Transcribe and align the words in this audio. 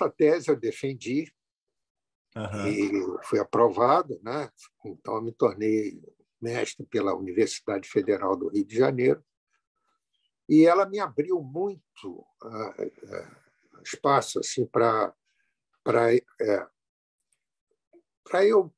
Essa 0.00 0.10
tese 0.10 0.48
eu 0.48 0.56
defendi 0.56 1.30
uhum. 2.34 2.66
e 2.66 3.24
fui 3.24 3.38
aprovado, 3.38 4.18
né? 4.22 4.50
Então 4.84 5.16
eu 5.16 5.22
me 5.22 5.32
tornei 5.32 6.00
mestre 6.40 6.86
pela 6.86 7.14
Universidade 7.14 7.86
Federal 7.86 8.34
do 8.34 8.48
Rio 8.48 8.64
de 8.64 8.74
Janeiro 8.74 9.22
e 10.48 10.64
ela 10.64 10.88
me 10.88 10.98
abriu 10.98 11.42
muito 11.42 12.26
uh, 12.42 12.82
uh, 12.82 13.82
espaço 13.84 14.38
assim 14.38 14.64
para 14.64 15.14
para 15.84 16.14
é, 16.14 16.66
para 18.24 18.46
eu 18.46 18.72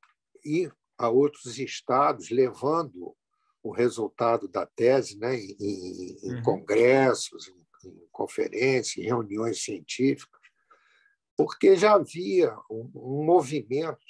ir 0.45 0.75
a 0.99 1.09
outros 1.09 1.57
estados 1.59 2.31
levando 2.31 3.17
o 3.63 3.71
resultado 3.71 4.49
da 4.49 4.67
tese 4.67 5.17
né, 5.19 5.37
em, 5.37 6.19
em 6.21 6.35
uhum. 6.35 6.43
congressos, 6.43 7.49
em, 7.49 7.89
em 7.89 8.09
conferências, 8.11 8.97
em 8.97 9.07
reuniões 9.07 9.63
científicas, 9.63 10.42
porque 11.43 11.75
já 11.75 11.95
havia 11.95 12.57
um, 12.71 13.25
movimento 13.25 14.07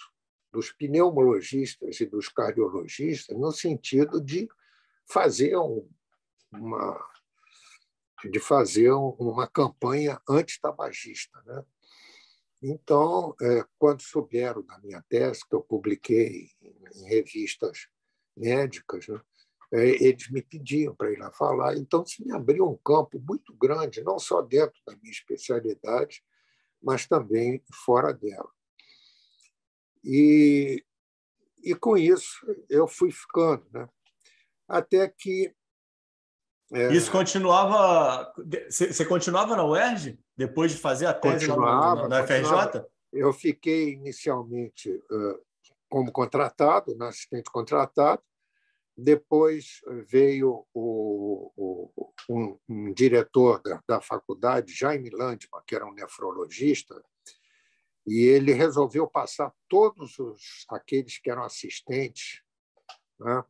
dos 0.52 0.70
pneumologistas 0.70 1.98
e 1.98 2.05
dos 2.05 2.28
cardiologistas 2.28 3.34
no 3.38 3.50
sentido 3.50 4.20
de 4.20 4.46
fazer 5.08 5.56
um, 5.56 5.88
uma 6.52 7.10
de 8.30 8.38
fazer 8.38 8.92
uma 8.92 9.48
campanha 9.48 10.20
antitabagista, 10.28 11.42
né? 11.44 11.64
Então, 12.62 13.34
é, 13.41 13.64
quando 13.78 14.03
souberam 14.03 14.62
da 14.62 14.78
minha 14.78 15.03
tese, 15.08 15.41
que 15.48 15.55
eu 15.55 15.62
publiquei 15.62 16.50
em 16.94 17.05
revistas 17.08 17.88
médicas, 18.36 19.08
né, 19.08 19.20
é, 19.72 20.05
eles 20.05 20.30
me 20.30 20.42
pediam 20.42 20.94
para 20.94 21.10
ir 21.10 21.19
lá 21.19 21.33
falar. 21.33 21.77
Então, 21.77 22.06
se 22.06 22.25
me 22.25 22.30
abriu 22.30 22.69
um 22.69 22.77
campo 22.77 23.19
muito 23.19 23.53
grande, 23.55 24.05
não 24.05 24.19
só 24.19 24.42
dentro 24.42 24.78
da 24.86 24.94
minha 24.97 25.10
especialidade, 25.10 26.22
mas 26.83 27.06
também 27.06 27.62
fora 27.84 28.12
dela. 28.12 28.48
E, 30.05 30.84
e 31.62 31.75
com 31.75 31.97
isso, 31.97 32.41
eu 32.69 32.88
fui 32.88 33.11
ficando. 33.11 33.64
Né? 33.72 33.88
Até 34.69 35.08
que. 35.08 35.55
É... 36.72 36.92
Isso 36.92 37.10
continuava. 37.10 38.33
Você 38.69 39.05
continuava 39.05 39.55
na 39.55 39.64
UERJ? 39.64 40.19
Depois 40.36 40.72
de 40.72 40.78
fazer 40.78 41.06
a 41.06 41.14
tese 41.14 41.47
continuava, 41.47 42.08
na, 42.08 42.20
na 42.20 42.27
FRJ? 42.27 42.84
Eu 43.12 43.33
fiquei 43.33 43.92
inicialmente 43.92 44.91
uh, 44.91 45.38
como 45.88 46.10
contratado, 46.10 46.97
na 46.97 47.08
assistente 47.08 47.50
contratado. 47.50 48.22
Depois 48.96 49.80
veio 50.06 50.66
o, 50.74 51.50
o, 51.56 52.12
um, 52.28 52.58
um, 52.68 52.92
diretor 52.92 53.62
da, 53.62 53.82
da, 53.88 54.00
faculdade, 54.00 54.74
Jaime 54.74 55.10
Landman, 55.10 55.62
que 55.66 55.74
era 55.74 55.86
um 55.86 55.94
nefrologista, 55.94 57.02
e 58.06 58.24
ele 58.24 58.52
resolveu 58.52 59.06
passar 59.06 59.52
todos 59.68 60.18
os, 60.18 60.66
aqueles 60.68 61.18
que 61.18 61.30
eram 61.30 61.42
assistentes, 61.42 62.42
né? 63.18 63.44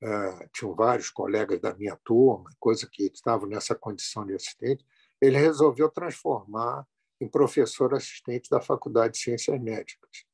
Uh, 0.00 0.48
tinham 0.52 0.76
vários 0.76 1.10
colegas 1.10 1.60
da 1.60 1.74
minha 1.74 1.96
turma, 2.04 2.50
coisa 2.60 2.88
que 2.88 3.04
estavam 3.06 3.48
nessa 3.48 3.74
condição 3.74 4.24
de 4.24 4.32
assistente, 4.32 4.86
ele 5.20 5.36
resolveu 5.36 5.90
transformar 5.90 6.86
em 7.20 7.28
professor 7.28 7.92
assistente 7.94 8.48
da 8.48 8.60
Faculdade 8.60 9.14
de 9.14 9.18
Ciências 9.18 9.60
Médicas. 9.60 10.27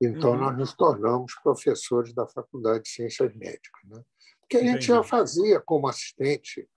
Então, 0.00 0.32
uhum. 0.32 0.38
nós 0.38 0.56
nos 0.56 0.74
tornamos 0.74 1.34
professores 1.42 2.12
da 2.14 2.26
Faculdade 2.26 2.84
de 2.84 2.90
Ciências 2.90 3.34
Médicas. 3.34 3.82
Né? 3.84 4.02
Porque 4.40 4.56
a 4.56 4.62
gente 4.62 4.86
já 4.86 5.02
fazia 5.02 5.60
como 5.60 5.88
assistente, 5.88 6.68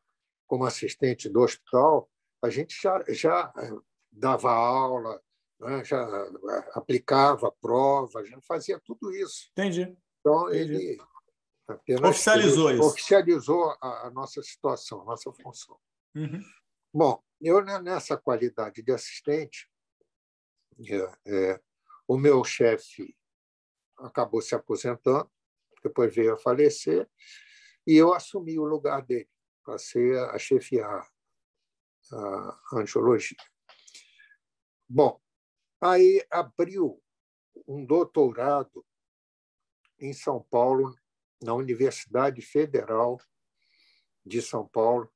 como 0.47 0.65
assistente 0.65 1.29
do 1.29 1.41
hospital, 1.41 2.09
a 2.43 2.49
gente 2.49 2.75
já, 2.81 3.03
já 3.07 3.53
eh, 3.57 3.71
dava 4.11 4.51
aula, 4.51 5.21
né? 5.59 5.83
já 5.83 6.01
eh, 6.01 6.69
aplicava 6.73 7.51
prova, 7.61 8.19
a 8.19 8.23
gente 8.23 8.45
fazia 8.45 8.79
tudo 8.83 9.13
isso. 9.13 9.49
Entendi. 9.51 9.95
Então, 10.19 10.49
Entendi. 10.49 10.73
ele 10.73 10.97
apenas 11.67 12.09
oficializou 12.09 12.71
isso. 12.71 12.83
Oficializou 12.83 13.77
a, 13.81 14.07
a, 14.07 14.11
nossa 14.11 14.41
situação, 14.41 15.01
a 15.01 15.05
nossa 15.05 15.31
função. 15.31 15.77
Uhum. 16.15 16.41
Bom, 16.93 17.23
eu, 17.39 17.63
nessa 17.63 18.17
qualidade 18.17 18.81
de 18.81 18.91
assistente, 18.91 19.69
é, 20.89 21.11
é, 21.27 21.61
o 22.07 22.17
meu 22.17 22.43
chefe 22.43 23.15
acabou 24.01 24.41
se 24.41 24.55
aposentando, 24.55 25.29
depois 25.83 26.13
veio 26.13 26.33
a 26.33 26.37
falecer, 26.37 27.09
e 27.85 27.95
eu 27.95 28.13
assumi 28.13 28.59
o 28.59 28.65
lugar 28.65 29.01
dele, 29.01 29.29
passei 29.63 30.17
a 30.17 30.37
chefiar 30.37 31.07
a 32.11 32.59
angiologia. 32.73 33.37
Bom, 34.87 35.19
aí 35.79 36.25
abriu 36.29 37.01
um 37.67 37.85
doutorado 37.85 38.85
em 39.99 40.13
São 40.13 40.41
Paulo, 40.49 40.95
na 41.41 41.53
Universidade 41.53 42.41
Federal 42.41 43.19
de 44.25 44.41
São 44.41 44.67
Paulo, 44.67 45.11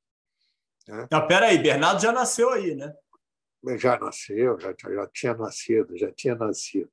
né? 0.88 1.06
Ah, 1.10 1.20
peraí, 1.20 1.58
Bernardo 1.58 2.00
já 2.00 2.12
nasceu 2.12 2.50
aí, 2.50 2.74
né? 2.74 2.94
Já 3.76 3.98
nasceu, 3.98 4.58
já, 4.60 4.74
já 4.78 5.08
tinha 5.08 5.34
nascido, 5.34 5.96
já 5.96 6.12
tinha 6.12 6.34
nascido. 6.34 6.90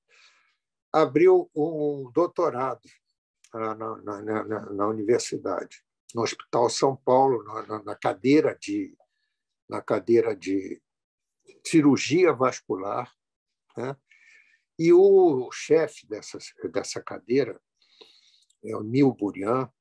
Abriu 0.94 1.50
um 1.56 2.12
doutorado 2.14 2.88
na, 3.52 3.76
na, 3.76 4.22
na, 4.22 4.60
na 4.72 4.88
universidade, 4.88 5.84
no 6.14 6.22
Hospital 6.22 6.70
São 6.70 6.96
Paulo, 6.96 7.44
na, 7.84 7.96
cadeira 7.96 8.56
de 8.62 8.96
na 9.68 9.82
cadeira 9.82 10.36
de 10.36 10.80
cirurgia 11.66 12.32
vascular, 12.32 13.12
né? 13.76 13.98
E 14.78 14.92
o 14.92 15.50
chefe 15.52 16.08
dessa, 16.08 16.38
dessa 16.72 17.02
cadeira, 17.02 17.60
é 18.64 18.76
o 18.76 18.84
Nil 18.84 19.14
Burian, 19.14 19.72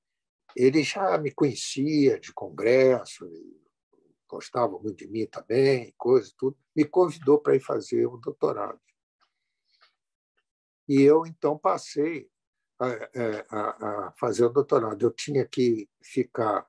ele 0.57 0.83
já 0.83 1.17
me 1.19 1.31
conhecia 1.31 2.19
de 2.19 2.33
congresso, 2.33 3.27
gostava 4.29 4.79
muito 4.79 4.97
de 4.97 5.09
mim 5.09 5.27
também, 5.27 5.95
coisa 5.97 6.29
e 6.29 6.35
tudo, 6.37 6.57
me 6.75 6.85
convidou 6.85 7.39
para 7.39 7.57
ir 7.57 7.61
fazer 7.61 8.07
o 8.07 8.17
doutorado. 8.17 8.81
E 10.89 11.01
eu, 11.03 11.27
então, 11.27 11.57
passei 11.57 12.29
a, 12.79 12.89
é, 12.89 13.47
a, 13.49 14.07
a, 14.07 14.13
fazer 14.13 14.45
o 14.45 14.51
doutorado. 14.51 15.03
Eu 15.05 15.11
tinha 15.11 15.47
que 15.47 15.89
ficar 16.03 16.67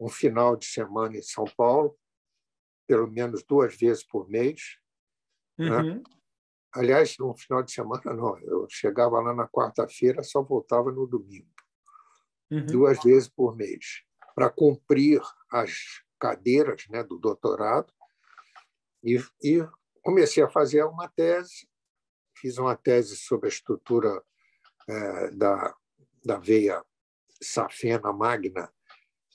um 0.00 0.08
final 0.08 0.56
de 0.56 0.66
semana 0.66 1.16
em 1.16 1.22
São 1.22 1.44
Paulo, 1.56 1.96
pelo 2.86 3.06
menos 3.06 3.42
duas 3.44 3.76
vezes 3.76 4.04
por 4.04 4.28
mês. 4.28 4.78
Né? 5.58 5.70
Uhum. 5.70 5.94
Né? 5.96 6.02
Aliás, 6.74 7.14
um 7.20 7.34
final 7.36 7.62
de 7.62 7.70
semana 7.70 8.12
não, 8.12 8.36
eu 8.40 8.66
chegava 8.68 9.20
lá 9.20 9.32
na 9.32 9.48
quarta-feira, 9.48 10.22
só 10.24 10.42
voltava 10.42 10.90
no 10.90 11.06
domingo. 11.06 11.48
Uhum. 12.50 12.66
Duas 12.66 13.02
vezes 13.02 13.28
por 13.28 13.56
mês, 13.56 14.02
para 14.34 14.50
cumprir 14.50 15.22
as 15.50 16.02
cadeiras 16.18 16.84
né, 16.88 17.02
do 17.02 17.18
doutorado 17.18 17.92
e, 19.02 19.22
e 19.42 19.66
comecei 20.02 20.42
a 20.42 20.50
fazer 20.50 20.84
uma 20.84 21.08
tese. 21.08 21.68
Fiz 22.34 22.58
uma 22.58 22.76
tese 22.76 23.16
sobre 23.16 23.48
a 23.48 23.52
estrutura 23.52 24.22
é, 24.88 25.30
da, 25.30 25.74
da 26.24 26.38
veia 26.38 26.84
safena 27.40 28.12
magna 28.12 28.72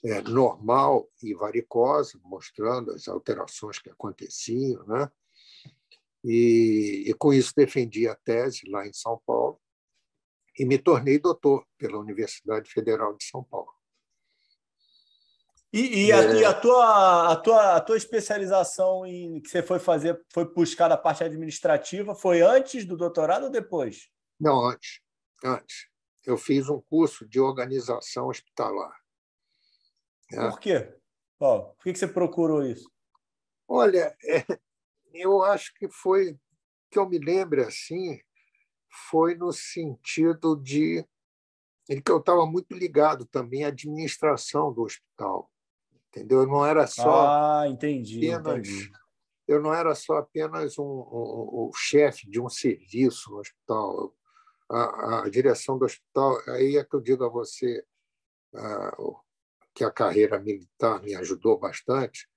é, 0.04 0.22
normal 0.22 1.10
e 1.22 1.34
varicosa, 1.34 2.20
mostrando 2.24 2.92
as 2.92 3.08
alterações 3.08 3.80
que 3.80 3.90
aconteciam. 3.90 4.86
Né? 4.86 5.12
E, 6.24 7.06
e, 7.08 7.14
com 7.14 7.34
isso 7.34 7.54
defendi 7.56 8.08
a 8.08 8.16
tese 8.16 8.70
lá 8.70 8.86
em 8.88 8.94
São 8.94 9.22
Paulo 9.26 9.60
e 10.58 10.66
me 10.66 10.78
tornei 10.78 11.18
doutor 11.18 11.66
pela 11.78 11.98
Universidade 11.98 12.70
Federal 12.70 13.16
de 13.16 13.24
São 13.24 13.44
Paulo. 13.44 13.79
E, 15.72 16.08
e, 16.08 16.12
a, 16.12 16.24
é... 16.24 16.36
e, 16.40 16.46
a, 16.46 16.54
tua, 16.54 17.32
a, 17.32 17.36
tua, 17.36 17.76
a 17.76 17.82
tua 17.82 17.98
especialização 17.98 19.06
em 19.06 19.40
que 19.40 19.50
você 19.50 19.62
foi 19.62 19.78
fazer, 19.78 20.20
foi 20.34 20.52
buscar 20.52 20.92
a 20.92 20.98
parte 20.98 21.24
administrativa, 21.24 22.16
foi 22.16 22.42
antes 22.42 22.86
do 22.86 22.98
doutorado 22.98 23.44
ou 23.44 23.52
depois? 23.52 24.10
Não, 24.40 24.66
antes. 24.66 25.00
Antes. 25.44 25.88
Eu 26.26 26.38
fiz 26.38 26.68
um 26.70 26.82
curso 26.82 27.28
de 27.28 27.40
organização 27.40 28.28
hospitalar. 28.28 28.96
É. 30.32 30.50
Por 30.50 30.60
quê? 30.60 30.96
Oh, 31.40 31.62
por 31.62 31.84
que 31.84 31.96
você 31.96 32.08
procurou 32.08 32.64
isso? 32.64 32.92
Olha, 33.68 34.16
é, 34.26 34.44
eu 35.14 35.44
acho 35.44 35.74
que 35.76 35.88
foi, 35.88 36.36
que 36.90 36.98
eu 36.98 37.08
me 37.08 37.20
lembro 37.20 37.62
assim, 37.62 38.20
foi 39.10 39.36
no 39.36 39.54
sentido 39.54 40.56
de 40.56 41.06
que 41.88 42.12
eu 42.12 42.18
estava 42.18 42.46
muito 42.46 42.76
ligado 42.76 43.26
também 43.26 43.64
à 43.64 43.68
administração 43.68 44.74
do 44.74 44.82
hospital 44.82 45.50
entendeu? 46.10 46.42
Eu 46.42 46.48
não 46.48 46.66
era 46.66 46.86
só 46.88 47.28
ah, 47.28 47.68
entendi, 47.68 48.32
apenas, 48.32 48.68
entendi. 48.68 48.92
eu 49.48 49.62
não 49.62 49.74
era 49.74 49.94
só 49.96 50.18
apenas 50.18 50.78
um, 50.78 50.84
um, 50.84 51.70
um 51.70 51.72
chefe 51.74 52.30
de 52.30 52.40
um 52.40 52.50
serviço 52.50 53.32
no 53.32 53.40
hospital. 53.40 54.14
A, 54.72 55.24
a, 55.24 55.30
direção 55.30 55.80
do 55.80 55.86
hospital, 55.86 56.38
aí 56.50 56.78
é 56.78 56.84
que 56.84 56.96
eu 56.96 57.02
digo 57.02 57.24
a 57.24 57.30
você 57.30 57.84
que 59.74 59.84
a 59.84 59.92
carreira 59.92 60.40
militar 60.40 61.02
me 61.02 61.16
ajudou 61.16 61.58
bastante. 61.58 62.28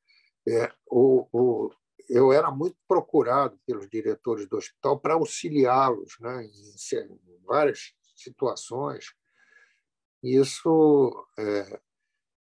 É, 0.48 0.72
o, 0.86 1.26
o, 1.32 1.70
eu 2.08 2.32
era 2.32 2.50
muito 2.50 2.76
procurado 2.86 3.58
pelos 3.66 3.88
diretores 3.88 4.46
do 4.48 4.56
hospital 4.56 4.98
para 4.98 5.14
auxiliá-los 5.14 6.16
né, 6.20 6.44
em, 6.44 6.98
em, 6.98 7.40
várias 7.44 7.94
situações. 8.14 9.12
Isso, 10.22 11.26
é, 11.38 11.80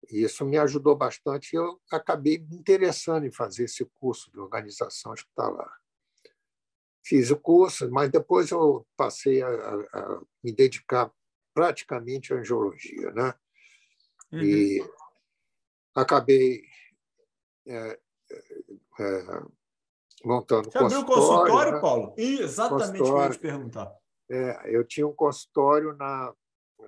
isso 0.08 0.44
me 0.44 0.58
ajudou 0.58 0.96
bastante 0.96 1.52
e 1.52 1.56
eu 1.56 1.80
acabei 1.90 2.38
me 2.38 2.56
interessando 2.56 3.26
em 3.26 3.32
fazer 3.32 3.64
esse 3.64 3.84
curso 4.00 4.30
de 4.30 4.38
organização 4.38 5.12
hospitalar. 5.12 5.72
Fiz 7.02 7.30
o 7.30 7.36
curso, 7.36 7.90
mas 7.90 8.10
depois 8.10 8.50
eu 8.50 8.86
passei 8.96 9.42
a, 9.42 9.48
a 9.48 10.20
me 10.42 10.52
dedicar 10.52 11.10
praticamente 11.54 12.32
à 12.32 12.36
angiologia. 12.36 13.10
Né? 13.12 13.34
Uhum. 14.32 14.42
E 14.42 14.90
acabei 15.94 16.62
é, 17.66 17.98
é, 19.00 19.42
montando 20.24 20.70
Você 20.70 20.78
abriu 20.78 21.04
consultório, 21.04 21.72
né? 21.72 21.80
Paulo? 21.80 22.14
Exatamente 22.16 23.02
o 23.02 23.04
que 23.04 23.10
eu 23.10 23.22
ia 23.22 23.30
te 23.30 23.38
perguntar. 23.38 24.00
É, 24.30 24.76
eu 24.76 24.84
tinha 24.84 25.06
um 25.06 25.14
consultório 25.14 25.96
na, 25.96 26.32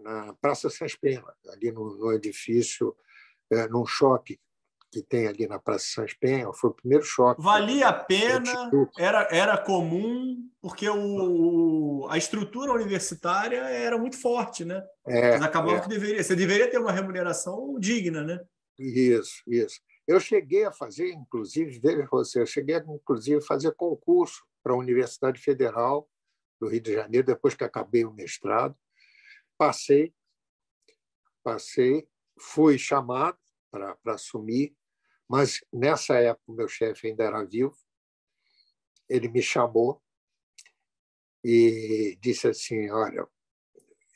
na 0.00 0.32
Praça 0.34 0.70
Sespema, 0.70 1.34
ali 1.48 1.70
no, 1.70 1.96
no 1.96 2.12
edifício, 2.12 2.96
é, 3.50 3.68
num 3.68 3.84
shopping 3.86 4.38
que 4.92 5.02
tem 5.02 5.26
ali 5.26 5.48
na 5.48 5.58
Praça 5.58 5.86
Sans 5.86 6.12
Penha, 6.12 6.52
foi 6.52 6.68
o 6.68 6.74
primeiro 6.74 7.02
choque. 7.02 7.42
Valia 7.42 7.88
a 7.88 7.92
pena, 7.94 8.70
era, 8.98 9.26
era 9.30 9.56
comum, 9.56 10.46
porque 10.60 10.86
o, 10.86 12.06
a 12.10 12.18
estrutura 12.18 12.72
universitária 12.72 13.56
era 13.56 13.96
muito 13.96 14.20
forte, 14.20 14.66
né? 14.66 14.84
É, 15.06 15.32
Mas 15.32 15.42
acabava 15.42 15.78
é. 15.78 15.80
que 15.80 15.88
deveria, 15.88 16.22
você 16.22 16.36
deveria 16.36 16.70
ter 16.70 16.76
uma 16.76 16.92
remuneração 16.92 17.78
digna, 17.80 18.22
né? 18.22 18.38
Isso, 18.78 19.42
isso. 19.46 19.80
Eu 20.06 20.20
cheguei 20.20 20.66
a 20.66 20.72
fazer, 20.72 21.08
inclusive, 21.10 21.80
veja 21.82 22.06
você, 22.10 22.42
eu 22.42 22.46
cheguei 22.46 22.76
a, 22.76 22.84
inclusive, 22.86 23.38
a 23.38 23.46
fazer 23.46 23.72
concurso 23.72 24.44
para 24.62 24.74
a 24.74 24.76
Universidade 24.76 25.40
Federal 25.40 26.06
do 26.60 26.68
Rio 26.68 26.82
de 26.82 26.92
Janeiro, 26.92 27.26
depois 27.26 27.54
que 27.54 27.64
acabei 27.64 28.04
o 28.04 28.12
mestrado. 28.12 28.76
Passei, 29.64 30.12
passei, 31.40 32.08
fui 32.36 32.76
chamado 32.76 33.38
para 33.70 33.96
assumir, 34.06 34.76
mas 35.28 35.64
nessa 35.72 36.16
época 36.16 36.50
o 36.50 36.52
meu 36.56 36.66
chefe 36.66 37.06
ainda 37.06 37.22
era 37.22 37.44
vivo. 37.44 37.76
Ele 39.08 39.28
me 39.28 39.40
chamou 39.40 40.02
e 41.44 42.18
disse 42.20 42.48
assim: 42.48 42.90
Olha, 42.90 43.24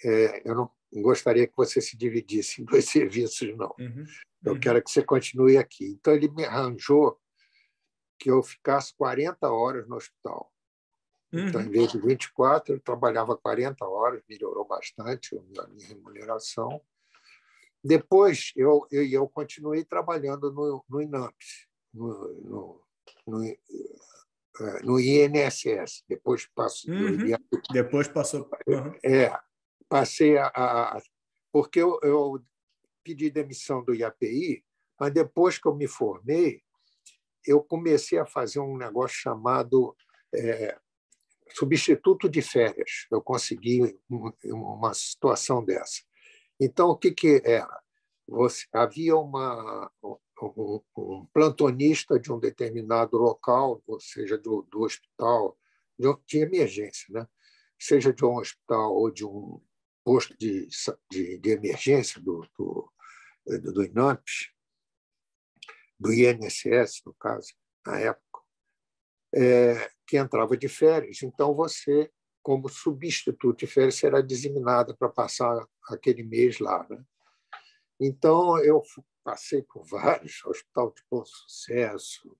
é, 0.04 0.50
eu 0.50 0.56
não 0.56 0.68
gostaria 0.92 1.46
que 1.46 1.56
você 1.56 1.80
se 1.80 1.96
dividisse 1.96 2.60
em 2.60 2.64
dois 2.64 2.86
serviços, 2.90 3.56
não. 3.56 3.72
Uhum. 3.78 4.04
Eu 4.44 4.54
uhum. 4.54 4.60
quero 4.60 4.82
que 4.82 4.90
você 4.90 5.04
continue 5.04 5.56
aqui. 5.56 5.92
Então, 5.92 6.12
ele 6.12 6.28
me 6.28 6.44
arranjou 6.44 7.20
que 8.18 8.32
eu 8.32 8.42
ficasse 8.42 8.92
40 8.96 9.48
horas 9.48 9.86
no 9.86 9.94
hospital. 9.94 10.52
Uhum. 11.32 11.48
Então, 11.48 11.60
em 11.60 11.70
vez 11.70 11.92
de 11.92 11.98
24, 11.98 12.74
eu 12.74 12.80
trabalhava 12.80 13.36
40 13.36 13.84
horas, 13.84 14.22
melhorou 14.28 14.66
bastante 14.66 15.36
a 15.36 15.66
minha 15.66 15.88
remuneração. 15.88 16.80
Depois, 17.82 18.52
eu, 18.56 18.86
eu, 18.90 19.04
eu 19.06 19.28
continuei 19.28 19.84
trabalhando 19.84 20.52
no, 20.52 20.84
no 20.88 21.02
INAMPS, 21.02 21.68
no, 21.92 22.34
no, 22.42 22.82
no, 23.26 23.44
eh, 23.44 24.82
no 24.82 25.00
INSS. 25.00 26.04
Depois 26.08 26.46
passou. 26.46 26.94
Uhum. 26.94 27.36
Depois 27.72 28.08
passou. 28.08 28.48
Uhum. 28.66 28.94
É, 29.04 29.32
passei 29.88 30.36
a, 30.38 30.46
a. 30.46 31.02
porque 31.52 31.80
eu, 31.80 31.98
eu 32.02 32.42
pedi 33.04 33.30
demissão 33.30 33.84
do 33.84 33.94
IAPI, 33.94 34.64
mas 34.98 35.12
depois 35.12 35.58
que 35.58 35.68
eu 35.68 35.74
me 35.74 35.86
formei, 35.86 36.62
eu 37.46 37.62
comecei 37.62 38.18
a 38.18 38.26
fazer 38.26 38.58
um 38.58 38.76
negócio 38.76 39.16
chamado 39.16 39.96
é, 40.34 40.76
substituto 41.50 42.28
de 42.28 42.42
férias. 42.42 43.06
Eu 43.10 43.20
consegui 43.20 43.98
uma 44.44 44.92
situação 44.94 45.64
dessa. 45.64 46.02
Então, 46.60 46.90
o 46.90 46.96
que, 46.96 47.10
que 47.10 47.42
era? 47.44 47.82
Você, 48.28 48.66
havia 48.72 49.16
uma, 49.16 49.90
um, 50.02 50.82
um, 50.96 51.26
plantonista 51.32 52.18
de 52.18 52.32
um 52.32 52.38
determinado 52.38 53.16
local, 53.16 53.82
ou 53.86 54.00
seja, 54.00 54.36
do, 54.36 54.66
do 54.70 54.82
hospital, 54.82 55.56
de, 55.98 56.14
de 56.26 56.38
emergência, 56.38 57.06
né? 57.10 57.26
seja 57.78 58.12
de 58.12 58.24
um 58.24 58.36
hospital 58.36 58.94
ou 58.94 59.10
de 59.10 59.24
um 59.24 59.60
posto 60.04 60.36
de, 60.38 60.68
de, 61.10 61.38
de 61.38 61.50
emergência 61.50 62.20
do, 62.20 62.46
do, 62.56 62.92
do 63.46 63.84
INAMPS, 63.84 64.50
do 65.98 66.12
INSS, 66.12 67.02
no 67.04 67.14
caso, 67.14 67.54
na 67.86 67.98
época, 67.98 68.40
é, 69.34 69.90
que 70.06 70.16
entrava 70.16 70.56
de 70.56 70.68
férias. 70.68 71.22
Então, 71.22 71.54
você, 71.54 72.10
como 72.42 72.68
substituto 72.68 73.56
de 73.56 73.66
férias, 73.66 73.96
será 73.96 74.20
designado 74.20 74.96
para 74.96 75.08
passar 75.08 75.66
aquele 75.88 76.22
mês 76.22 76.58
lá. 76.58 76.86
Né? 76.88 77.02
Então, 78.00 78.58
eu 78.62 78.82
passei 79.24 79.62
por 79.62 79.84
vários, 79.84 80.44
Hospital 80.44 80.92
de 80.92 81.02
Bom 81.10 81.24
Sucesso, 81.24 82.36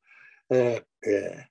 é, 0.51 0.85
é, 1.05 1.47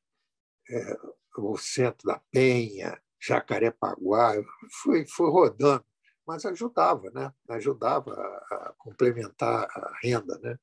é, 0.69 0.97
o 1.37 1.57
Centro 1.57 2.07
da 2.07 2.21
Penha, 2.31 3.01
Jacarepaguá, 3.19 4.35
fui, 4.71 5.05
fui 5.05 5.29
rodando 5.29 5.85
mas 6.25 6.45
ajudava, 6.45 7.09
né? 7.11 7.31
ajudava 7.49 8.11
a 8.11 8.73
complementar 8.77 9.65
a 9.69 9.97
renda. 10.01 10.37
Né? 10.39 10.57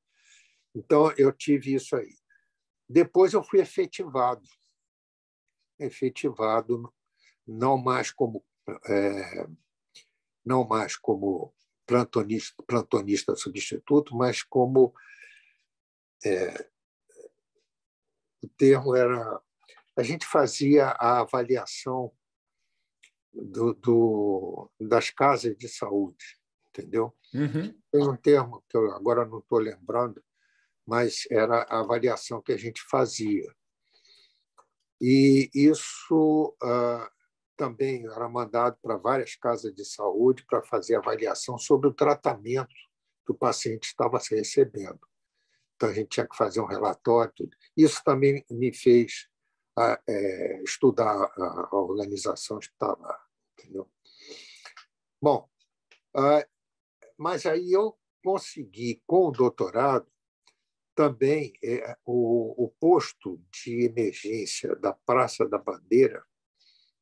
Então, 0.75 1.11
eu 1.17 1.31
tive 1.31 1.73
isso 1.73 1.95
aí. 1.95 2.13
Depois, 2.87 3.33
eu 3.33 3.43
fui 3.43 3.61
efetivado. 3.61 4.43
Efetivado 5.79 6.93
não 7.45 7.77
mais 7.77 8.11
como 8.11 8.43
é, 8.87 9.47
não 10.45 10.65
mais 10.65 10.95
como 10.95 11.53
plantonista, 11.85 12.63
plantonista 12.63 13.35
substituto, 13.35 14.15
mas 14.15 14.41
como 14.41 14.93
é, 16.25 16.69
o 18.41 18.47
termo 18.47 18.95
era 18.95 19.41
a 19.95 20.01
gente 20.01 20.25
fazia 20.25 20.87
a 20.87 21.19
avaliação 21.19 22.11
do, 23.31 23.73
do, 23.73 24.71
das 24.79 25.09
casas 25.09 25.55
de 25.57 25.67
saúde, 25.67 26.39
entendeu? 26.69 27.15
Uhum. 27.33 27.73
Tem 27.91 28.07
um 28.07 28.15
termo 28.15 28.63
que 28.67 28.77
eu 28.77 28.91
agora 28.91 29.25
não 29.25 29.39
estou 29.39 29.59
lembrando, 29.59 30.23
mas 30.85 31.27
era 31.29 31.63
a 31.63 31.79
avaliação 31.79 32.41
que 32.41 32.51
a 32.51 32.57
gente 32.57 32.81
fazia. 32.89 33.53
E 35.05 35.49
isso 35.53 36.55
uh, 36.63 37.11
também 37.57 38.05
era 38.05 38.29
mandado 38.29 38.77
para 38.81 38.95
várias 38.95 39.35
casas 39.35 39.75
de 39.75 39.83
saúde 39.83 40.45
para 40.45 40.63
fazer 40.63 40.95
avaliação 40.95 41.57
sobre 41.57 41.89
o 41.89 41.93
tratamento 41.93 42.73
que 43.25 43.33
o 43.33 43.37
paciente 43.37 43.83
estava 43.83 44.17
recebendo. 44.17 45.01
Então, 45.75 45.89
a 45.89 45.93
gente 45.93 46.07
tinha 46.07 46.25
que 46.25 46.37
fazer 46.37 46.61
um 46.61 46.65
relatório. 46.65 47.33
Isso 47.75 48.01
também 48.05 48.45
me 48.49 48.73
fez 48.73 49.27
a, 49.77 50.01
é, 50.07 50.63
estudar 50.63 51.11
a, 51.11 51.67
a 51.69 51.75
organização 51.75 52.57
hospitalar. 52.57 53.27
Entendeu? 53.59 53.91
Bom, 55.21 55.49
ah, 56.15 56.47
mas 57.17 57.45
aí 57.45 57.73
eu 57.73 57.99
consegui, 58.23 59.03
com 59.05 59.27
o 59.27 59.31
doutorado, 59.31 60.09
também 60.95 61.53
é, 61.63 61.97
o, 62.05 62.65
o, 62.65 62.69
posto 62.79 63.41
de 63.51 63.85
emergência 63.85 64.75
da 64.75 64.93
Praça 64.93 65.47
da 65.47 65.57
Bandeira, 65.57 66.23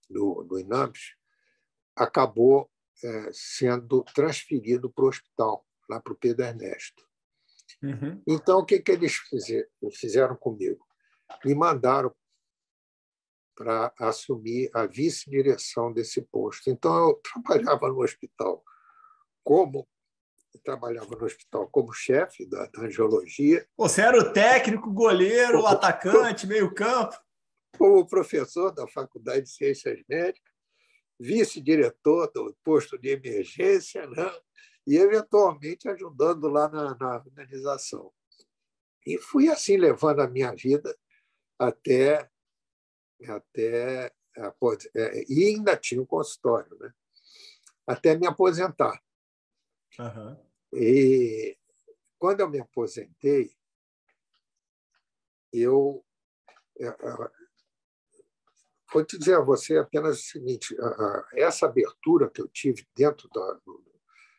do, 0.10 0.44
do 0.44 0.60
INAMPS, 0.60 1.16
acabou 1.96 2.70
é, 3.04 3.30
sendo 3.34 4.04
transferido 4.16 4.90
para 4.92 5.06
o 5.06 5.08
hospital, 5.08 5.66
lá 5.90 6.00
para 6.00 6.14
o 6.14 6.18
Pedro 6.18 6.46
Ernesto. 6.46 7.04
Uhum. 7.84 8.22
Então, 8.28 8.60
o 8.60 8.66
que, 8.66 8.80
que 8.80 8.92
eles 8.92 9.16
fizeram 9.94 10.36
comigo? 10.36 10.86
Me 11.44 11.56
mandaram 11.56 12.14
para 13.56 13.94
assumir 14.00 14.70
a 14.74 14.86
vice-direção 14.86 15.92
desse 15.92 16.22
posto. 16.22 16.70
Então, 16.70 17.10
eu 17.10 17.22
trabalhava 17.24 17.88
no 17.90 18.02
hospital 18.02 18.64
como 19.44 19.88
trabalhava 20.60 21.16
no 21.16 21.26
hospital 21.26 21.68
como 21.70 21.94
chefe 21.94 22.46
da, 22.46 22.66
da 22.68 22.82
angiologia. 22.82 23.68
Você 23.78 24.02
era 24.02 24.18
o 24.18 24.34
técnico, 24.34 24.92
goleiro, 24.92 25.62
o 25.62 25.68
atacante, 25.68 26.48
meio-campo? 26.48 27.16
Como 27.78 28.08
professor 28.08 28.72
da 28.72 28.88
Faculdade 28.88 29.44
de 29.44 29.50
Ciências 29.50 30.00
Médicas, 30.08 30.54
vice-diretor 31.20 32.32
do 32.34 32.56
posto 32.64 32.98
de 32.98 33.10
emergência, 33.10 34.06
né? 34.08 34.32
e 34.86 34.98
eventualmente 34.98 35.88
ajudando 35.88 36.48
lá 36.48 36.68
na, 36.70 36.96
na 36.96 37.16
organização. 37.16 38.12
E 39.06 39.18
fui 39.18 39.50
assim 39.50 39.78
levando 39.78 40.22
a 40.22 40.28
minha 40.28 40.54
vida 40.54 40.96
até 41.58 42.30
até 43.28 44.12
é, 44.96 45.24
e 45.30 45.46
ainda 45.46 45.78
tinha 45.78 46.02
um 46.02 46.06
consultório, 46.06 46.76
né? 46.80 46.92
Até 47.86 48.18
me 48.18 48.26
aposentar. 48.26 49.00
Uhum. 50.00 50.38
E 50.74 51.58
quando 52.18 52.40
eu 52.40 52.50
me 52.50 52.60
aposentei, 52.60 53.52
eu 55.52 56.04
é, 56.80 56.88
é, 56.88 57.32
vou 58.94 59.04
te 59.04 59.18
dizer 59.18 59.36
a 59.36 59.42
você 59.42 59.78
apenas 59.78 60.20
o 60.20 60.24
seguinte: 60.24 60.76
essa 61.34 61.66
abertura 61.66 62.30
que 62.30 62.42
eu 62.42 62.48
tive 62.48 62.88
dentro 62.96 63.30
da, 63.30 63.60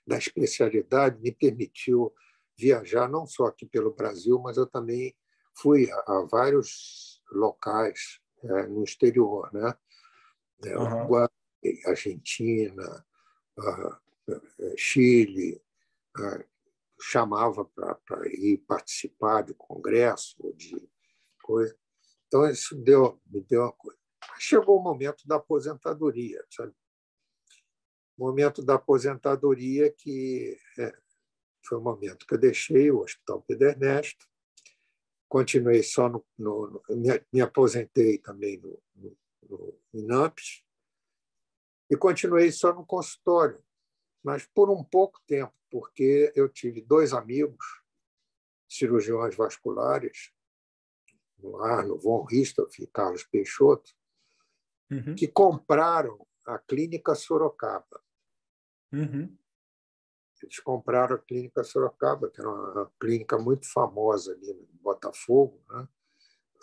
da 0.07 0.19
especialidade 0.19 1.21
me 1.21 1.33
permitiu 1.33 2.15
viajar 2.57 3.09
não 3.09 3.27
só 3.27 3.47
aqui 3.47 3.67
pelo 3.67 3.95
Brasil, 3.95 4.39
mas 4.39 4.57
eu 4.57 4.67
também 4.67 5.17
fui 5.55 5.91
a, 5.91 5.97
a 5.97 6.27
vários 6.31 7.23
locais 7.31 8.21
é, 8.43 8.67
no 8.67 8.85
exterior, 8.85 9.53
né? 9.53 9.75
Uhum. 10.65 10.99
Uruguai, 10.99 11.29
Argentina, 11.87 13.05
Chile, 14.77 15.63
chamava 17.01 17.65
para 17.65 18.29
ir 18.29 18.59
participar 18.59 19.43
de 19.43 19.55
congresso 19.55 20.37
ou 20.41 20.53
de 20.53 20.77
coisa. 21.43 21.77
Então, 22.27 22.49
isso 22.49 22.77
deu, 22.77 23.21
me 23.27 23.41
deu 23.43 23.63
uma 23.63 23.73
coisa. 23.73 23.99
Chegou 24.39 24.79
o 24.79 24.83
momento 24.83 25.27
da 25.27 25.37
aposentadoria, 25.37 26.45
sabe? 26.51 26.73
O 28.17 28.27
momento 28.27 28.63
da 28.63 28.75
aposentadoria 28.75 29.93
que 29.93 30.57
é, 30.79 30.93
foi 31.65 31.79
o 31.79 31.81
momento 31.81 32.27
que 32.27 32.35
eu 32.35 32.39
deixei 32.39 32.91
o 32.91 33.01
Hospital 33.01 33.43
Pedro 33.43 33.69
Ernesto, 33.69 34.27
continuei 35.29 35.83
só 35.83 36.09
no, 36.09 36.25
no, 36.39 36.83
no 36.89 36.97
me, 36.97 37.09
me, 37.33 37.41
aposentei 37.41 38.19
também 38.19 38.59
no, 38.59 38.83
no, 38.95 39.19
no 39.49 39.79
INAMPS 39.95 40.63
e 41.91 41.97
continuei 41.97 42.53
só 42.53 42.73
no 42.73 42.85
consultório, 42.85 43.63
mas 44.23 44.47
por 44.47 44.71
um 44.71 44.83
pouco 44.83 45.21
tempo, 45.27 45.53
porque 45.71 46.33
eu 46.35 46.49
tive 46.49 46.81
dois 46.81 47.13
amigos 47.13 47.83
cirurgiões 48.69 49.37
vasculares, 49.37 50.33
no 51.39 51.61
Arno 51.63 51.99
von 51.99 52.25
Ristoff 52.25 52.83
e 52.83 52.87
Carlos 52.87 53.25
Peixoto, 53.25 53.91
uhum. 54.91 55.15
que 55.15 55.27
compraram 55.27 56.27
a 56.47 56.59
Clínica 56.59 57.15
Sorocaba. 57.15 58.03
Uhum. 58.93 59.37
Eles 60.43 60.59
compraram 60.61 61.17
a 61.17 61.19
Clínica 61.19 61.63
Sorocaba, 61.63 62.31
que 62.31 62.41
era 62.41 62.51
uma 62.51 62.93
clínica 63.01 63.39
muito 63.39 63.71
famosa 63.71 64.33
ali 64.33 64.53
no 64.53 64.67
Botafogo, 64.81 65.63
né? 65.69 65.89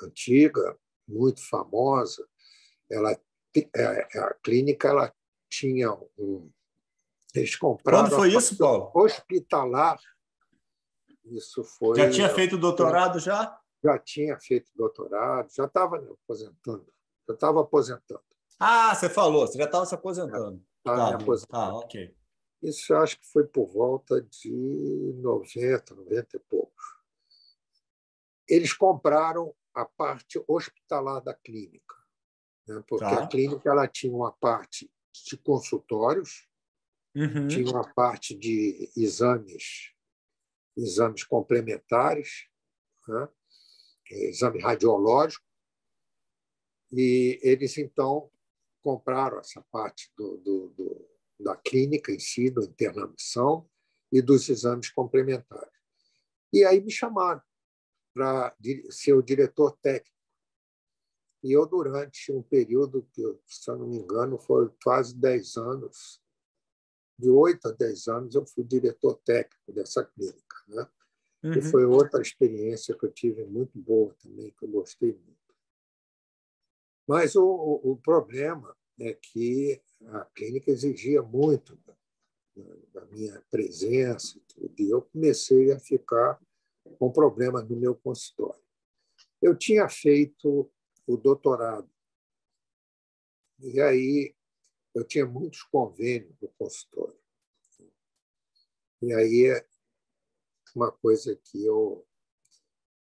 antiga, 0.03 0.77
muito 1.07 1.47
famosa. 1.47 2.27
Ela, 2.89 3.11
é, 3.75 4.19
a 4.19 4.33
clínica 4.43 4.89
ela 4.89 5.13
tinha 5.49 5.91
um. 6.17 6.51
Eles 7.39 7.55
compraram. 7.55 8.09
Quando 8.09 8.15
foi 8.15 8.33
isso, 8.33 8.57
Paulo? 8.57 8.91
Hospitalar. 8.93 9.99
Isso 11.25 11.63
foi. 11.63 11.97
Já 11.97 12.09
tinha 12.09 12.29
feito 12.29 12.57
doutorado 12.57 13.19
já? 13.19 13.57
Já 13.83 13.97
tinha 13.97 14.37
feito 14.39 14.71
doutorado, 14.75 15.49
já 15.53 15.65
estava 15.65 15.97
aposentando. 15.97 16.85
Já 17.27 17.33
estava 17.33 17.61
aposentando. 17.61 18.21
Ah, 18.59 18.93
você 18.93 19.09
falou, 19.09 19.47
você 19.47 19.57
já 19.57 19.65
estava 19.65 19.85
se 19.85 19.95
aposentando. 19.95 20.61
Estava 20.79 20.97
tá, 20.97 21.17
me 21.17 21.23
aposentando. 21.23 21.63
Ah, 21.63 21.77
ok. 21.77 22.13
Isso 22.61 22.93
acho 22.93 23.17
que 23.19 23.25
foi 23.27 23.47
por 23.47 23.67
volta 23.67 24.21
de 24.21 25.13
90, 25.21 25.95
90 25.95 26.35
e 26.35 26.39
poucos. 26.41 26.85
Eles 28.47 28.73
compraram 28.73 29.55
a 29.73 29.85
parte 29.85 30.43
hospitalar 30.45 31.21
da 31.21 31.33
clínica, 31.33 31.95
né? 32.67 32.83
porque 32.85 33.05
tá. 33.05 33.23
a 33.23 33.27
clínica 33.27 33.69
ela 33.69 33.87
tinha 33.87 34.13
uma 34.13 34.31
parte 34.33 34.91
de 35.13 35.37
consultórios, 35.37 36.48
uhum. 37.15 37.47
tinha 37.47 37.69
uma 37.69 37.93
parte 37.93 38.35
de 38.35 38.91
exames, 38.95 39.93
exames 40.77 41.23
complementares, 41.23 42.47
né? 43.07 43.29
exame 44.11 44.59
radiológico, 44.59 45.45
e 46.91 47.39
eles 47.43 47.77
então 47.77 48.31
compraram 48.81 49.39
essa 49.39 49.63
parte 49.71 50.11
do, 50.17 50.37
do, 50.37 50.69
do 50.69 51.09
da 51.39 51.55
clínica 51.55 52.11
em 52.11 52.19
si, 52.19 52.49
da 52.49 52.63
internação 52.63 53.69
e 54.11 54.21
dos 54.21 54.49
exames 54.49 54.89
complementares. 54.89 55.79
E 56.51 56.65
aí 56.65 56.81
me 56.81 56.91
chamaram 56.91 57.41
para 58.13 58.55
ser 58.89 59.13
o 59.13 59.21
diretor 59.21 59.77
técnico. 59.81 60.09
E 61.41 61.53
eu, 61.53 61.65
durante 61.65 62.31
um 62.33 62.43
período 62.43 63.07
que, 63.13 63.21
se 63.45 63.71
eu 63.71 63.77
não 63.77 63.87
me 63.87 63.97
engano, 63.97 64.37
foi 64.37 64.69
quase 64.83 65.15
10 65.15 65.55
anos, 65.55 66.21
de 67.19 67.29
8 67.29 67.67
a 67.67 67.71
10 67.71 68.07
anos, 68.07 68.35
eu 68.35 68.45
fui 68.45 68.63
diretor 68.63 69.15
técnico 69.25 69.73
dessa 69.73 70.05
clínica. 70.05 70.55
Né? 70.67 70.87
Uhum. 71.43 71.53
E 71.53 71.61
foi 71.61 71.85
outra 71.85 72.21
experiência 72.21 72.95
que 72.95 73.05
eu 73.05 73.11
tive 73.11 73.43
muito 73.43 73.77
boa 73.77 74.15
também, 74.23 74.51
que 74.51 74.63
eu 74.63 74.69
gostei 74.69 75.11
muito. 75.11 75.37
Mas 77.05 77.35
o, 77.35 77.43
o, 77.43 77.91
o 77.91 77.97
problema 77.97 78.75
é 78.99 79.13
que 79.13 79.81
a 80.07 80.25
clínica 80.25 80.71
exigia 80.71 81.21
muito 81.21 81.77
da, 82.93 83.05
minha 83.05 83.41
presença 83.49 84.39
e 84.77 84.89
eu 84.89 85.01
comecei 85.01 85.71
a 85.71 85.79
ficar 85.79 86.39
com 86.97 87.11
problemas 87.11 87.67
no 87.67 87.75
meu 87.75 87.95
consultório. 87.95 88.61
Eu 89.41 89.57
tinha 89.57 89.87
feito 89.89 90.69
o 91.07 91.17
doutorado 91.17 91.89
e 93.59 93.79
aí 93.81 94.35
eu 94.95 95.03
tinha 95.03 95.25
muitos 95.25 95.63
convênios 95.63 96.35
no 96.41 96.47
consultório. 96.49 97.19
E 99.01 99.13
aí 99.13 99.63
uma 100.75 100.91
coisa 100.91 101.35
que 101.35 101.65
eu 101.65 102.05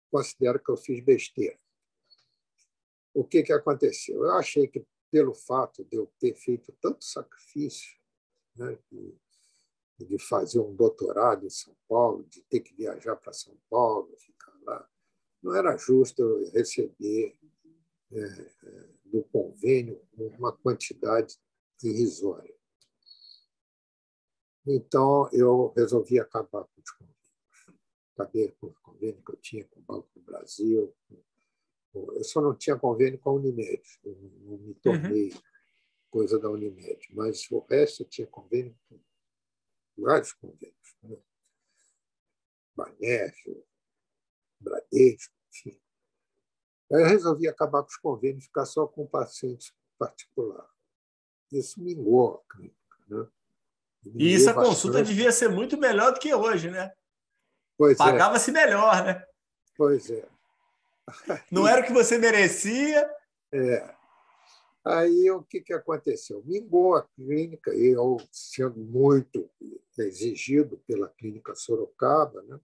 considero 0.09 0.59
que 0.59 0.69
eu 0.69 0.77
fiz 0.77 1.03
besteira. 1.03 1.59
O 3.13 3.23
que, 3.23 3.43
que 3.43 3.53
aconteceu? 3.53 4.23
Eu 4.23 4.31
achei 4.31 4.67
que 4.67 4.85
pelo 5.11 5.33
fato 5.33 5.83
de 5.85 5.97
eu 5.97 6.11
ter 6.19 6.35
feito 6.35 6.71
tanto 6.81 7.03
sacrifício, 7.03 7.99
né, 8.55 8.77
de, 8.89 9.17
de 10.05 10.19
fazer 10.19 10.59
um 10.59 10.73
doutorado 10.73 11.45
em 11.45 11.49
São 11.49 11.75
Paulo, 11.87 12.23
de 12.23 12.41
ter 12.43 12.61
que 12.61 12.73
viajar 12.73 13.15
para 13.17 13.33
São 13.33 13.57
Paulo, 13.69 14.15
ficar 14.17 14.53
lá, 14.63 14.89
não 15.43 15.55
era 15.55 15.75
justo 15.75 16.21
eu 16.21 16.51
receber 16.51 17.37
é, 18.13 18.19
é, 18.19 18.89
do 19.05 19.23
convênio 19.23 20.01
uma 20.37 20.55
quantidade 20.55 21.37
irrisória. 21.83 22.53
Então, 24.65 25.29
eu 25.33 25.73
resolvi 25.75 26.19
acabar 26.19 26.63
com 26.63 26.81
os 26.81 26.91
convênios. 26.91 27.21
Acabei 28.13 28.51
com 28.51 28.67
o 28.67 28.73
convênio 28.81 29.23
que 29.23 29.31
eu 29.31 29.37
tinha 29.37 29.65
com 29.67 29.79
o 29.79 29.83
Banco 29.83 30.09
do 30.13 30.21
Brasil, 30.21 30.93
eu 31.93 32.23
só 32.23 32.41
não 32.41 32.55
tinha 32.55 32.77
convênio 32.77 33.19
com 33.19 33.31
a 33.31 33.33
Unimed, 33.33 33.81
eu 34.03 34.15
não 34.15 34.57
me 34.57 34.73
tornei 34.75 35.29
uhum. 35.29 35.41
coisa 36.09 36.39
da 36.39 36.49
Unimed, 36.49 37.07
mas 37.13 37.49
o 37.51 37.59
resto 37.59 38.03
eu 38.03 38.07
tinha 38.07 38.27
convênio 38.27 38.77
com 38.87 38.99
vários 39.97 40.31
convênios. 40.33 40.95
Né? 41.03 41.17
Banef, 42.75 43.65
Bradesco, 44.59 45.33
enfim. 45.49 45.81
Aí 46.93 47.01
eu 47.01 47.07
resolvi 47.07 47.47
acabar 47.47 47.81
com 47.83 47.89
os 47.89 47.97
convênios 47.97 48.43
e 48.43 48.47
ficar 48.47 48.65
só 48.65 48.87
com 48.87 49.05
pacientes 49.05 49.73
particulares. 49.97 50.69
Isso 51.51 51.81
mingou 51.81 52.43
a 52.49 52.53
clínica. 52.53 52.75
Né? 53.07 53.27
E 54.15 54.33
isso 54.33 54.49
a 54.49 54.53
consulta 54.53 55.03
devia 55.03 55.31
ser 55.31 55.49
muito 55.49 55.77
melhor 55.77 56.13
do 56.13 56.19
que 56.19 56.33
hoje, 56.33 56.69
né? 56.69 56.91
É. 57.81 57.95
Pagava-se 57.95 58.51
é. 58.51 58.53
melhor, 58.53 59.03
né? 59.03 59.25
Pois 59.75 60.09
é. 60.09 60.27
Não 61.51 61.67
era 61.67 61.81
o 61.81 61.85
que 61.85 61.93
você 61.93 62.17
merecia. 62.17 63.09
É. 63.51 63.95
Aí 64.83 65.29
o 65.29 65.43
que, 65.43 65.61
que 65.61 65.73
aconteceu? 65.73 66.43
Mingou 66.45 66.95
a 66.95 67.03
clínica, 67.03 67.71
eu 67.71 68.17
sendo 68.31 68.79
muito 68.79 69.47
exigido 69.97 70.77
pela 70.87 71.07
clínica 71.07 71.53
Sorocaba, 71.53 72.41
né? 72.43 72.59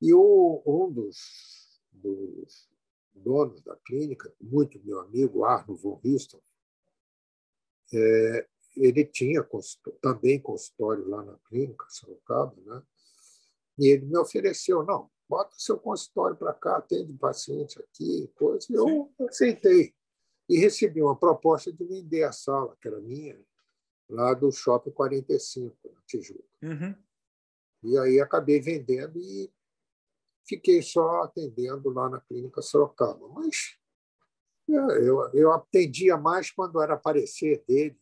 e 0.00 0.12
o, 0.12 0.62
um 0.66 0.92
dos, 0.92 1.80
dos 1.90 2.68
donos 3.14 3.62
da 3.62 3.74
clínica, 3.76 4.30
muito 4.38 4.78
meu 4.84 5.00
amigo, 5.00 5.44
Arno 5.44 5.74
von 5.74 5.98
Riston, 6.04 6.40
é, 7.92 8.46
ele 8.76 9.04
tinha 9.04 9.42
consultório, 9.42 9.98
também 10.00 10.40
consultório 10.40 11.08
lá 11.08 11.22
na 11.24 11.38
clínica 11.48 11.86
Sorocaba, 11.88 12.54
né? 12.64 12.82
e 13.78 13.88
ele 13.88 14.06
me 14.06 14.18
ofereceu, 14.18 14.84
não, 14.84 15.10
bota 15.28 15.54
seu 15.56 15.78
consultório 15.78 16.36
para 16.36 16.52
cá, 16.54 16.78
atende 16.78 17.12
paciente 17.14 17.78
aqui, 17.80 18.30
coisa. 18.34 18.66
Eu 18.70 19.12
Sim. 19.16 19.26
aceitei. 19.28 19.94
E 20.48 20.58
recebi 20.58 21.02
uma 21.02 21.16
proposta 21.16 21.72
de 21.72 21.84
vender 21.84 22.24
a 22.24 22.32
sala, 22.32 22.76
que 22.80 22.88
era 22.88 23.00
minha, 23.00 23.38
lá 24.08 24.32
do 24.32 24.50
Shopping 24.50 24.90
45, 24.90 25.76
na 25.92 26.00
Tijuca. 26.06 26.42
Uhum. 26.62 26.94
E 27.84 27.98
aí 27.98 28.20
acabei 28.20 28.60
vendendo 28.60 29.18
e 29.18 29.52
fiquei 30.46 30.80
só 30.80 31.22
atendendo 31.22 31.90
lá 31.90 32.08
na 32.08 32.20
clínica 32.20 32.62
Sorocaba. 32.62 33.28
Mas 33.28 33.78
eu, 34.68 35.30
eu 35.32 35.52
atendia 35.52 36.16
mais 36.16 36.50
quando 36.50 36.80
era 36.80 36.94
aparecer 36.94 37.64
dele. 37.66 37.98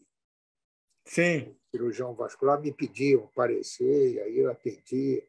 Sim. 1.04 1.50
O 1.50 1.70
cirurgião 1.70 2.14
vascular 2.14 2.60
me 2.60 2.72
pediam 2.72 3.24
aparecer, 3.24 4.14
e 4.14 4.20
aí 4.20 4.38
eu 4.38 4.50
atendia. 4.50 5.26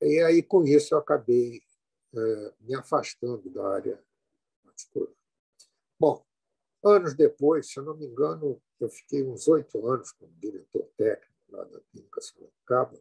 E 0.00 0.20
aí, 0.20 0.42
com 0.42 0.64
isso, 0.64 0.94
eu 0.94 0.98
acabei 0.98 1.62
é, 2.14 2.54
me 2.60 2.74
afastando 2.74 3.50
da 3.50 3.68
área 3.68 4.02
particular. 4.64 5.12
Bom, 5.98 6.24
anos 6.82 7.14
depois, 7.14 7.70
se 7.70 7.78
eu 7.78 7.84
não 7.84 7.96
me 7.96 8.06
engano, 8.06 8.60
eu 8.80 8.88
fiquei 8.88 9.22
uns 9.22 9.46
oito 9.48 9.86
anos 9.86 10.12
como 10.12 10.32
diretor 10.38 10.88
técnico 10.96 11.34
lá 11.50 11.64
da 11.64 11.80
Clínica 11.80 12.20
Sorocaba. 12.22 12.98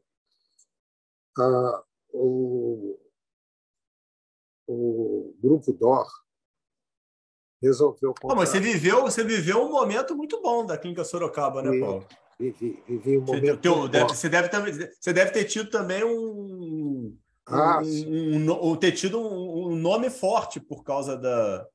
Ah, 1.38 1.84
o, 2.12 3.00
o 4.67 5.34
Grupo 5.39 5.72
DOR 5.72 6.08
resolveu 7.61 8.13
comprar... 8.19 8.35
mas 8.35 8.49
você 8.49 8.59
viveu, 8.59 9.01
você 9.01 9.23
viveu 9.23 9.61
um 9.61 9.71
momento 9.71 10.15
muito 10.15 10.41
bom 10.41 10.65
da 10.65 10.77
Clínica 10.77 11.03
Sorocaba, 11.03 11.61
né, 11.61 11.79
Paulo? 11.79 12.05
Vivi, 12.39 12.81
vivi 12.87 13.17
um 13.17 13.21
momento. 13.21 13.69
Você, 13.69 13.89
deve, 13.89 14.07
você, 14.07 14.29
deve 14.29 14.49
ter, 14.49 14.97
você 14.99 15.13
deve 15.13 15.31
ter 15.31 15.43
tido 15.43 15.69
também 15.69 16.03
um. 16.05 17.17
Ah, 17.45 17.81
um, 17.83 18.51
um, 18.51 18.71
um, 18.71 18.75
ter 18.75 18.91
tido 18.93 19.19
um, 19.19 19.75
nome 19.75 20.09
forte 20.09 20.59
por 20.59 20.83
causa 20.83 21.17
da, 21.17 21.67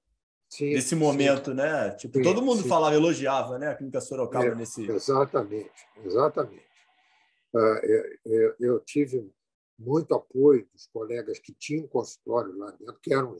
sim, 0.48 0.70
desse 0.70 0.94
momento, 0.94 1.50
sim. 1.50 1.56
né? 1.56 1.90
Tipo, 1.90 2.18
sim, 2.18 2.22
todo 2.22 2.40
mundo 2.40 2.62
falava, 2.64 2.94
elogiava, 2.94 3.58
né? 3.58 3.68
A 3.68 3.74
Clínica 3.74 4.00
Sorocaba 4.00 4.46
é, 4.46 4.54
nesse. 4.54 4.88
Exatamente, 4.88 5.70
exatamente. 6.04 6.64
Uh, 7.52 7.58
eu, 7.82 8.04
eu, 8.24 8.54
eu, 8.60 8.80
tive 8.80 9.30
muito 9.78 10.14
apoio 10.14 10.66
dos 10.72 10.86
colegas 10.86 11.38
que 11.38 11.52
tinham 11.52 11.86
consultório 11.88 12.56
lá 12.56 12.70
dentro, 12.70 12.98
que 13.02 13.12
eram 13.12 13.36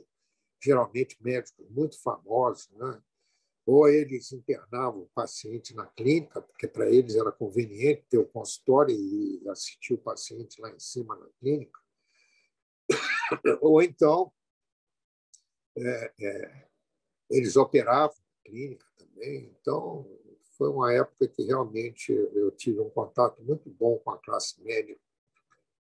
geralmente 0.65 1.17
médicos 1.21 1.69
muito 1.71 2.01
famosos, 2.03 2.71
né? 2.71 3.03
ou 3.67 3.89
eles 3.89 4.31
internavam 4.33 5.03
o 5.03 5.11
paciente 5.15 5.75
na 5.75 5.87
clínica, 5.87 6.43
porque 6.43 6.69
para 6.69 6.91
eles 6.91 7.15
era 7.15 7.33
conveniente 7.33 8.05
ter 8.09 8.19
o 8.19 8.27
consultório 8.27 8.95
e 8.95 9.43
assistir 9.49 9.95
o 9.95 9.99
paciente 9.99 10.61
lá 10.61 10.71
em 10.71 10.79
cima 10.79 11.17
na 11.17 11.27
clínica, 11.41 11.81
ou 13.61 13.83
então 13.83 14.33
é, 15.77 16.13
é, 16.21 16.69
eles 17.31 17.57
operavam 17.57 18.17
na 18.17 18.51
clínica 18.51 18.87
também. 18.97 19.55
Então, 19.61 20.07
foi 20.57 20.69
uma 20.69 20.93
época 20.93 21.27
que 21.27 21.43
realmente 21.43 22.13
eu 22.13 22.51
tive 22.51 22.81
um 22.81 22.91
contato 22.91 23.43
muito 23.43 23.71
bom 23.71 23.99
com 23.99 24.11
a 24.11 24.19
classe 24.19 24.63
média, 24.63 24.97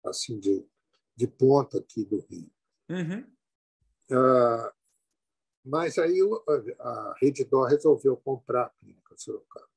assim, 0.05 0.39
de, 0.41 0.67
de 1.15 1.27
ponta 1.27 1.79
aqui 1.79 2.05
do 2.05 2.21
Rio. 2.21 2.51
Uhum. 2.89 3.36
Ah, 4.11 4.73
mas 5.65 5.99
aí 5.99 6.19
a 6.79 7.15
Rede 7.21 7.45
Dó 7.45 7.65
resolveu 7.65 8.17
comprar 8.17 8.67
a 8.67 8.71
clínica 8.71 9.17
Sorocaba. 9.17 9.69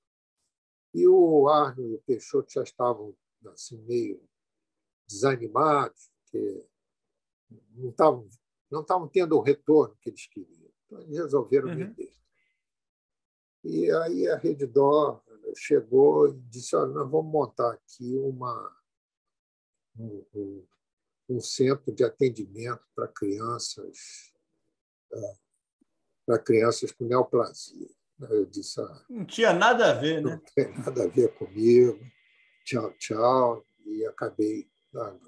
E 0.94 1.08
o 1.08 1.48
Arno 1.48 1.88
e 1.88 1.96
o 1.96 2.02
Peixoto 2.02 2.52
já 2.52 2.64
estavam 2.64 3.16
assim, 3.48 3.78
meio 3.84 4.22
desanimados, 5.08 6.12
porque 6.22 6.68
não 7.76 7.90
estavam, 7.90 8.30
não 8.70 8.82
estavam 8.82 9.08
tendo 9.08 9.36
o 9.36 9.42
retorno 9.42 9.98
que 10.02 10.10
eles 10.10 10.28
queriam. 10.28 10.72
Então, 10.86 11.02
eles 11.02 11.18
resolveram 11.18 11.70
uhum. 11.70 11.76
vender. 11.76 12.16
E 13.64 13.92
aí 13.92 14.28
a 14.28 14.38
Rede 14.38 14.66
Dó 14.66 15.22
chegou 15.56 16.30
e 16.30 16.34
disse: 16.34 16.76
Olha, 16.76 16.92
nós 16.92 17.10
vamos 17.10 17.32
montar 17.32 17.74
aqui 17.74 18.18
uma, 18.18 18.76
um, 19.98 20.26
um, 20.34 20.68
um 21.30 21.40
centro 21.40 21.94
de 21.94 22.04
atendimento 22.04 22.84
para 22.96 23.08
crianças 23.08 24.34
ah, 25.14 25.36
para 26.26 26.38
crianças 26.38 26.92
com 26.92 27.06
neoplasia. 27.06 27.90
Eu 28.30 28.46
disse, 28.46 28.80
ah, 28.80 29.06
não 29.10 29.26
tinha 29.26 29.52
nada 29.52 29.92
a 29.92 29.94
ver, 29.94 30.22
né? 30.22 30.32
Não 30.32 30.40
tem 30.54 30.78
nada 30.78 31.04
a 31.04 31.08
ver 31.08 31.34
comigo. 31.34 32.00
Tchau, 32.64 32.94
tchau. 33.00 33.66
E 33.86 34.06
acabei 34.06 34.70
dando. 34.94 35.28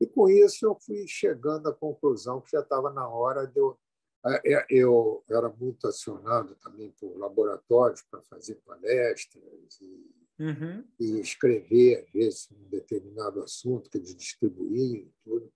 E 0.00 0.06
com 0.06 0.28
isso 0.28 0.64
eu 0.64 0.74
fui 0.80 1.06
chegando 1.06 1.68
à 1.68 1.74
conclusão 1.74 2.40
que 2.40 2.52
já 2.52 2.60
estava 2.60 2.90
na 2.90 3.06
hora 3.06 3.46
de 3.46 3.58
eu. 3.58 3.78
É, 4.26 4.66
eu 4.70 5.22
era 5.28 5.50
muito 5.50 5.86
acionado 5.86 6.54
também 6.54 6.90
por 6.92 7.14
laboratórios 7.18 8.00
para 8.10 8.22
fazer 8.22 8.54
palestras 8.64 9.78
e, 9.82 10.23
uhum. 10.38 10.86
e 10.98 11.20
escrever, 11.20 12.04
às 12.04 12.10
vezes, 12.12 12.50
um 12.50 12.68
determinado 12.68 13.42
assunto 13.42 13.90
que 13.90 13.98
eles 13.98 14.14
distribuíam 14.14 15.08
tudo. 15.22 15.52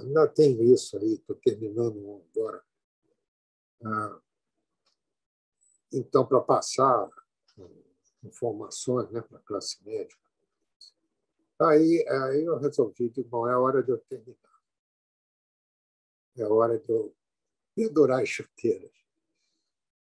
Ainda 0.00 0.28
tem 0.28 0.72
isso 0.72 0.96
aí, 0.98 1.14
estou 1.14 1.36
terminando 1.36 2.24
agora. 2.32 2.64
Ah, 3.84 4.20
então, 5.92 6.26
para 6.26 6.40
passar 6.40 7.10
informações 8.24 9.10
né, 9.10 9.20
para 9.20 9.38
a 9.38 9.42
classe 9.42 9.82
médica. 9.84 10.22
Aí, 11.60 12.04
aí 12.08 12.44
eu 12.44 12.58
resolvi, 12.58 13.10
que 13.10 13.22
bom, 13.22 13.46
é 13.46 13.56
hora 13.56 13.82
de 13.82 13.90
eu 13.90 13.98
terminar. 13.98 14.38
É 16.36 16.44
hora 16.44 16.78
de 16.78 16.88
eu 16.88 17.14
pendurar 17.74 18.22
as 18.22 18.28
chuteiras. 18.28 19.01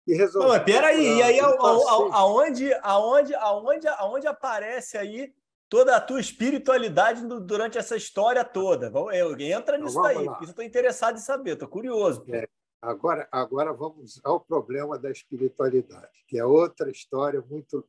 E 0.06 0.14
resolvi. 0.14 0.46
Não, 0.46 0.54
mas 0.54 0.64
peraí, 0.64 1.18
e 1.18 1.22
aí 1.22 1.40
aonde, 1.40 2.72
aonde, 2.74 3.34
aonde, 3.34 3.88
aonde 3.88 4.26
aparece 4.26 4.96
aí 4.96 5.32
toda 5.68 5.96
a 5.96 6.00
tua 6.00 6.20
espiritualidade 6.20 7.24
durante 7.24 7.78
essa 7.78 7.96
história 7.96 8.44
toda. 8.44 8.92
Entra 9.38 9.78
nisso 9.78 9.98
então, 9.98 10.02
daí, 10.02 10.24
porque 10.24 10.44
eu 10.44 10.50
estou 10.50 10.64
interessado 10.64 11.16
em 11.16 11.20
saber, 11.20 11.52
estou 11.52 11.68
curioso. 11.68 12.24
É, 12.28 12.48
agora, 12.82 13.28
agora 13.30 13.72
vamos 13.72 14.20
ao 14.24 14.40
problema 14.40 14.98
da 14.98 15.10
espiritualidade, 15.10 16.24
que 16.26 16.38
é 16.38 16.44
outra 16.44 16.90
história 16.90 17.40
muito 17.48 17.88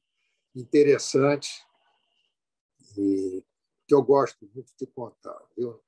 interessante 0.56 1.66
e 2.98 3.44
que 3.88 3.96
eu 3.96 4.04
gosto 4.04 4.48
muito 4.54 4.72
de 4.78 4.86
contar. 4.86 5.42
Eu 5.58 5.82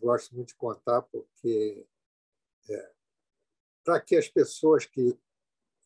gosto 0.00 0.34
muito 0.34 0.48
de 0.48 0.54
contar 0.54 1.02
porque 1.02 1.86
é, 2.68 2.90
para 3.82 4.00
que 4.00 4.16
as 4.16 4.28
pessoas 4.28 4.84
que 4.84 5.16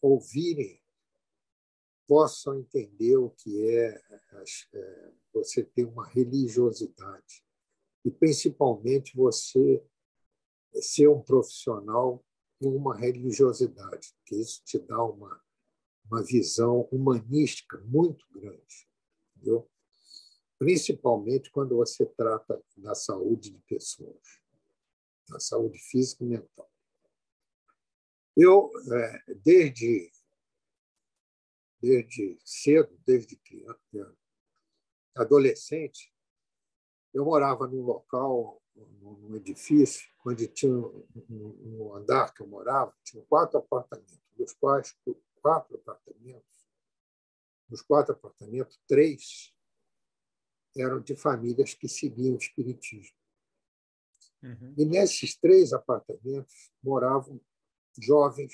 ouvirem 0.02 0.82
possam 2.06 2.58
entender 2.58 3.16
o 3.16 3.30
que 3.30 3.70
é, 3.70 4.02
é 4.74 5.12
você 5.32 5.64
ter 5.64 5.84
uma 5.84 6.06
religiosidade 6.06 7.42
e, 8.04 8.10
principalmente, 8.10 9.16
você 9.16 9.82
ser 10.74 11.08
um 11.08 11.22
profissional 11.22 12.22
com 12.60 12.76
uma 12.76 12.96
religiosidade, 12.96 14.14
que 14.26 14.36
isso 14.36 14.62
te 14.64 14.78
dá 14.78 15.02
uma, 15.02 15.40
uma 16.04 16.22
visão 16.22 16.82
humanística 16.90 17.78
muito 17.80 18.26
grande, 18.30 18.88
entendeu? 19.36 19.70
principalmente 20.62 21.50
quando 21.50 21.76
você 21.76 22.06
trata 22.06 22.62
da 22.76 22.94
saúde 22.94 23.50
de 23.50 23.58
pessoas, 23.62 24.40
da 25.28 25.40
saúde 25.40 25.76
física 25.76 26.22
e 26.22 26.28
mental. 26.28 26.71
Eu, 28.37 28.71
é, 28.92 29.35
desde, 29.45 30.11
desde 31.81 32.38
cedo, 32.45 32.99
desde 33.07 33.37
criança, 33.37 34.16
adolescente, 35.14 36.12
eu 37.12 37.25
morava 37.25 37.66
num 37.66 37.83
local, 37.83 38.62
num 38.75 39.37
edifício, 39.37 40.11
onde 40.25 40.49
tinha 40.49 40.75
um 40.75 41.95
andar 41.95 42.33
que 42.33 42.42
eu 42.42 42.47
morava, 42.47 42.95
tinha 43.05 43.23
quatro 43.25 43.59
apartamentos, 43.59 44.18
dos 44.37 44.55
quais 44.55 44.97
quatro 45.42 45.77
apartamentos, 45.77 46.66
dos 47.68 47.83
quatro 47.83 48.12
apartamentos, 48.12 48.81
três 48.87 49.53
eram 50.77 51.01
de 51.01 51.14
famílias 51.14 51.75
que 51.75 51.88
seguiam 51.88 52.35
o 52.35 52.38
espiritismo. 52.38 53.16
Uhum. 54.42 54.75
E 54.77 54.85
nesses 54.85 55.37
três 55.37 55.73
apartamentos 55.73 56.73
moravam 56.83 57.40
jovens 58.00 58.52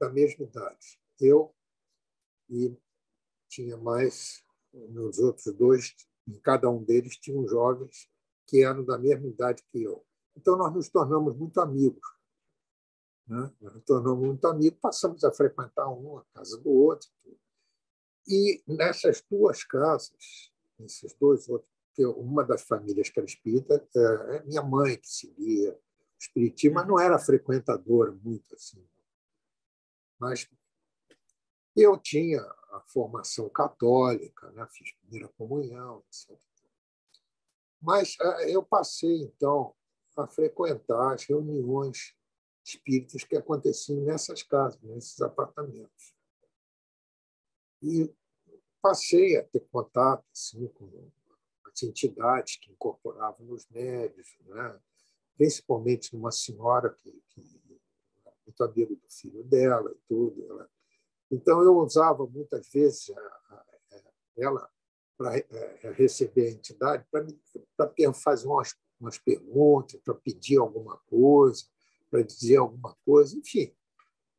da 0.00 0.10
mesma 0.10 0.44
idade. 0.44 1.00
Eu 1.20 1.54
e 2.48 2.76
tinha 3.48 3.76
mais 3.76 4.44
nos 4.72 5.18
outros 5.18 5.54
dois, 5.54 5.94
em 6.26 6.38
cada 6.40 6.68
um 6.70 6.82
deles, 6.82 7.16
tinham 7.16 7.46
jovens 7.46 8.08
que 8.46 8.64
eram 8.64 8.84
da 8.84 8.98
mesma 8.98 9.28
idade 9.28 9.62
que 9.70 9.82
eu. 9.82 10.04
Então, 10.36 10.56
nós 10.56 10.72
nos 10.72 10.88
tornamos 10.88 11.36
muito 11.36 11.60
amigos. 11.60 12.06
Né? 13.26 13.52
Nós 13.60 13.74
nos 13.74 13.84
tornamos 13.84 14.26
muito 14.26 14.46
amigos, 14.46 14.78
passamos 14.80 15.22
a 15.24 15.32
frequentar 15.32 15.88
um 15.88 16.18
a 16.18 16.24
casa 16.34 16.58
do 16.58 16.70
outro. 16.70 17.08
E 18.26 18.62
nessas 18.66 19.22
duas 19.30 19.64
casas, 19.64 20.52
nesses 20.78 21.14
dois 21.14 21.48
outros, 21.48 21.70
uma 22.16 22.42
das 22.44 22.62
famílias 22.62 23.10
que 23.10 23.20
era 23.20 23.26
espírita, 23.26 23.86
é 23.94 24.42
minha 24.44 24.62
mãe 24.62 24.96
que 24.96 25.08
seguia 25.08 25.78
espiritismo, 26.22 26.76
mas 26.76 26.86
não 26.86 26.98
era 26.98 27.18
frequentadora 27.18 28.12
muito 28.12 28.54
assim. 28.54 28.84
Mas 30.18 30.48
eu 31.76 31.98
tinha 31.98 32.40
a 32.40 32.80
formação 32.86 33.48
católica, 33.48 34.50
né? 34.52 34.66
fiz 34.70 34.92
primeira 34.92 35.28
comunhão, 35.36 36.02
etc. 36.08 36.38
Mas 37.80 38.16
eh, 38.20 38.54
eu 38.54 38.62
passei, 38.62 39.22
então, 39.22 39.74
a 40.16 40.26
frequentar 40.26 41.14
as 41.14 41.24
reuniões 41.24 42.14
espíritas 42.64 43.24
que 43.24 43.36
aconteciam 43.36 44.04
nessas 44.04 44.42
casas, 44.42 44.80
nesses 44.82 45.20
apartamentos. 45.20 46.14
E 47.82 48.14
passei 48.80 49.36
a 49.36 49.42
ter 49.42 49.60
contato 49.72 50.24
assim, 50.32 50.68
com 50.68 51.10
as 51.66 51.82
entidades 51.82 52.56
que 52.56 52.70
incorporavam 52.70 53.46
nos 53.46 53.68
médios, 53.68 54.36
né? 54.46 54.80
Principalmente 55.42 56.14
uma 56.14 56.30
senhora 56.30 56.96
que, 57.02 57.10
que 57.30 57.42
muito 58.46 58.62
amigo 58.62 58.94
do 58.94 59.10
filho 59.10 59.42
dela 59.42 59.90
e 59.90 59.98
tudo. 60.08 60.46
Ela... 60.48 60.70
Então, 61.32 61.60
eu 61.62 61.76
usava 61.78 62.24
muitas 62.28 62.70
vezes 62.70 63.10
ela 64.38 64.70
para 65.18 65.36
é, 65.36 65.92
receber 65.96 66.46
a 66.46 66.50
entidade, 66.52 67.04
para 67.10 67.26
fazer 68.14 68.46
umas, 68.46 68.76
umas 69.00 69.18
perguntas, 69.18 70.00
para 70.04 70.14
pedir 70.14 70.58
alguma 70.58 70.96
coisa, 71.06 71.64
para 72.08 72.22
dizer 72.22 72.58
alguma 72.58 72.96
coisa, 73.04 73.36
enfim. 73.36 73.74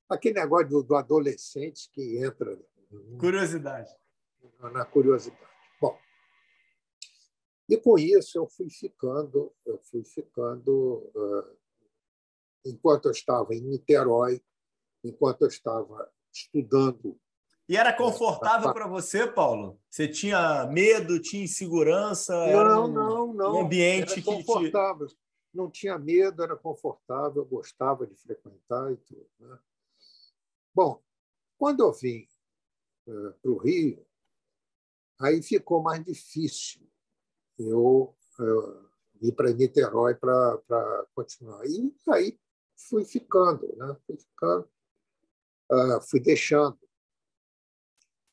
Aquele 0.07 0.35
negócio 0.35 0.69
do, 0.69 0.83
do 0.83 0.95
adolescente 0.95 1.89
que 1.91 2.17
entra. 2.23 2.57
Curiosidade. 3.19 3.91
Na 4.71 4.85
curiosidade. 4.85 5.52
E 7.69 7.77
com 7.77 7.97
isso 7.97 8.37
eu 8.37 8.47
fui 8.47 8.69
ficando, 8.69 9.53
eu 9.65 9.79
fui 9.79 10.03
ficando, 10.03 11.11
uh, 11.15 11.57
enquanto 12.65 13.05
eu 13.05 13.11
estava 13.11 13.53
em 13.53 13.61
Niterói, 13.61 14.41
enquanto 15.03 15.43
eu 15.43 15.47
estava 15.47 16.11
estudando. 16.31 17.19
E 17.67 17.77
era 17.77 17.93
confortável 17.93 18.73
para 18.73 18.87
você, 18.87 19.25
Paulo? 19.25 19.79
Você 19.89 20.07
tinha 20.07 20.67
medo, 20.67 21.21
tinha 21.21 21.43
insegurança? 21.43 22.33
Não, 22.33 22.45
era 22.45 22.81
um, 22.81 22.87
não, 22.87 23.33
não. 23.33 23.55
Um 23.55 23.65
ambiente 23.65 24.13
era 24.13 24.23
confortável. 24.23 25.07
Te... 25.07 25.17
Não 25.53 25.69
tinha 25.69 25.97
medo, 25.97 26.43
era 26.43 26.57
confortável, 26.57 27.45
gostava 27.45 28.05
de 28.05 28.15
frequentar 28.15 28.91
e 28.91 28.97
tudo. 28.97 29.29
Né? 29.39 29.57
Bom, 30.75 31.01
quando 31.57 31.81
eu 31.81 31.93
vim 31.93 32.27
uh, 33.07 33.33
para 33.41 33.51
o 33.51 33.57
Rio, 33.57 34.05
aí 35.21 35.41
ficou 35.41 35.81
mais 35.81 36.03
difícil 36.03 36.81
eu 37.59 38.15
ir 39.21 39.31
para 39.31 39.53
Niterói 39.53 40.15
para 40.15 41.05
continuar. 41.15 41.65
E 41.65 41.93
aí 42.09 42.39
fui 42.75 43.05
ficando, 43.05 43.73
né? 43.77 43.95
fui 44.05 44.17
ficando, 44.17 44.67
uh, 45.71 46.01
fui 46.01 46.19
deixando, 46.19 46.79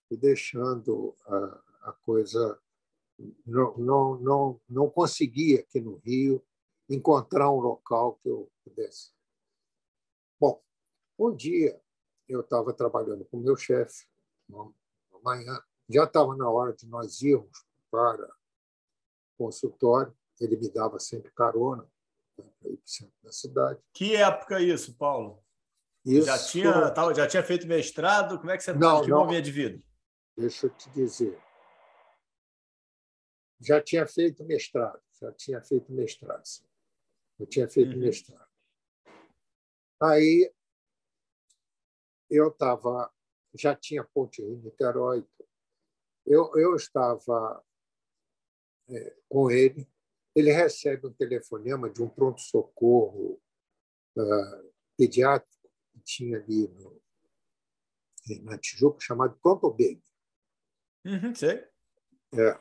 fui 0.08 0.16
deixando 0.16 1.14
a, 1.26 1.62
a 1.82 1.92
coisa. 2.04 2.60
Não, 3.46 3.76
não, 3.76 4.18
não, 4.18 4.60
não 4.68 4.90
consegui 4.90 5.58
aqui 5.58 5.80
no 5.80 5.96
Rio 5.96 6.42
encontrar 6.88 7.50
um 7.50 7.60
local 7.60 8.18
que 8.22 8.28
eu 8.28 8.50
pudesse. 8.64 9.12
Bom, 10.40 10.60
um 11.18 11.34
dia 11.34 11.80
eu 12.26 12.40
estava 12.40 12.72
trabalhando 12.72 13.24
com 13.26 13.36
meu 13.36 13.56
chefe, 13.56 14.06
amanhã, 15.12 15.62
já 15.88 16.04
estava 16.04 16.34
na 16.34 16.48
hora 16.48 16.72
de 16.72 16.86
nós 16.86 17.20
irmos 17.20 17.64
para 17.90 18.32
consultório, 19.40 20.14
ele 20.38 20.54
me 20.58 20.70
dava 20.70 20.98
sempre 20.98 21.32
carona 21.32 21.82
né, 22.36 22.44
para 22.60 22.68
ir 22.70 22.76
para 22.76 22.84
o 22.84 22.88
centro 22.88 23.14
da 23.22 23.32
cidade. 23.32 23.80
Que 23.94 24.14
época 24.14 24.60
isso, 24.60 24.94
Paulo? 24.98 25.42
Isso... 26.04 26.26
Já, 26.26 26.38
tinha, 26.38 27.14
já 27.14 27.26
tinha 27.26 27.42
feito 27.42 27.66
mestrado? 27.66 28.38
Como 28.38 28.50
é 28.50 28.58
que 28.58 28.62
você 28.62 28.74
não, 28.74 29.02
que 29.02 29.10
momento 29.10 29.44
de 29.46 29.52
vida? 29.52 29.82
Deixa 30.36 30.66
eu 30.66 30.70
te 30.70 30.90
dizer. 30.90 31.38
Já 33.58 33.80
tinha 33.82 34.06
feito 34.06 34.44
mestrado, 34.44 35.00
já 35.20 35.32
tinha 35.32 35.62
feito 35.62 35.90
mestrado. 35.90 36.44
Sim. 36.44 36.64
Eu 37.38 37.46
tinha 37.46 37.68
feito 37.68 37.92
uhum. 37.92 38.00
mestrado. 38.00 38.48
Aí 40.02 40.52
eu 42.30 42.48
estava, 42.48 43.10
já 43.54 43.74
tinha 43.74 44.04
Ponte 44.04 44.42
Rio 44.42 44.60
Niterói. 44.62 45.26
Eu, 46.26 46.52
eu 46.56 46.76
estava 46.76 47.62
é, 48.90 49.16
com 49.28 49.50
ele. 49.50 49.88
Ele 50.34 50.52
recebe 50.52 51.06
um 51.06 51.12
telefonema 51.12 51.90
de 51.90 52.02
um 52.02 52.08
pronto-socorro 52.08 53.40
uh, 54.16 54.72
pediátrico 54.96 55.70
que 55.92 56.00
tinha 56.00 56.38
ali 56.38 56.68
no, 56.68 57.02
na 58.42 58.56
Tijuca, 58.58 58.98
chamado 59.00 59.38
Pronto 59.42 59.70
Baby. 59.70 60.02
Uhum, 61.04 61.34
sei. 61.34 61.64
É. 62.32 62.58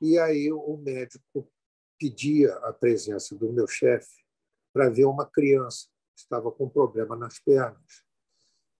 E 0.00 0.18
aí 0.18 0.52
o 0.52 0.76
médico 0.76 1.50
pedia 1.98 2.52
a 2.56 2.72
presença 2.72 3.34
do 3.34 3.52
meu 3.52 3.66
chefe 3.66 4.24
para 4.72 4.90
ver 4.90 5.06
uma 5.06 5.24
criança 5.24 5.88
que 6.14 6.20
estava 6.20 6.50
com 6.52 6.68
problema 6.68 7.16
nas 7.16 7.38
pernas 7.38 8.04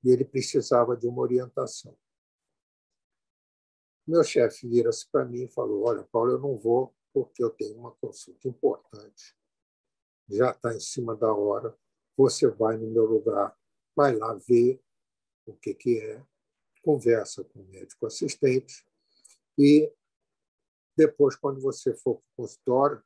e 0.03 0.11
ele 0.11 0.25
precisava 0.25 0.97
de 0.97 1.07
uma 1.07 1.23
orientação. 1.23 1.97
Meu 4.07 4.23
chefe 4.23 4.69
vira-se 4.69 5.09
para 5.11 5.25
mim 5.25 5.45
e 5.45 5.49
falou: 5.49 5.85
Olha, 5.85 6.05
Paulo, 6.05 6.33
eu 6.33 6.39
não 6.39 6.57
vou 6.57 6.95
porque 7.13 7.43
eu 7.43 7.51
tenho 7.51 7.79
uma 7.79 7.93
consulta 7.93 8.49
importante. 8.49 9.37
Já 10.29 10.51
está 10.51 10.75
em 10.75 10.81
cima 10.81 11.15
da 11.15 11.33
hora. 11.33 11.77
Você 12.17 12.49
vai 12.49 12.77
no 12.77 12.91
meu 12.91 13.05
lugar, 13.05 13.57
vai 13.95 14.15
lá 14.15 14.35
ver 14.35 14.81
o 15.47 15.55
que, 15.55 15.75
que 15.75 16.01
é, 16.01 16.23
conversa 16.83 17.45
com 17.45 17.61
o 17.61 17.67
médico 17.67 18.07
assistente 18.07 18.87
e 19.59 19.93
depois, 20.97 21.35
quando 21.35 21.61
você 21.61 21.95
for 21.95 22.17
para 22.17 22.23
o 22.23 22.37
consultório, 22.37 23.03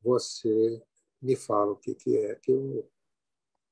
você 0.00 0.82
me 1.20 1.36
fala 1.36 1.72
o 1.72 1.76
que, 1.76 1.94
que 1.94 2.16
é, 2.16 2.34
que 2.36 2.50
eu, 2.50 2.90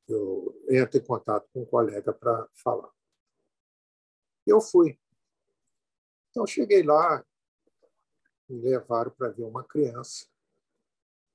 eu 0.09 0.65
entro 0.69 0.99
em 0.99 1.05
contato 1.05 1.49
com 1.53 1.63
um 1.63 1.67
colega 1.67 2.13
para 2.13 2.49
falar. 2.55 2.91
Eu 4.47 4.61
fui. 4.61 5.00
Então, 6.31 6.47
cheguei 6.47 6.83
lá, 6.83 7.25
me 8.49 8.61
levaram 8.61 9.11
para 9.11 9.31
ver 9.31 9.43
uma 9.43 9.65
criança, 9.65 10.27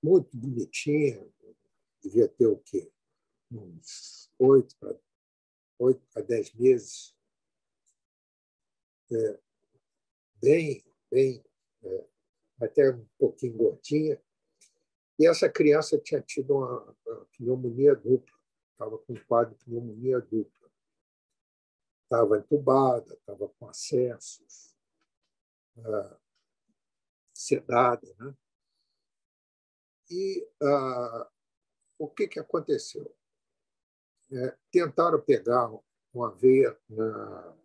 muito 0.01 0.38
bonitinha, 0.38 1.27
devia 2.01 2.27
ter 2.27 2.47
o 2.47 2.58
quê? 2.58 2.91
Uns 3.51 4.31
oito 4.39 4.75
para 4.77 4.95
oito 5.79 6.01
a 6.15 6.21
dez 6.21 6.53
meses. 6.53 7.15
É, 9.12 9.39
bem, 10.41 10.84
bem, 11.12 11.43
é, 11.84 12.08
até 12.62 12.91
um 12.91 13.05
pouquinho 13.17 13.58
gordinha. 13.58 14.21
E 15.17 15.27
essa 15.27 15.49
criança 15.49 15.97
tinha 15.97 16.21
tido 16.21 16.55
uma, 16.55 16.95
uma 17.05 17.25
pneumonia 17.38 17.95
dupla, 17.95 18.38
estava 18.71 18.97
com 18.97 19.13
um 19.13 19.25
quadro 19.25 19.55
de 19.55 19.65
pneumonia 19.65 20.19
dupla. 20.19 20.69
Estava 22.03 22.38
entubada, 22.38 23.13
estava 23.13 23.49
com 23.49 23.67
acessos, 23.67 24.75
uh, 25.78 26.18
sedada. 27.34 28.08
Né? 28.20 28.36
E 30.10 30.48
uh, 30.62 31.28
o 31.98 32.08
que, 32.10 32.28
que 32.28 32.40
aconteceu? 32.40 33.16
É, 34.32 34.58
tentaram 34.72 35.22
pegar 35.22 35.70
uma 36.14 36.34
veia, 36.34 36.78
na, 36.90 37.58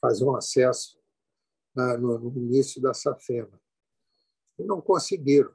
fazer 0.00 0.24
um 0.24 0.36
acesso 0.36 1.02
na, 1.74 1.96
no, 1.96 2.18
no, 2.18 2.36
início 2.36 2.82
da 2.82 2.92
safena. 2.92 3.60
E 4.58 4.64
não 4.64 4.80
conseguiram. 4.80 5.54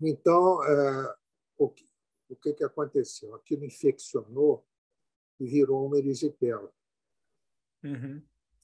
Então, 0.00 0.62
é, 0.64 1.16
o, 1.56 1.70
que, 1.70 1.88
o 2.28 2.36
que, 2.36 2.52
que 2.52 2.64
aconteceu? 2.64 3.34
Aquilo 3.34 3.64
infeccionou 3.64 4.66
e 5.40 5.46
virou 5.46 5.86
uma 5.86 5.96
erisipela. 5.96 6.72
Uhum. 7.82 8.22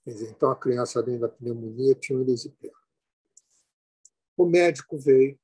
Dizer, 0.09 0.31
então, 0.31 0.51
a 0.51 0.57
criança, 0.57 1.01
além 1.01 1.19
da 1.19 1.29
pneumonia, 1.29 1.95
tinha 1.95 2.19
um 2.19 2.23
erisipela. 2.23 2.75
O 4.35 4.47
médico 4.47 4.97
veio, 4.97 5.39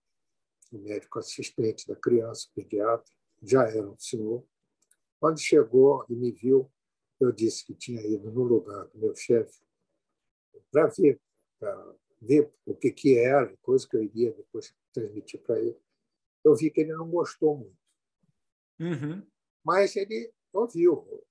o 0.72 0.78
médico 0.78 1.18
assistente 1.18 1.86
da 1.86 1.94
criança, 1.94 2.48
o 2.48 2.54
pediatra, 2.54 3.12
já 3.42 3.68
era 3.68 3.86
um 3.86 3.98
senhor. 3.98 4.42
Quando 5.20 5.38
chegou 5.38 6.06
e 6.08 6.14
me 6.14 6.32
viu, 6.32 6.72
eu 7.20 7.30
disse 7.30 7.64
que 7.66 7.74
tinha 7.74 8.00
ido 8.06 8.30
no 8.30 8.42
lugar 8.42 8.86
do 8.86 8.98
meu 8.98 9.14
chefe 9.14 9.62
para 10.70 10.86
ver, 10.86 11.20
para 11.60 11.94
ver 12.22 12.50
o 12.64 12.74
que, 12.74 12.90
que 12.90 13.18
era, 13.18 13.54
coisa 13.58 13.86
que 13.86 13.96
eu 13.96 14.02
iria 14.02 14.32
depois 14.32 14.74
transmitir 14.94 15.42
para 15.42 15.60
ele. 15.60 15.78
Eu 16.42 16.56
vi 16.56 16.70
que 16.70 16.80
ele 16.80 16.94
não 16.94 17.10
gostou 17.10 17.58
muito. 17.58 17.78
Uhum. 18.80 19.26
Mas 19.62 19.94
ele 19.94 20.32
ouviu. 20.52 21.24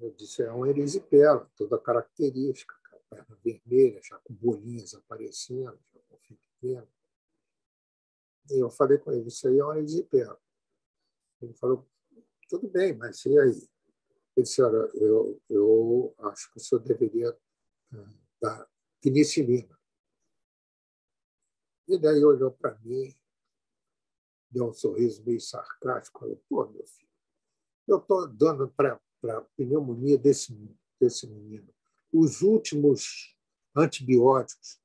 Eu 0.00 0.10
disse, 0.12 0.42
é 0.42 0.52
um 0.52 0.66
erisipela, 0.66 1.50
toda 1.56 1.78
característica, 1.78 2.74
perna 3.08 3.38
vermelha, 3.44 4.00
já 4.02 4.18
com 4.18 4.34
bolinhas 4.34 4.94
aparecendo, 4.94 5.78
já 5.92 6.00
com 6.08 6.18
fim 6.18 6.34
pequeno. 6.34 6.88
E 8.50 8.58
eu 8.58 8.70
falei 8.70 8.98
com 8.98 9.12
ele, 9.12 9.28
isso 9.28 9.48
aí 9.48 9.58
é 9.58 9.64
um 9.64 9.74
erisipela. 9.74 10.40
Ele 11.40 11.54
falou, 11.54 11.86
tudo 12.48 12.68
bem, 12.68 12.94
mas 12.94 13.24
e 13.24 13.38
aí? 13.38 13.68
Ele 14.36 14.44
disse, 14.44 14.60
olha, 14.62 14.90
eu, 14.94 15.40
eu 15.48 16.14
acho 16.18 16.50
que 16.52 16.58
o 16.58 16.60
senhor 16.60 16.80
deveria 16.82 17.30
uh, 17.30 18.18
dar 18.40 18.68
penicilina. 19.00 19.78
E 21.86 21.98
daí 21.98 22.24
olhou 22.24 22.50
para 22.50 22.76
mim, 22.78 23.14
deu 24.50 24.68
um 24.68 24.72
sorriso 24.72 25.24
meio 25.24 25.40
sarcástico, 25.40 26.20
falou, 26.20 26.42
pô, 26.48 26.66
meu 26.66 26.86
filho, 26.86 27.08
eu 27.86 27.98
estou 27.98 28.26
dando 28.26 28.68
para 28.70 29.00
a 29.30 29.40
pneumonia 29.56 30.18
desse, 30.18 30.56
desse 31.00 31.26
menino 31.26 31.74
os 32.14 32.42
últimos 32.42 33.36
antibióticos, 33.74 34.80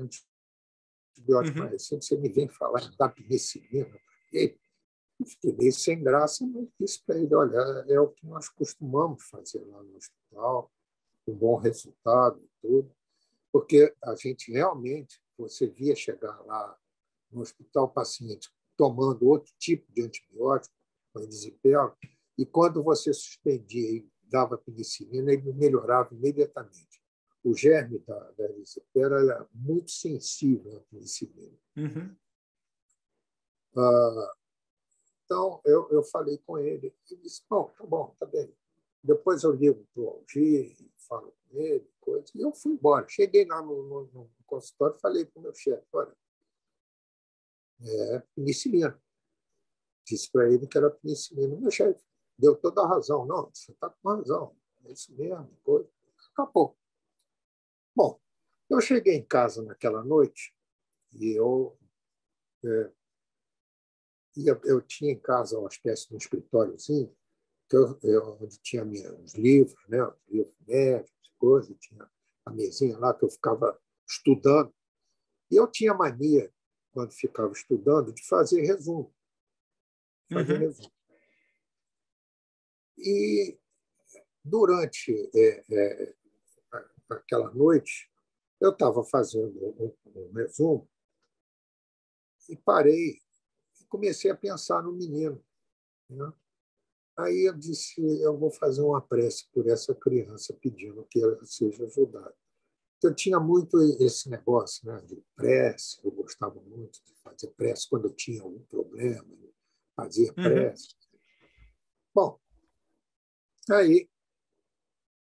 antibióticos 0.00 1.56
uhum. 1.56 1.62
mais 1.62 1.72
recentes, 1.72 2.08
você 2.08 2.16
me 2.16 2.28
vem 2.28 2.48
falar 2.48 2.90
da 2.98 3.08
penicilina. 3.08 3.96
fiquei 5.24 5.52
meio 5.52 5.72
sem 5.72 6.02
graça, 6.02 6.44
mas 6.44 6.66
disse 6.78 7.00
para 7.04 7.16
ele: 7.16 7.32
olha, 7.32 7.56
é 7.88 8.00
o 8.00 8.08
que 8.08 8.26
nós 8.26 8.48
costumamos 8.48 9.22
fazer 9.22 9.64
lá 9.66 9.80
no 9.84 9.96
hospital, 9.96 10.72
um 11.28 11.34
bom 11.34 11.56
resultado 11.56 12.42
e 12.42 12.48
tudo, 12.60 12.92
porque 13.52 13.94
a 14.02 14.16
gente 14.16 14.50
realmente, 14.50 15.22
você 15.38 15.68
via 15.68 15.94
chegar 15.94 16.36
lá 16.44 16.76
no 17.30 17.40
hospital 17.40 17.88
paciente 17.88 18.52
tomando 18.76 19.28
outro 19.28 19.52
tipo 19.58 19.90
de 19.92 20.02
antibiótico, 20.02 20.74
com 21.12 21.20
erisipela, 21.20 21.96
e 22.36 22.44
quando 22.44 22.82
você 22.82 23.12
suspendia 23.12 23.90
e 23.90 24.08
dava 24.28 24.58
penicilina, 24.58 25.32
ele 25.32 25.52
melhorava 25.52 26.12
imediatamente. 26.14 27.02
O 27.42 27.54
germe 27.54 27.98
da, 28.00 28.18
da 28.32 28.44
erisipela 28.44 29.20
era 29.20 29.48
muito 29.52 29.90
sensível 29.90 30.78
à 30.78 30.80
penicilina. 30.90 31.58
Uhum. 31.76 32.16
Ah, 33.76 34.34
então, 35.24 35.60
eu, 35.64 35.88
eu 35.90 36.02
falei 36.02 36.38
com 36.38 36.58
ele. 36.58 36.94
Ele 37.10 37.20
disse: 37.20 37.42
Bom, 37.48 37.72
tá 37.76 37.84
bom, 37.84 38.14
tá 38.18 38.26
bem. 38.26 38.52
Depois 39.02 39.42
eu 39.42 39.52
ligo 39.52 39.86
para 39.92 40.02
o 40.02 40.08
Algir, 40.08 40.74
falo 41.06 41.32
com 41.32 41.60
ele, 41.60 41.86
coisa, 42.00 42.26
e 42.34 42.40
eu 42.40 42.52
fui 42.52 42.72
embora. 42.72 43.06
Cheguei 43.08 43.44
lá 43.44 43.60
no, 43.60 43.82
no, 43.82 44.04
no 44.12 44.30
consultório 44.46 44.96
e 44.96 45.00
falei 45.00 45.24
para 45.26 45.38
o 45.38 45.42
meu 45.42 45.54
chefe: 45.54 45.86
Olha, 45.92 46.16
é 47.82 48.22
penicilina. 48.34 49.00
Disse 50.06 50.30
para 50.30 50.50
ele 50.50 50.66
que 50.66 50.78
era 50.78 50.90
penicilina. 50.90 51.56
Meu 51.56 51.70
chefe 51.70 52.02
deu 52.38 52.56
toda 52.56 52.82
a 52.82 52.88
razão. 52.88 53.26
Não, 53.26 53.50
você 53.52 53.72
está 53.72 53.90
com 53.90 54.08
razão. 54.08 54.56
É 54.84 54.92
isso 54.92 55.14
mesmo. 55.16 55.50
Coisa. 55.62 55.88
Acabou. 56.32 56.76
Bom, 57.94 58.20
eu 58.68 58.80
cheguei 58.80 59.14
em 59.14 59.24
casa 59.24 59.62
naquela 59.62 60.02
noite 60.02 60.54
e 61.12 61.32
eu 61.32 61.78
é, 62.64 62.90
eu, 64.36 64.60
eu 64.64 64.80
tinha 64.80 65.12
em 65.12 65.18
casa 65.18 65.58
uma 65.58 65.68
espécie 65.68 66.08
de 66.08 66.14
um 66.14 66.18
escritóriozinho 66.18 67.14
que 67.68 67.76
eu, 67.76 67.98
eu, 68.02 68.38
onde 68.40 68.58
tinha 68.58 68.84
meus 68.84 69.34
livros, 69.34 69.80
né, 69.88 70.02
os 70.02 70.28
livros 70.28 70.54
médicos, 70.66 71.32
coisas, 71.38 71.76
tinha 71.78 72.08
a 72.44 72.50
mesinha 72.50 72.98
lá 72.98 73.14
que 73.14 73.24
eu 73.24 73.30
ficava 73.30 73.78
estudando. 74.06 74.72
E 75.50 75.56
eu 75.56 75.66
tinha 75.66 75.94
mania, 75.94 76.52
quando 76.92 77.12
ficava 77.12 77.52
estudando, 77.52 78.12
de 78.12 78.26
fazer 78.26 78.62
resumo. 78.62 79.14
Fazer 80.32 80.54
uhum. 80.54 80.58
resumo. 80.58 80.92
E 82.98 83.58
durante 84.44 85.12
é, 85.34 85.64
é, 85.70 86.14
aquela 87.10 87.52
noite, 87.52 88.10
eu 88.60 88.70
estava 88.70 89.04
fazendo 89.04 89.58
um, 89.78 89.94
um 90.14 90.32
resumo 90.32 90.88
e 92.48 92.56
parei 92.56 93.24
comecei 93.94 94.28
a 94.28 94.36
pensar 94.36 94.82
no 94.82 94.92
menino. 94.92 95.40
Né? 96.10 96.32
Aí 97.16 97.48
eu 97.48 97.54
disse: 97.54 98.02
eu 98.20 98.36
vou 98.36 98.50
fazer 98.50 98.82
uma 98.82 99.00
prece 99.00 99.46
por 99.52 99.68
essa 99.68 99.94
criança, 99.94 100.52
pedindo 100.60 101.06
que 101.08 101.22
ela 101.22 101.38
seja 101.44 101.84
ajudada. 101.84 102.34
Então, 102.98 103.10
eu 103.10 103.14
tinha 103.14 103.38
muito 103.38 103.80
esse 104.00 104.28
negócio 104.28 104.86
né, 104.86 105.00
de 105.02 105.22
prece, 105.36 106.00
eu 106.02 106.10
gostava 106.10 106.60
muito 106.60 107.04
de 107.04 107.14
fazer 107.22 107.48
prece 107.48 107.88
quando 107.88 108.06
eu 108.06 108.14
tinha 108.14 108.42
algum 108.42 108.64
problema, 108.64 109.24
fazia 109.94 110.28
uhum. 110.28 110.34
prece. 110.34 110.88
Uhum. 110.88 111.18
Bom, 112.14 112.40
aí 113.72 114.10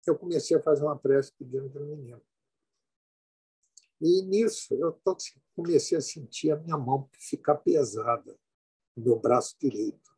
eu 0.06 0.18
comecei 0.18 0.56
a 0.56 0.62
fazer 0.62 0.84
uma 0.84 0.98
prece 0.98 1.32
pedindo 1.38 1.70
para 1.70 1.82
o 1.82 1.86
menino. 1.86 2.22
E 4.00 4.22
nisso 4.22 4.74
eu 4.74 5.00
comecei 5.54 5.98
a 5.98 6.00
sentir 6.00 6.50
a 6.50 6.56
minha 6.56 6.78
mão 6.78 7.10
ficar 7.18 7.56
pesada 7.56 8.38
meu 8.96 9.18
braço 9.18 9.56
direito. 9.58 10.10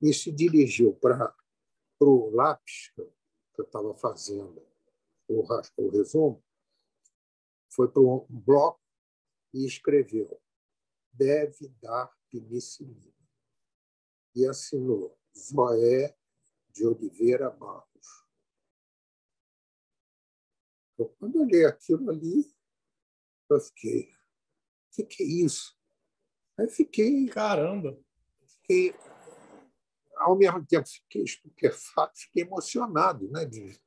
E 0.00 0.12
se 0.12 0.32
dirigiu 0.32 0.94
para 0.94 1.34
o 2.00 2.30
lápis 2.30 2.90
que 2.94 3.60
eu 3.60 3.64
estava 3.64 3.94
fazendo 3.94 4.66
o, 5.28 5.44
o 5.76 5.90
resumo, 5.90 6.42
foi 7.70 7.88
para 7.88 8.02
um 8.02 8.26
bloco 8.28 8.80
e 9.54 9.64
escreveu: 9.66 10.40
deve 11.12 11.68
dar 11.80 12.10
penicilina. 12.30 13.12
E 14.34 14.46
assinou 14.46 15.16
Zoé 15.36 16.16
de 16.72 16.86
Oliveira 16.86 17.50
Barros. 17.50 18.26
Eu, 20.98 21.08
quando 21.18 21.36
eu 21.36 21.42
olhei 21.42 21.64
aquilo 21.64 22.10
ali, 22.10 22.54
eu 23.50 23.60
fiquei: 23.60 24.04
o 24.04 24.94
que, 24.94 25.04
que 25.04 25.22
é 25.22 25.26
isso? 25.26 25.76
Aí 26.58 26.68
fiquei. 26.68 27.26
Caramba! 27.28 27.98
Fiquei, 28.46 28.94
ao 30.16 30.36
mesmo 30.36 30.64
tempo, 30.64 30.88
fiquei 30.88 31.22
estupefato, 31.22 32.18
fiquei 32.18 32.44
emocionado 32.44 33.28
né, 33.30 33.44
de, 33.44 33.80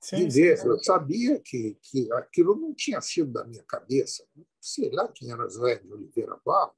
sim, 0.00 0.28
de 0.28 0.34
ver. 0.34 0.58
Sim, 0.58 0.68
Eu 0.68 0.78
sabia 0.78 1.40
que, 1.40 1.76
que 1.82 2.12
aquilo 2.12 2.54
não 2.54 2.74
tinha 2.74 3.00
sido 3.00 3.32
da 3.32 3.44
minha 3.44 3.64
cabeça. 3.64 4.26
Sei 4.60 4.90
lá 4.90 5.08
quem 5.08 5.32
era 5.32 5.48
Zé 5.48 5.78
de 5.78 5.92
Oliveira 5.92 6.40
Barro. 6.44 6.74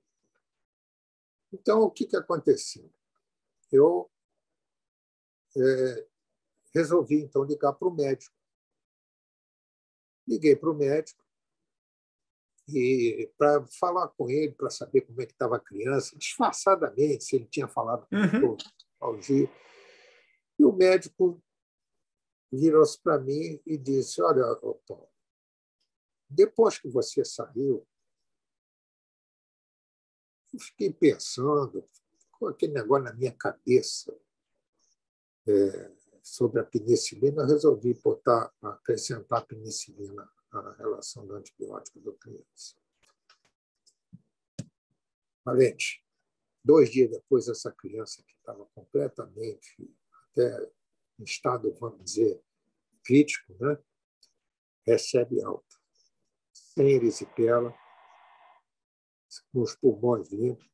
Então, 1.52 1.82
o 1.82 1.90
que, 1.90 2.06
que 2.06 2.16
aconteceu? 2.16 2.90
Eu 3.70 4.10
é, 5.56 6.06
resolvi, 6.74 7.22
então, 7.22 7.44
ligar 7.44 7.72
para 7.72 7.88
o 7.88 7.94
médico. 7.94 8.34
Liguei 10.26 10.56
para 10.56 10.70
o 10.70 10.74
médico 10.74 11.22
e 12.68 13.30
para 13.36 13.66
falar 13.66 14.08
com 14.08 14.30
ele, 14.30 14.52
para 14.52 14.70
saber 14.70 15.02
como 15.02 15.20
é 15.20 15.26
que 15.26 15.32
estava 15.32 15.56
a 15.56 15.60
criança, 15.60 16.16
disfarçadamente, 16.16 17.24
se 17.24 17.36
ele 17.36 17.46
tinha 17.46 17.68
falado 17.68 18.06
com 18.06 18.16
uhum. 18.16 18.54
o 18.54 18.56
Algir. 19.00 19.50
E 20.58 20.64
o 20.64 20.72
médico 20.72 21.42
virou-se 22.52 23.00
para 23.00 23.18
mim 23.18 23.60
e 23.66 23.76
disse: 23.76 24.22
Olha, 24.22 24.44
Paulo, 24.86 25.08
depois 26.28 26.78
que 26.78 26.88
você 26.88 27.24
saiu, 27.24 27.86
eu 30.52 30.60
fiquei 30.60 30.92
pensando, 30.92 31.88
com 32.32 32.46
aquele 32.46 32.74
negócio 32.74 33.04
na 33.04 33.12
minha 33.12 33.32
cabeça 33.32 34.16
é, 35.46 35.92
sobre 36.22 36.60
a 36.60 36.64
penicilina, 36.64 37.42
eu 37.42 37.48
resolvi 37.48 37.94
botar, 37.94 38.52
acrescentar 38.62 39.40
a 39.40 39.44
penicilina 39.44 40.30
a 40.52 40.72
relação 40.74 41.26
do 41.26 41.34
antibiótico 41.34 42.00
da 42.00 42.12
criança. 42.12 42.76
Valente, 45.44 46.04
dois 46.62 46.90
dias 46.90 47.10
depois, 47.10 47.48
essa 47.48 47.72
criança 47.72 48.22
que 48.22 48.34
estava 48.34 48.64
completamente, 48.74 49.76
até 50.30 50.70
em 51.18 51.24
estado, 51.24 51.74
vamos 51.74 52.04
dizer, 52.04 52.40
crítico, 53.02 53.54
né? 53.58 53.76
recebe 54.86 55.42
alta, 55.42 55.76
sem 56.52 56.90
erisipela, 56.90 57.74
com 59.52 59.62
os 59.62 59.74
pulmões 59.74 60.30
limpos, 60.30 60.68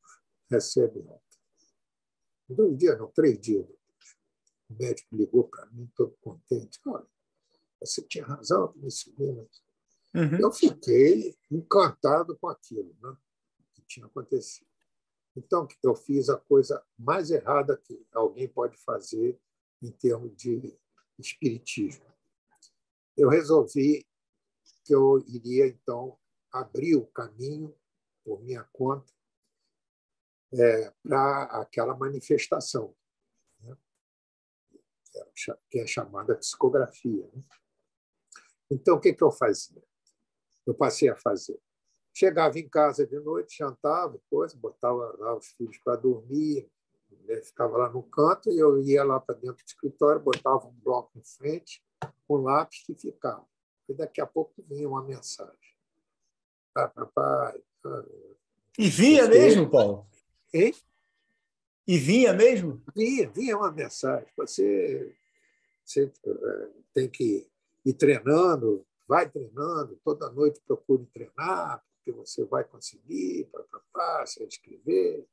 recebe 0.49 0.99
alta. 1.07 1.23
Dois 2.49 2.77
dias, 2.77 2.97
não, 2.97 3.11
três 3.11 3.39
dias. 3.39 3.78
O 4.69 4.73
médico 4.73 5.15
ligou 5.15 5.47
para 5.47 5.65
mim, 5.67 5.91
todo 5.95 6.15
contente. 6.21 6.79
Olha, 6.85 7.07
você 7.79 8.01
tinha 8.01 8.25
razão, 8.25 8.71
penicilina. 8.73 9.47
Uhum. 10.13 10.39
Eu 10.39 10.51
fiquei 10.51 11.37
encantado 11.51 12.37
com 12.37 12.47
aquilo 12.47 12.95
né, 13.01 13.15
que 13.73 13.81
tinha 13.83 14.05
acontecido. 14.05 14.67
Então, 15.35 15.67
eu 15.83 15.95
fiz 15.95 16.29
a 16.29 16.37
coisa 16.37 16.83
mais 16.97 17.31
errada 17.31 17.77
que 17.77 18.05
alguém 18.11 18.47
pode 18.47 18.77
fazer 18.77 19.39
em 19.81 19.91
termos 19.91 20.35
de 20.35 20.77
espiritismo. 21.17 22.05
Eu 23.15 23.29
resolvi 23.29 24.05
que 24.83 24.93
eu 24.93 25.19
iria, 25.27 25.67
então, 25.67 26.17
abrir 26.51 26.95
o 26.95 27.05
caminho, 27.07 27.75
por 28.23 28.41
minha 28.41 28.63
conta, 28.73 29.11
é, 30.53 30.93
para 31.03 31.43
aquela 31.61 31.95
manifestação? 31.95 32.95
Que 35.69 35.79
é 35.79 35.87
chamada 35.87 36.35
psicografia. 36.35 37.29
Né? 37.33 37.43
Então, 38.71 38.95
o 38.95 38.99
que, 38.99 39.13
que 39.13 39.23
eu 39.23 39.31
fazia? 39.31 39.81
eu 40.69 40.73
passei 40.73 41.09
a 41.09 41.15
fazer. 41.15 41.59
Chegava 42.13 42.59
em 42.59 42.67
casa 42.67 43.05
de 43.05 43.19
noite, 43.19 43.57
jantava, 43.57 44.19
coisa, 44.29 44.57
botava 44.57 45.15
lá 45.17 45.35
os 45.35 45.47
filhos 45.47 45.77
para 45.79 45.95
dormir, 45.95 46.69
né? 47.25 47.41
ficava 47.41 47.77
lá 47.77 47.89
no 47.89 48.03
canto, 48.03 48.51
e 48.51 48.59
eu 48.59 48.81
ia 48.81 49.03
lá 49.03 49.19
para 49.19 49.35
dentro 49.35 49.63
do 49.63 49.67
escritório, 49.67 50.21
botava 50.21 50.67
um 50.67 50.73
bloco 50.73 51.11
em 51.17 51.23
frente, 51.23 51.83
um 52.29 52.37
lápis 52.37 52.87
e 52.89 52.95
ficava. 52.95 53.45
E 53.87 53.93
daqui 53.93 54.21
a 54.21 54.27
pouco 54.27 54.53
vinha 54.69 54.87
uma 54.87 55.03
mensagem. 55.03 55.55
Ah. 56.75 56.91
Ah, 57.17 57.53
e 58.77 58.89
vinha 58.89 59.27
mesmo, 59.27 59.69
Paulo? 59.69 60.07
Hein? 60.53 60.73
E 61.89 61.97
vinha 61.97 62.31
mesmo? 62.33 62.79
Vinha, 62.95 63.27
vinha 63.31 63.57
uma 63.57 63.71
mensagem. 63.71 64.31
Você, 64.37 65.11
você 65.83 66.03
eh, 66.23 66.69
tem 66.93 67.09
que 67.09 67.49
ir 67.83 67.93
treinando, 67.95 68.85
vai 69.07 69.27
treinando, 69.27 69.99
toda 70.03 70.31
noite 70.31 70.61
procure 70.67 71.03
treinar, 71.07 71.83
porque 71.95 72.11
você 72.11 72.45
vai 72.45 72.63
conseguir, 72.63 73.49
para 73.91 74.23
você 74.23 74.43
escrever. 74.43 75.27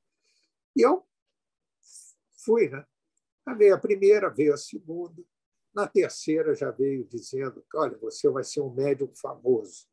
E 0.74 0.80
eu 0.80 1.06
fui, 2.42 2.70
né? 2.70 2.86
Veio 3.58 3.74
a 3.74 3.78
primeira, 3.78 4.30
veio 4.30 4.54
a 4.54 4.56
segunda. 4.56 5.22
Na 5.74 5.86
terceira 5.86 6.54
já 6.54 6.70
veio 6.70 7.04
dizendo, 7.04 7.62
olha, 7.74 7.98
você 7.98 8.30
vai 8.30 8.44
ser 8.44 8.62
um 8.62 8.72
médium 8.72 9.12
famoso. 9.14 9.86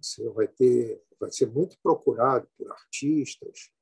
Você 0.00 0.28
vai 0.28 0.46
ter, 0.46 1.02
vai 1.18 1.32
ser 1.32 1.46
muito 1.46 1.76
procurado 1.82 2.48
por 2.56 2.70
artistas, 2.70 3.72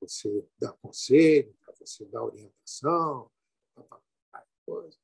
você 0.00 0.48
dar 0.58 0.72
conselho, 0.74 1.54
para 1.64 1.74
você 1.74 2.04
dar 2.06 2.24
orientação, 2.24 3.30
coisa. 4.64 4.98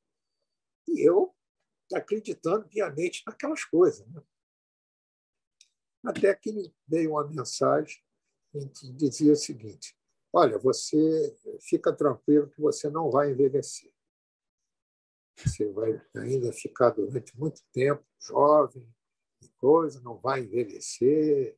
E 0.87 1.07
eu 1.07 1.35
acreditando 1.93 2.67
piamente 2.67 3.23
naquelas 3.25 3.63
coisas. 3.63 4.07
Né? 4.07 4.21
Até 6.05 6.33
que 6.35 6.73
veio 6.87 7.11
uma 7.11 7.27
mensagem 7.27 8.01
que 8.51 8.91
dizia 8.93 9.33
o 9.33 9.35
seguinte: 9.35 9.97
Olha, 10.33 10.57
você 10.57 11.37
fica 11.61 11.93
tranquilo 11.93 12.49
que 12.49 12.61
você 12.61 12.89
não 12.89 13.11
vai 13.11 13.31
envelhecer. 13.31 13.93
Você 15.37 15.71
vai 15.71 16.01
ainda 16.15 16.51
ficar 16.51 16.89
durante 16.89 17.37
muito 17.37 17.61
tempo 17.71 18.03
jovem 18.19 18.87
coisa, 19.57 19.99
não 20.01 20.17
vai 20.17 20.41
envelhecer. 20.41 21.57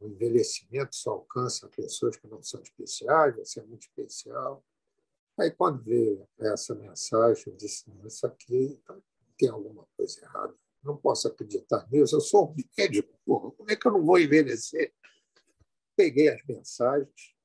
O 0.00 0.06
envelhecimento 0.06 0.94
só 0.94 1.10
alcança 1.10 1.68
pessoas 1.68 2.16
que 2.16 2.28
não 2.28 2.42
são 2.42 2.60
especiais, 2.62 3.36
você 3.36 3.60
é 3.60 3.64
muito 3.64 3.82
especial. 3.82 4.64
Aí, 5.38 5.50
quando 5.50 5.82
veio 5.82 6.28
essa 6.38 6.74
mensagem, 6.74 7.44
eu 7.46 7.56
disse: 7.56 7.84
Isso 8.04 8.26
aqui 8.26 8.80
tem 9.36 9.48
alguma 9.48 9.86
coisa 9.96 10.20
errada. 10.20 10.54
Não 10.82 10.96
posso 10.96 11.28
acreditar 11.28 11.86
nisso. 11.90 12.16
Eu 12.16 12.20
sou 12.20 12.50
um 12.50 12.56
médico, 12.76 13.18
porra. 13.24 13.50
como 13.52 13.70
é 13.70 13.76
que 13.76 13.86
eu 13.86 13.92
não 13.92 14.04
vou 14.04 14.18
envelhecer? 14.18 14.92
Peguei 15.96 16.28
as 16.28 16.44
mensagens, 16.44 17.36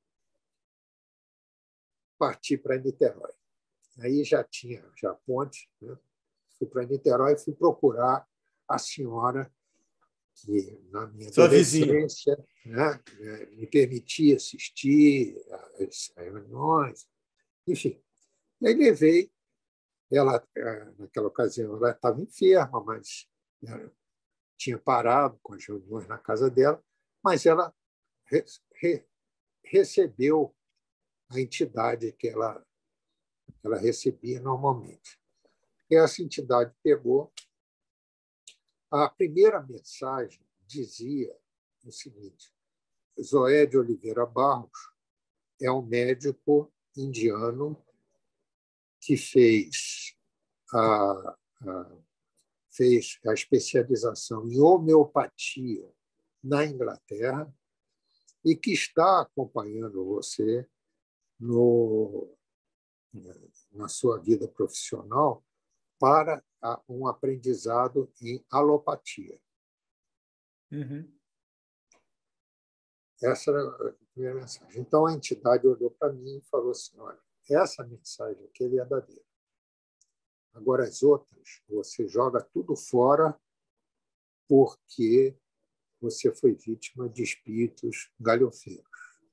parti 2.16 2.56
para 2.56 2.78
Niterói. 2.78 3.32
Aí 3.98 4.24
já 4.24 4.42
tinha 4.42 4.84
já 4.96 5.14
ponte, 5.26 5.68
né? 5.80 5.96
fui 6.58 6.66
para 6.66 6.86
Niterói 6.86 7.34
e 7.34 7.38
fui 7.38 7.52
procurar 7.52 8.26
a 8.68 8.78
senhora 8.78 9.52
que 10.34 10.78
na 10.90 11.06
minha 11.08 11.32
Sua 11.32 11.44
adolescência 11.44 12.36
né, 12.66 13.00
me 13.52 13.66
permitia 13.66 14.36
assistir 14.36 15.36
às 15.80 16.12
reuniões, 16.16 17.08
enfim, 17.66 18.00
aí 18.64 18.74
levei. 18.74 19.32
Ela, 20.12 20.46
naquela 20.98 21.26
ocasião, 21.26 21.76
ela 21.76 21.90
estava 21.90 22.20
enferma, 22.20 22.84
mas 22.84 23.26
né, 23.60 23.90
tinha 24.56 24.78
parado 24.78 25.38
com 25.42 25.54
as 25.54 25.64
reuniões 25.64 26.06
na 26.06 26.18
casa 26.18 26.50
dela, 26.50 26.82
mas 27.22 27.46
ela 27.46 27.74
re, 28.26 28.44
re, 28.74 29.04
recebeu 29.64 30.54
a 31.30 31.40
entidade 31.40 32.12
que 32.12 32.28
ela, 32.28 32.64
ela 33.62 33.78
recebia 33.78 34.40
normalmente. 34.40 35.18
E 35.90 35.96
essa 35.96 36.22
entidade 36.22 36.74
pegou. 36.82 37.32
A 38.96 39.08
primeira 39.08 39.60
mensagem 39.60 40.40
dizia 40.68 41.36
o 41.84 41.90
seguinte: 41.90 42.54
Zoé 43.20 43.66
de 43.66 43.76
Oliveira 43.76 44.24
Barros 44.24 44.92
é 45.60 45.68
um 45.68 45.82
médico 45.82 46.72
indiano 46.96 47.76
que 49.00 49.16
fez 49.16 50.16
a, 50.72 51.36
a, 51.62 51.96
fez 52.70 53.18
a 53.26 53.32
especialização 53.32 54.48
em 54.48 54.60
homeopatia 54.60 55.92
na 56.40 56.64
Inglaterra 56.64 57.52
e 58.44 58.54
que 58.54 58.70
está 58.70 59.22
acompanhando 59.22 60.04
você 60.04 60.68
no, 61.40 62.32
na 63.72 63.88
sua 63.88 64.20
vida 64.20 64.46
profissional 64.46 65.44
para 65.98 66.44
um 66.88 67.06
aprendizado 67.06 68.10
em 68.20 68.44
alopatia. 68.50 69.38
Uhum. 70.72 71.12
Essa 73.22 73.50
era 73.50 73.62
a 73.62 73.92
primeira 74.12 74.40
mensagem. 74.40 74.80
Então, 74.80 75.06
a 75.06 75.12
entidade 75.12 75.66
olhou 75.66 75.90
para 75.90 76.12
mim 76.12 76.38
e 76.38 76.48
falou 76.50 76.70
assim: 76.70 76.98
olha, 76.98 77.20
essa 77.50 77.84
mensagem 77.84 78.44
aqui 78.46 78.64
é 78.64 78.68
verdadeira. 78.68 79.24
Agora, 80.52 80.84
as 80.84 81.02
outras, 81.02 81.62
você 81.68 82.06
joga 82.06 82.40
tudo 82.40 82.76
fora 82.76 83.38
porque 84.48 85.36
você 86.00 86.34
foi 86.34 86.54
vítima 86.54 87.08
de 87.08 87.22
espíritos 87.22 88.12
galhofeiros. 88.20 88.84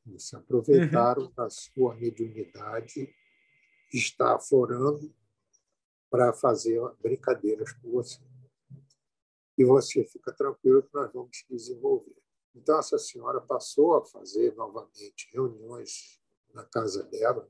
Eles 0.06 0.24
se 0.28 0.36
aproveitaram 0.36 1.24
uhum. 1.24 1.34
da 1.34 1.50
sua 1.50 1.96
mediunidade, 1.96 3.13
está 3.94 4.36
aflorando 4.36 5.13
para 6.12 6.34
fazer 6.34 6.78
brincadeiras 7.02 7.71
com 7.71 7.89
você. 7.89 8.19
E 9.58 9.63
você 9.63 10.04
fica 10.04 10.34
tranquilo 10.34 10.84
que 10.84 10.93
nós 10.93 11.12
vamos 11.13 11.45
desenvolver. 11.50 12.15
Então, 12.54 12.78
essa 12.78 13.00
senhora 13.00 13.39
passou 13.39 13.95
a 13.95 14.06
fazer 14.06 14.54
novamente 14.56 15.30
reuniões 15.32 16.19
na 16.54 16.65
casa 16.65 17.04
dela 17.04 17.50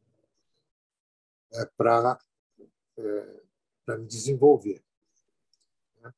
é, 1.54 1.66
para 1.76 2.20
é, 2.98 3.98
me 3.98 4.06
desenvolver. 4.06 4.84
Né? 6.00 6.14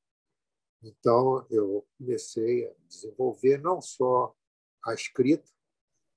Então, 0.84 1.48
eu 1.50 1.88
comecei 1.98 2.68
a 2.68 2.74
desenvolver 2.90 3.58
não 3.60 3.82
só 3.82 4.36
a 4.84 4.94
escrita, 4.94 5.50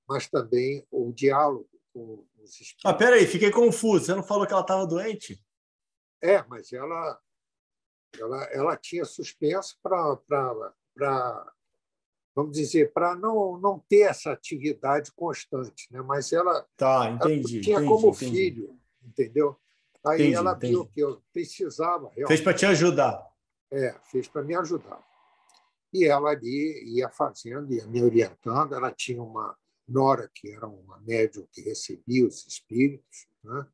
mas 0.08 0.28
também 0.28 0.84
o 0.90 1.12
diálogo 1.12 1.68
com 1.92 2.26
os 2.38 2.50
espíritos. 2.50 2.84
Ah, 2.84 2.94
peraí, 2.94 3.26
fiquei 3.26 3.52
confuso. 3.52 4.06
Você 4.06 4.14
não 4.14 4.24
falou 4.24 4.44
que 4.44 4.52
ela 4.52 4.62
estava 4.62 4.84
doente? 4.84 5.40
É, 6.22 6.42
mas 6.44 6.72
ela, 6.72 7.20
ela, 8.18 8.44
ela 8.44 8.76
tinha 8.76 9.04
suspenso 9.04 9.78
para 9.82 10.18
vamos 12.34 12.52
dizer, 12.52 12.92
para 12.92 13.14
não, 13.14 13.58
não 13.58 13.78
ter 13.88 14.02
essa 14.02 14.30
atividade 14.30 15.10
constante, 15.12 15.90
né? 15.90 16.02
mas 16.02 16.34
ela, 16.34 16.66
tá, 16.76 17.10
entendi, 17.10 17.56
ela 17.56 17.62
tinha 17.62 17.76
entendi, 17.76 17.88
como 17.88 18.08
entendi. 18.08 18.36
filho, 18.36 18.80
entendeu? 19.02 19.56
Aí 20.04 20.20
entendi, 20.20 20.34
ela 20.34 20.52
viu 20.52 20.86
que 20.86 21.00
eu 21.00 21.22
precisava 21.32 22.10
realmente. 22.10 22.28
Fez 22.28 22.40
para 22.42 22.54
te 22.54 22.66
ajudar. 22.66 23.26
É, 23.72 23.98
fez 24.04 24.28
para 24.28 24.42
me 24.42 24.54
ajudar. 24.54 25.02
E 25.92 26.04
ela 26.04 26.30
ali 26.30 26.94
ia 26.94 27.08
fazendo, 27.08 27.72
ia 27.72 27.86
me 27.86 28.02
orientando. 28.02 28.74
Ela 28.74 28.92
tinha 28.92 29.22
uma 29.22 29.56
nora 29.88 30.30
que 30.34 30.52
era 30.52 30.66
uma 30.66 31.00
médium 31.00 31.48
que 31.50 31.62
recebia 31.62 32.26
os 32.26 32.46
espíritos, 32.46 33.26
né? 33.42 33.66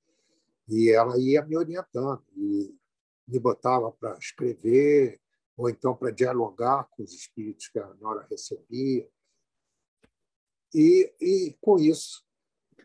E 0.72 0.90
ela 0.90 1.18
ia 1.18 1.44
me 1.44 1.54
orientando 1.54 2.24
e 2.34 2.74
me 3.28 3.38
botava 3.38 3.92
para 3.92 4.16
escrever, 4.16 5.20
ou 5.54 5.68
então 5.68 5.94
para 5.94 6.10
dialogar 6.10 6.88
com 6.90 7.02
os 7.02 7.12
espíritos 7.12 7.68
que 7.68 7.78
a 7.78 7.86
Nora 7.94 8.26
recebia. 8.30 9.06
E, 10.74 11.14
e 11.20 11.58
com 11.60 11.78
isso, 11.78 12.24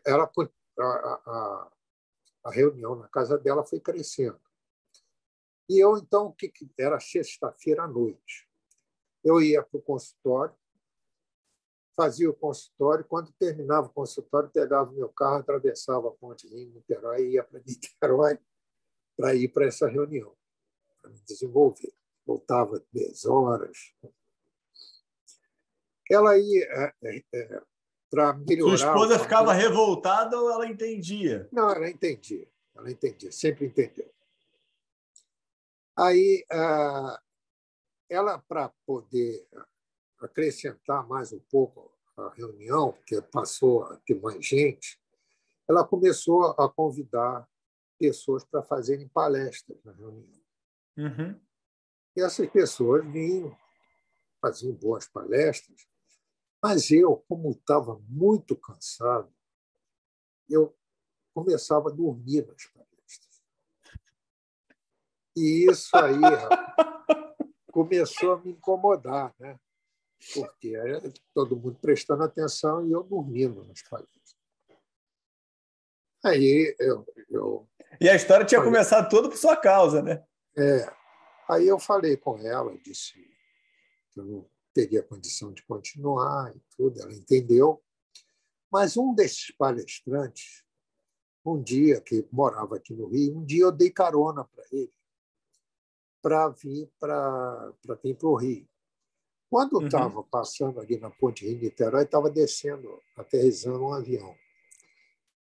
ela, 0.04 0.30
a, 0.78 0.82
a, 0.84 1.72
a 2.44 2.50
reunião 2.50 2.94
na 2.94 3.08
casa 3.08 3.38
dela 3.38 3.64
foi 3.64 3.80
crescendo. 3.80 4.38
E 5.66 5.82
eu, 5.82 5.96
então, 5.96 6.30
que 6.32 6.52
era 6.78 7.00
sexta-feira 7.00 7.84
à 7.84 7.88
noite. 7.88 8.46
Eu 9.24 9.40
ia 9.40 9.62
para 9.62 9.78
o 9.78 9.82
consultório, 9.82 10.54
fazia 11.98 12.30
o 12.30 12.34
consultório, 12.34 13.04
quando 13.04 13.32
terminava 13.32 13.88
o 13.88 13.92
consultório, 13.92 14.48
pegava 14.50 14.88
o 14.88 14.94
meu 14.94 15.08
carro, 15.08 15.38
atravessava 15.38 16.06
a 16.06 16.12
ponte 16.12 16.46
Rio 16.46 16.70
Niterói 16.70 17.22
e 17.22 17.32
ia 17.32 17.42
para 17.42 17.58
Niterói 17.66 18.38
para 19.16 19.34
ir 19.34 19.48
para 19.48 19.66
essa 19.66 19.88
reunião, 19.88 20.32
para 21.02 21.10
me 21.10 21.18
desenvolver 21.26 21.92
voltava 22.28 22.84
10 22.92 23.24
horas. 23.24 23.94
Ela 26.10 26.36
ia 26.38 26.64
é, 26.64 26.94
é, 27.02 27.24
é 27.34 27.62
para 28.10 28.34
melhorar. 28.34 28.76
Sua 28.76 28.88
esposa 28.88 29.18
ficava 29.18 29.52
revoltada 29.52 30.38
ou 30.38 30.50
ela 30.50 30.66
entendia? 30.66 31.48
Não, 31.50 31.70
ela 31.70 31.88
entendia. 31.88 32.46
Ela 32.76 32.90
entendia, 32.90 33.32
sempre 33.32 33.66
entendeu. 33.66 34.10
Aí, 35.96 36.44
ela, 38.08 38.38
para 38.46 38.72
poder 38.86 39.48
acrescentar 40.20 41.06
mais 41.06 41.32
um 41.32 41.40
pouco 41.50 41.92
a 42.16 42.30
reunião, 42.30 42.92
porque 42.92 43.20
passou 43.22 43.84
a 43.84 43.96
ter 43.98 44.20
mais 44.20 44.44
gente, 44.44 45.00
ela 45.68 45.86
começou 45.86 46.44
a 46.44 46.68
convidar 46.68 47.48
pessoas 47.98 48.44
para 48.44 48.62
fazerem 48.62 49.08
palestras 49.08 49.82
na 49.84 49.92
reunião. 49.92 50.40
Uhum. 50.96 51.40
E 52.16 52.20
essas 52.20 52.48
pessoas 52.48 53.04
vinham, 53.06 53.56
faziam 54.40 54.74
boas 54.74 55.06
palestras, 55.06 55.86
mas 56.62 56.90
eu, 56.90 57.16
como 57.28 57.50
estava 57.50 58.00
muito 58.08 58.56
cansado, 58.56 59.32
eu 60.48 60.76
começava 61.34 61.88
a 61.88 61.92
dormir 61.92 62.46
nas 62.46 62.66
palestras. 62.66 63.42
E 65.36 65.70
isso 65.70 65.96
aí 65.96 66.18
rapaz, 66.18 66.98
começou 67.70 68.32
a 68.32 68.40
me 68.40 68.50
incomodar. 68.50 69.32
Né? 69.38 69.58
Porque 70.34 70.74
era 70.74 71.00
todo 71.34 71.56
mundo 71.56 71.78
prestando 71.80 72.24
atenção 72.24 72.86
e 72.86 72.92
eu 72.92 73.02
dormindo 73.02 73.64
nos 73.64 73.82
palhetes. 73.82 74.36
Aí 76.24 76.74
eu, 76.78 77.06
eu, 77.28 77.68
E 78.00 78.08
a 78.08 78.16
história 78.16 78.44
tinha 78.44 78.60
falei, 78.60 78.74
começado 78.74 79.08
toda 79.08 79.28
por 79.28 79.36
sua 79.36 79.56
causa, 79.56 80.02
né? 80.02 80.24
É. 80.56 80.92
Aí 81.48 81.66
eu 81.66 81.78
falei 81.78 82.16
com 82.16 82.38
ela, 82.38 82.76
disse 82.78 83.14
que 84.12 84.20
eu 84.20 84.24
não 84.24 84.50
teria 84.74 85.02
condição 85.02 85.52
de 85.52 85.62
continuar 85.62 86.54
e 86.54 86.60
tudo, 86.76 87.00
ela 87.00 87.14
entendeu. 87.14 87.82
Mas 88.70 88.96
um 88.96 89.14
desses 89.14 89.50
palestrantes, 89.52 90.62
um 91.44 91.62
dia, 91.62 92.00
que 92.00 92.26
morava 92.30 92.76
aqui 92.76 92.92
no 92.92 93.06
Rio, 93.06 93.38
um 93.38 93.44
dia 93.44 93.62
eu 93.62 93.72
dei 93.72 93.90
carona 93.90 94.44
para 94.44 94.64
ele 94.70 94.92
para 96.20 96.48
vir 96.48 96.90
para 96.98 97.72
vir 98.02 98.14
para 98.16 98.28
o 98.28 98.34
Rio. 98.34 98.68
Quando 99.50 99.84
estava 99.84 100.18
uhum. 100.18 100.24
passando 100.24 100.78
ali 100.80 100.98
na 100.98 101.10
ponte 101.10 101.46
Rio-Niterói, 101.46 102.04
estava 102.04 102.30
descendo, 102.30 103.02
aterrissando 103.16 103.82
um 103.82 103.94
avião. 103.94 104.36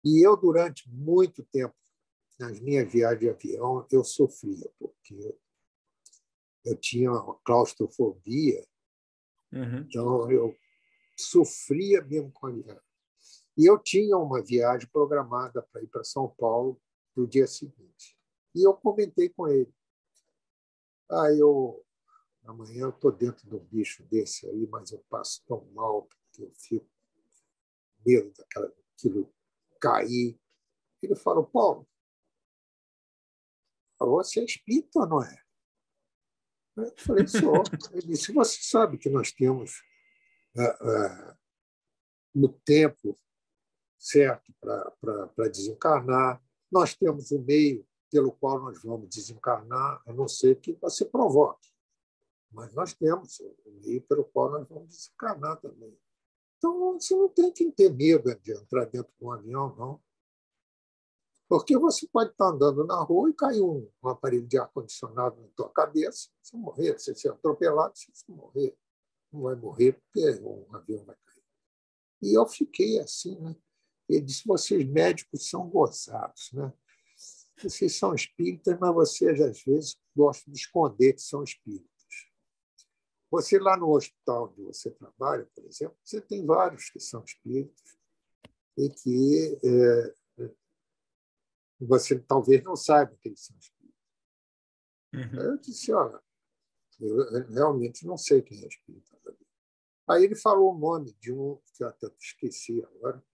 E 0.04 0.24
eu, 0.24 0.36
durante 0.36 0.88
muito 0.90 1.42
tempo, 1.44 1.74
nas 2.38 2.60
minhas 2.60 2.90
viagens 2.92 3.20
de 3.20 3.30
avião, 3.30 3.86
eu 3.90 4.04
sofria, 4.04 4.70
porque 4.78 5.34
eu 6.64 6.76
tinha 6.76 7.10
claustrofobia, 7.44 8.66
uhum. 9.52 9.78
então 9.78 10.30
eu 10.30 10.54
sofria 11.16 12.02
mesmo 12.02 12.30
com 12.32 12.48
a 12.48 12.50
viagem. 12.50 12.82
E 13.56 13.64
eu 13.64 13.78
tinha 13.78 14.18
uma 14.18 14.42
viagem 14.42 14.86
programada 14.92 15.62
para 15.62 15.82
ir 15.82 15.86
para 15.86 16.04
São 16.04 16.28
Paulo 16.28 16.78
no 17.16 17.26
dia 17.26 17.46
seguinte. 17.46 18.18
E 18.54 18.62
eu 18.62 18.74
comentei 18.74 19.30
com 19.30 19.48
ele. 19.48 19.72
Ah, 21.10 21.32
eu 21.32 21.85
amanhã 22.46 22.82
eu 22.82 22.90
estou 22.90 23.12
dentro 23.12 23.48
de 23.48 23.54
um 23.54 23.64
bicho 23.64 24.04
desse 24.04 24.48
aí, 24.48 24.66
mas 24.66 24.92
eu 24.92 24.98
passo 25.08 25.42
tão 25.46 25.64
mal 25.72 26.02
porque 26.02 26.42
eu 26.42 26.52
fico 26.54 26.86
com 26.86 28.10
medo 28.10 28.32
daquilo 28.54 29.32
cair. 29.80 30.38
Ele 31.02 31.16
falou, 31.16 31.46
Paulo, 31.46 31.88
você 33.98 34.40
é 34.40 34.44
espírita 34.44 35.06
não 35.06 35.22
é? 35.22 35.42
Eu 36.76 36.94
falei, 36.98 37.26
sou. 37.26 37.62
Ele 37.92 38.06
disse, 38.08 38.32
você 38.32 38.58
sabe 38.60 38.98
que 38.98 39.08
nós 39.08 39.32
temos 39.32 39.82
uh, 40.56 41.32
uh, 41.32 41.36
no 42.34 42.52
tempo 42.52 43.18
certo 43.98 44.54
para 44.60 45.48
desencarnar, 45.48 46.42
nós 46.70 46.94
temos 46.94 47.30
o 47.30 47.38
um 47.38 47.44
meio 47.44 47.86
pelo 48.10 48.30
qual 48.30 48.60
nós 48.60 48.80
vamos 48.82 49.08
desencarnar, 49.08 50.02
a 50.06 50.12
não 50.12 50.28
ser 50.28 50.60
que 50.60 50.74
você 50.74 51.04
provoque. 51.04 51.75
Mas 52.56 52.72
nós 52.72 52.94
temos 52.94 53.38
o 53.38 53.70
meio 53.84 54.00
pelo 54.06 54.24
qual 54.24 54.50
nós 54.50 54.66
vamos 54.66 54.88
desencarnar 54.88 55.60
também. 55.60 55.94
Então, 56.56 56.98
você 56.98 57.14
não 57.14 57.28
tem 57.28 57.52
que 57.52 57.70
ter 57.70 57.92
medo 57.92 58.34
de 58.40 58.52
entrar 58.52 58.86
dentro 58.86 59.12
de 59.12 59.24
um 59.24 59.30
avião, 59.30 59.76
não. 59.76 60.02
Porque 61.46 61.76
você 61.76 62.08
pode 62.08 62.30
estar 62.30 62.48
andando 62.48 62.82
na 62.86 62.98
rua 63.02 63.28
e 63.28 63.34
cair 63.34 63.60
um, 63.60 63.86
um 64.02 64.08
aparelho 64.08 64.46
de 64.46 64.58
ar-condicionado 64.58 65.38
na 65.38 65.48
tua 65.48 65.68
cabeça, 65.68 66.30
você 66.42 66.56
morrer. 66.56 66.98
Se 66.98 67.12
você 67.12 67.20
ser 67.20 67.28
atropelado, 67.28 67.92
você 67.94 68.32
morrer. 68.32 68.74
Não 69.30 69.42
vai 69.42 69.54
morrer 69.54 69.92
porque 69.92 70.40
um 70.40 70.74
avião 70.74 71.04
vai 71.04 71.14
cair. 71.26 71.44
E 72.22 72.32
eu 72.32 72.46
fiquei 72.46 72.98
assim, 72.98 73.38
né? 73.38 73.54
Ele 74.08 74.22
disse: 74.22 74.46
vocês 74.46 74.84
médicos 74.88 75.46
são 75.50 75.68
gozados, 75.68 76.50
né? 76.54 76.72
Vocês 77.62 77.98
são 77.98 78.14
espíritas, 78.14 78.78
mas 78.80 78.94
vocês, 78.94 79.40
às 79.42 79.62
vezes, 79.62 79.98
gostam 80.16 80.52
de 80.52 80.58
esconder 80.58 81.12
que 81.12 81.22
são 81.22 81.42
espíritas. 81.42 81.95
Você, 83.30 83.58
lá 83.58 83.76
no 83.76 83.90
hospital 83.90 84.50
onde 84.50 84.62
você 84.62 84.90
trabalha, 84.90 85.44
por 85.54 85.64
exemplo, 85.64 85.96
você 86.02 86.20
tem 86.20 86.44
vários 86.46 86.90
que 86.90 87.00
são 87.00 87.24
espíritas 87.24 87.96
e 88.78 88.88
que 88.90 89.58
é, 89.64 90.14
você 91.80 92.18
talvez 92.20 92.62
não 92.62 92.76
saiba 92.76 93.16
que 93.20 93.28
eles 93.28 93.44
são 93.44 93.56
espíritas. 93.58 93.96
Uhum. 95.14 95.42
Eu 95.42 95.58
disse: 95.58 95.92
olha, 95.92 96.22
eu 97.00 97.48
realmente 97.48 98.06
não 98.06 98.16
sei 98.16 98.42
quem 98.42 98.62
é 98.62 98.66
espírita. 98.66 99.16
Aí 100.08 100.24
ele 100.24 100.36
falou 100.36 100.72
o 100.72 100.78
nome 100.78 101.12
de 101.14 101.32
um, 101.32 101.60
que 101.74 101.82
eu 101.82 101.88
até 101.88 102.06
esqueci 102.20 102.80
agora, 102.84 103.24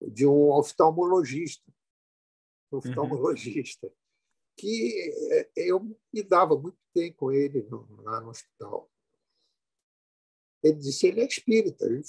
de 0.00 0.26
um 0.26 0.50
oftalmologista 0.50 1.72
oftalmologista, 2.70 3.86
uhum. 3.86 3.92
que 4.56 5.10
eh, 5.32 5.50
eu 5.56 5.80
me 5.80 6.22
dava 6.22 6.58
muito 6.58 6.78
bem 6.94 7.12
com 7.12 7.32
ele 7.32 7.62
no, 7.62 8.02
lá 8.02 8.20
no 8.20 8.30
hospital. 8.30 8.90
Ele 10.62 10.78
disse: 10.78 11.06
ele 11.06 11.20
é 11.20 11.26
espírita, 11.26 11.84
ele, 11.84 12.02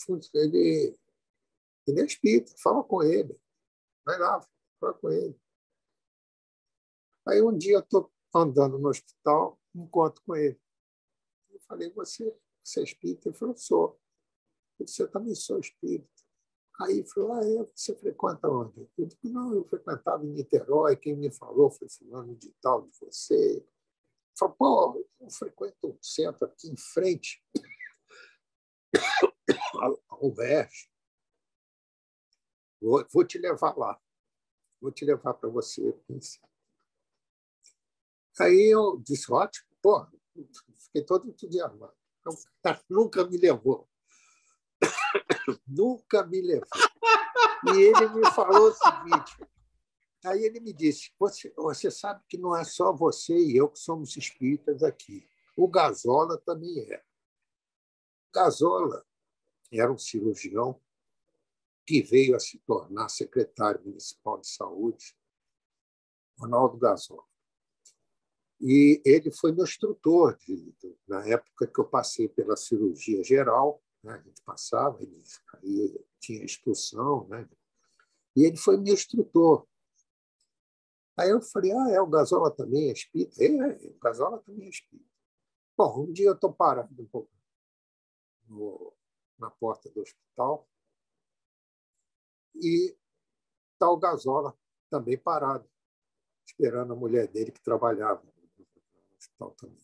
ele, 1.88 2.02
é 2.02 2.06
espírita, 2.06 2.54
fala 2.62 2.84
com 2.84 3.04
ele. 3.04 3.40
Vai 4.06 4.18
lá, 4.18 4.42
fala 4.80 4.94
com 4.94 5.12
ele. 5.12 5.40
Aí 7.28 7.42
um 7.42 7.56
dia 7.56 7.76
eu 7.76 7.82
estou 7.82 8.12
andando 8.34 8.80
no 8.80 8.90
hospital, 8.90 9.60
encontro 9.76 10.22
com 10.24 10.36
ele. 10.36 10.60
Eu 11.50 11.60
falei: 11.62 11.92
você, 11.92 12.36
você 12.64 12.80
é 12.82 12.84
espírita? 12.84 13.30
Ele 13.30 13.38
falou: 13.38 13.56
sou. 13.56 14.00
Eu 14.80 14.86
disse: 14.86 15.02
eu 15.02 15.12
também 15.12 15.36
sou 15.36 15.60
espírita. 15.60 16.10
Aí 16.82 17.04
falou, 17.04 17.34
ah, 17.34 17.46
é, 17.46 17.68
você 17.76 17.94
frequenta 17.94 18.48
onde? 18.48 18.90
Eu 18.98 19.06
disse, 19.06 19.28
não, 19.28 19.54
eu 19.54 19.66
frequentava 19.66 20.26
em 20.26 20.30
Niterói, 20.30 20.96
quem 20.96 21.14
me 21.14 21.30
falou 21.30 21.70
foi 21.70 21.90
fulano 21.90 22.34
de 22.38 22.54
tal 22.62 22.84
de 22.84 22.98
você. 23.02 23.68
Falou, 24.38 24.56
pô, 24.56 25.06
eu 25.20 25.30
frequento 25.30 25.90
um 25.90 25.98
centro 26.02 26.46
aqui 26.46 26.70
em 26.70 26.78
frente 26.78 27.44
ao 30.10 30.32
verso. 30.32 30.90
Vou, 32.82 33.06
vou 33.12 33.26
te 33.26 33.38
levar 33.38 33.78
lá. 33.78 34.00
Vou 34.82 34.92
te 34.92 35.04
levar 35.04 35.34
para 35.34 35.50
você 35.50 35.94
Aí 38.40 38.74
eu 38.74 38.98
disse, 39.06 39.32
ótimo, 39.32 39.68
pô, 39.82 40.08
fiquei 40.78 41.04
todo 41.04 41.28
entusiasmado. 41.28 41.94
O 42.26 42.34
cara 42.64 42.82
nunca 42.90 43.26
me 43.26 43.38
levou. 43.38 43.90
Nunca 45.68 46.26
me 46.26 46.42
levou. 46.42 46.68
E 47.74 47.82
ele 47.82 48.08
me 48.10 48.32
falou 48.32 48.70
o 48.70 48.74
seguinte: 48.74 49.38
aí 50.24 50.44
ele 50.44 50.60
me 50.62 50.72
disse, 50.72 51.12
você, 51.20 51.52
você 51.56 51.92
sabe 51.92 52.24
que 52.30 52.38
não 52.38 52.56
é 52.56 52.64
só 52.64 52.94
você 52.94 53.38
e 53.38 53.58
eu 53.58 53.68
que 53.68 53.80
somos 53.80 54.16
espíritas 54.16 54.84
aqui. 54.84 55.28
O 55.58 55.68
Gazola 55.68 56.38
também 56.38 56.80
é. 56.92 57.04
Gazola 58.34 59.06
era 59.72 59.92
um 59.92 59.98
cirurgião 59.98 60.82
que 61.86 62.02
veio 62.02 62.36
a 62.36 62.40
se 62.40 62.60
tornar 62.60 63.10
secretário 63.10 63.82
municipal 63.84 64.40
de 64.40 64.48
saúde, 64.48 65.16
Ronaldo 66.38 66.78
Gazola. 66.78 67.24
E 68.62 69.02
ele 69.06 69.32
foi 69.32 69.52
meu 69.52 69.64
instrutor 69.64 70.38
de, 70.38 70.72
de, 70.74 70.98
na 71.08 71.26
época 71.28 71.66
que 71.66 71.80
eu 71.80 71.86
passei 71.86 72.28
pela 72.28 72.58
cirurgia 72.58 73.24
geral 73.24 73.82
né? 74.04 74.14
a 74.14 74.18
gente 74.18 74.42
passava, 74.44 75.02
ele 75.02 75.22
aí 75.56 76.06
tinha 76.20 76.44
instrução, 76.44 77.28
né? 77.28 77.48
e 78.36 78.46
ele 78.46 78.58
foi 78.58 78.78
meu 78.78 78.94
instrutor. 78.94 79.68
Aí 81.18 81.30
eu 81.30 81.42
falei, 81.42 81.72
ah, 81.72 81.90
é, 81.92 82.02
o 82.02 82.08
Gasola 82.08 82.50
também 82.50 82.90
é 82.90 82.94
espírita? 82.94 83.44
É, 83.44 83.48
é 83.48 83.90
o 83.90 84.00
Gasola 84.00 84.40
também 84.40 84.68
é 84.68 84.70
espírita. 84.70 85.10
Bom, 85.78 86.04
um 86.04 86.12
dia 86.12 86.28
eu 86.28 86.34
estou 86.34 86.52
parado 86.52 86.90
um 86.98 87.06
pouco 87.06 87.30
no, 88.50 88.94
na 89.38 89.50
porta 89.50 89.90
do 89.90 90.02
hospital 90.02 90.68
e 92.56 92.98
está 93.74 93.90
o 93.90 93.98
Gasola 93.98 94.58
também 94.90 95.18
parado, 95.18 95.70
esperando 96.46 96.94
a 96.94 96.96
mulher 96.96 97.28
dele 97.28 97.52
que 97.52 97.62
trabalhava 97.62 98.24
no 98.24 99.18
hospital 99.18 99.52
também. 99.52 99.80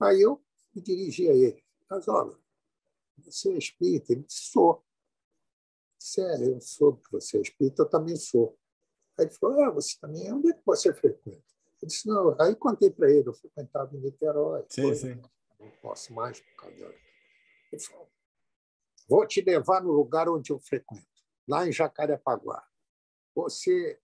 Aí 0.00 0.20
eu 0.20 0.44
me 0.74 0.82
dirigi 0.82 1.28
a 1.28 1.34
ele. 1.34 1.64
Mas, 1.88 2.08
olha, 2.08 2.36
você 3.18 3.52
é 3.52 3.58
espírita? 3.58 4.12
Ele 4.12 4.22
disse, 4.22 4.50
sou. 4.50 4.84
Sério, 5.98 6.54
eu 6.54 6.60
sou 6.60 6.96
que 6.96 7.10
você 7.12 7.38
é 7.38 7.40
espírita, 7.40 7.82
eu 7.82 7.88
também 7.88 8.16
sou. 8.16 8.58
Aí 9.18 9.26
ele 9.26 9.34
falou, 9.34 9.62
ah, 9.62 9.70
você 9.70 9.98
também 10.00 10.26
é? 10.26 10.34
Onde 10.34 10.50
é 10.50 10.52
que 10.52 10.62
você 10.64 10.92
frequenta? 10.92 11.44
Eu 11.80 11.88
disse, 11.88 12.08
não. 12.08 12.40
Aí 12.40 12.54
contei 12.56 12.90
para 12.90 13.10
ele, 13.10 13.28
eu 13.28 13.34
frequentava 13.34 13.96
em 13.96 14.00
Niterói. 14.00 14.64
Sim, 14.68 14.94
sim. 14.94 15.22
Não 15.62 15.70
posso 15.80 16.12
mais 16.12 16.40
por 16.40 16.54
causa 16.56 16.76
dela. 16.76 16.94
Ele 17.70 17.82
falou, 17.82 18.10
vou 19.08 19.26
te 19.26 19.40
levar 19.40 19.82
no 19.82 19.92
lugar 19.92 20.28
onde 20.28 20.52
eu 20.52 20.58
frequento, 20.58 21.06
lá 21.48 21.66
em 21.66 21.72
Jacarepaguá. 21.72 22.66
Você 23.34 24.00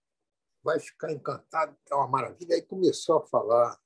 vai 0.63 0.79
ficar 0.79 1.11
encantado, 1.11 1.77
é 1.89 1.95
uma 1.95 2.07
maravilha. 2.07 2.55
Aí 2.55 2.61
começou 2.61 3.17
a 3.17 3.27
falar 3.27 3.79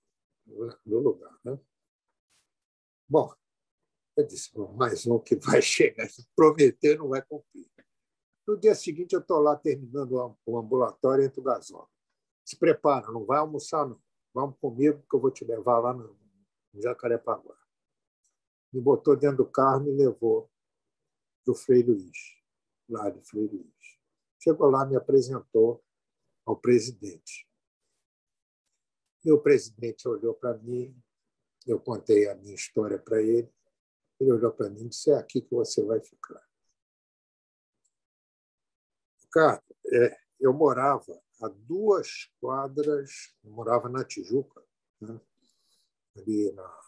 no 0.85 0.99
lugar. 0.99 1.35
Né? 1.43 1.59
Bom, 3.09 3.33
eu 4.15 4.25
disse, 4.25 4.51
mais 4.75 5.05
um 5.07 5.19
que 5.19 5.35
vai 5.35 5.61
chegar, 5.61 6.07
prometer 6.35 6.97
não 6.97 7.09
vai 7.09 7.21
cumprir. 7.21 7.69
No 8.45 8.59
dia 8.59 8.75
seguinte, 8.75 9.13
eu 9.13 9.21
estou 9.21 9.39
lá 9.39 9.55
terminando 9.55 10.37
o 10.45 10.57
ambulatório 10.57 11.23
entre 11.23 11.39
o 11.39 11.43
gasóleo. 11.43 11.89
Se 12.45 12.57
prepara, 12.57 13.09
não 13.11 13.25
vai 13.25 13.39
almoçar, 13.39 13.87
não. 13.87 14.01
Vamos 14.33 14.57
comigo, 14.59 15.01
que 15.09 15.15
eu 15.15 15.19
vou 15.19 15.31
te 15.31 15.45
levar 15.45 15.79
lá 15.79 15.93
no 15.93 16.13
Jacarepaguá. 16.75 17.62
Me 18.73 18.81
botou 18.81 19.15
dentro 19.15 19.37
do 19.37 19.45
carro 19.45 19.83
e 19.83 19.91
me 19.91 19.97
levou 19.97 20.49
para 21.43 21.51
o 21.51 21.55
Frei 21.55 21.83
Luiz, 21.83 22.17
lá 22.89 23.09
de 23.09 23.21
Frei 23.21 23.47
Luiz. 23.47 23.99
Chegou 24.39 24.69
lá, 24.69 24.85
me 24.85 24.95
apresentou 24.95 25.83
ao 26.45 26.57
presidente. 26.57 27.47
E 29.23 29.31
o 29.31 29.39
presidente 29.39 30.07
olhou 30.07 30.33
para 30.33 30.57
mim, 30.57 30.93
eu 31.65 31.79
contei 31.79 32.27
a 32.27 32.35
minha 32.35 32.55
história 32.55 32.99
para 32.99 33.21
ele, 33.21 33.49
ele 34.19 34.31
olhou 34.31 34.51
para 34.51 34.69
mim 34.69 34.85
e 34.85 34.89
disse: 34.89 35.11
É 35.11 35.17
aqui 35.17 35.41
que 35.41 35.53
você 35.53 35.83
vai 35.83 36.01
ficar. 36.01 36.41
Ricardo, 39.21 39.63
é, 39.93 40.17
eu 40.39 40.53
morava 40.53 41.21
a 41.41 41.47
duas 41.47 42.31
quadras, 42.39 43.33
morava 43.43 43.87
na 43.89 44.03
Tijuca, 44.03 44.63
né? 45.01 45.19
ali 46.17 46.51
na, 46.51 46.82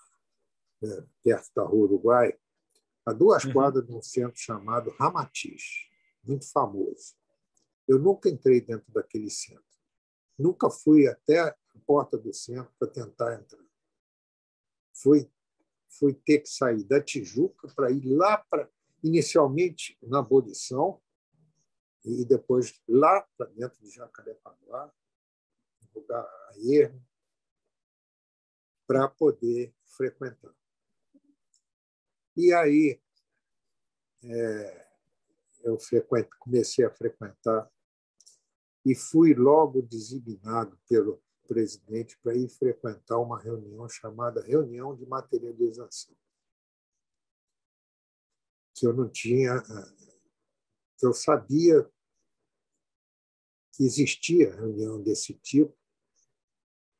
é, 0.86 1.03
perto 1.23 1.51
da 1.55 1.63
Rua 1.63 1.86
Uruguai, 1.86 2.38
a 3.05 3.13
duas 3.13 3.43
uhum. 3.43 3.53
quadras 3.53 3.86
de 3.86 3.93
um 3.93 4.01
centro 4.01 4.39
chamado 4.39 4.91
Ramatiz, 4.99 5.88
muito 6.23 6.49
famoso. 6.51 7.15
Eu 7.88 7.99
nunca 7.99 8.29
entrei 8.29 8.61
dentro 8.61 8.91
daquele 8.91 9.29
centro. 9.29 9.63
Nunca 10.38 10.69
fui 10.69 11.07
até 11.07 11.39
a 11.39 11.55
porta 11.86 12.17
do 12.17 12.33
centro 12.33 12.73
para 12.79 12.88
tentar 12.88 13.36
entrar. 13.36 13.63
Fui, 14.93 15.29
fui 15.88 16.13
ter 16.13 16.39
que 16.39 16.49
sair 16.49 16.83
da 16.83 17.01
Tijuca 17.01 17.67
para 17.75 17.91
ir 17.91 18.05
lá 18.05 18.38
para, 18.49 18.69
inicialmente, 19.03 19.97
na 20.01 20.19
abolição, 20.19 21.01
e 22.03 22.23
depois 22.23 22.79
lá 22.88 23.27
para 23.38 23.47
dentro 23.47 23.79
de 23.81 23.89
Jacarepaguá, 23.89 24.93
lugar 25.93 26.23
a 26.23 26.53
erro, 26.59 27.01
para 28.88 29.07
poder 29.07 29.73
frequentar. 29.86 30.53
E 32.36 32.53
aí 32.53 32.99
é, 34.23 34.88
eu 35.63 35.77
comecei 36.39 36.86
a 36.86 36.91
frequentar 36.91 37.71
e 38.86 38.93
fui 38.93 39.33
logo 39.33 39.81
designado 39.81 40.77
pelo 40.88 41.23
presidente 41.47 42.17
para 42.19 42.36
ir 42.36 42.49
frequentar 42.49 43.17
uma 43.19 43.39
reunião 43.39 43.88
chamada 43.88 44.41
Reunião 44.41 44.95
de 44.95 45.05
Materialização, 45.05 46.15
que 48.73 48.86
eu 48.86 48.93
não 48.93 49.09
tinha, 49.09 49.61
que 50.97 51.05
eu 51.05 51.13
sabia 51.13 51.89
que 53.73 53.83
existia 53.83 54.55
reunião 54.55 55.01
desse 55.01 55.33
tipo, 55.36 55.75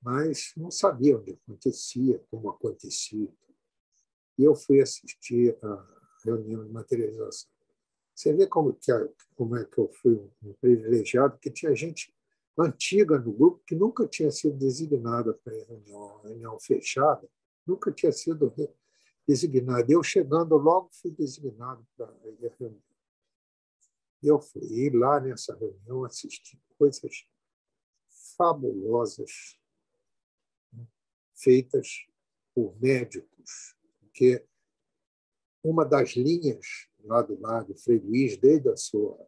mas 0.02 0.54
não 0.56 0.70
sabia 0.70 1.18
onde 1.18 1.32
acontecia, 1.32 2.20
como 2.30 2.50
acontecia. 2.50 3.34
E 4.38 4.44
eu 4.44 4.56
fui 4.56 4.82
assistir 4.82 5.58
a 5.64 5.88
reunião 6.24 6.66
de 6.66 6.72
materialização. 6.72 7.50
Você 8.14 8.34
vê 8.34 8.48
como, 8.48 8.74
que, 8.74 8.92
como 9.36 9.58
é 9.58 9.66
que 9.66 9.78
eu 9.78 9.90
fui 10.02 10.16
um 10.42 10.54
privilegiado, 10.54 11.38
que 11.38 11.52
tinha 11.52 11.76
gente 11.76 12.14
antiga 12.58 13.20
no 13.20 13.34
grupo 13.34 13.64
que 13.66 13.76
nunca 13.76 14.08
tinha 14.08 14.32
sido 14.32 14.58
designada 14.58 15.34
para 15.34 15.54
reunião, 15.54 16.22
reunião 16.22 16.60
fechada, 16.60 17.28
nunca 17.68 17.92
tinha 17.92 18.12
sido 18.12 18.54
designada. 19.28 19.86
Eu, 19.92 20.02
chegando 20.02 20.56
logo, 20.56 20.90
fui 20.94 21.12
designado 21.12 21.86
para 21.98 22.08
a 22.08 22.56
reunião. 22.58 22.82
Eu 24.24 24.40
fui 24.40 24.90
lá 24.92 25.20
nessa 25.20 25.54
reunião 25.56 26.06
assistir 26.06 26.60
coisas 26.78 27.28
fabulosas 28.38 29.60
né, 30.74 30.88
feitas 31.36 32.08
por 32.54 32.80
médicos, 32.82 33.75
porque 34.16 34.48
uma 35.62 35.84
das 35.84 36.12
linhas 36.12 36.88
lá 37.04 37.22
do 37.22 37.38
lado 37.38 37.76
Frei 37.76 38.00
Luiz, 38.00 38.38
desde, 38.38 38.70
a 38.70 38.78
sua, 38.78 39.28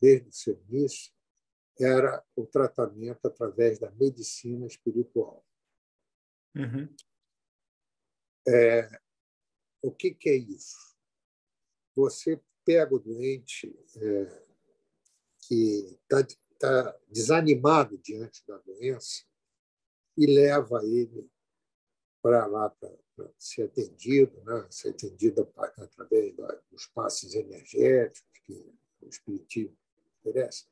desde 0.00 0.28
o 0.28 0.32
seu 0.32 0.62
início, 0.68 1.12
era 1.78 2.24
o 2.36 2.46
tratamento 2.46 3.26
através 3.26 3.80
da 3.80 3.90
medicina 3.90 4.66
espiritual. 4.66 5.44
Uhum. 6.54 6.94
É, 8.46 9.00
o 9.82 9.90
que, 9.90 10.14
que, 10.14 10.28
é 10.28 10.36
isso? 10.36 10.96
Você 11.96 12.40
pega 12.64 12.94
o 12.94 13.00
doente 13.00 13.68
é, 13.96 14.46
que 15.40 15.98
está 16.02 16.24
tá 16.58 16.98
desanimado 17.08 17.98
diante 17.98 18.46
da 18.46 18.58
doença 18.58 19.24
e 20.16 20.26
leva 20.26 20.84
ele 20.84 21.28
para 22.22 22.46
lá 22.46 22.70
para 22.70 22.96
ser 23.38 23.64
atendido, 23.64 24.42
né? 24.44 24.66
ser 24.70 24.90
atendido 24.90 25.48
através 25.56 26.34
dos 26.70 26.86
passes 26.86 27.34
energéticos 27.34 28.40
que 28.44 28.74
o 29.02 29.08
Espiritismo 29.08 29.76
oferece. 30.18 30.66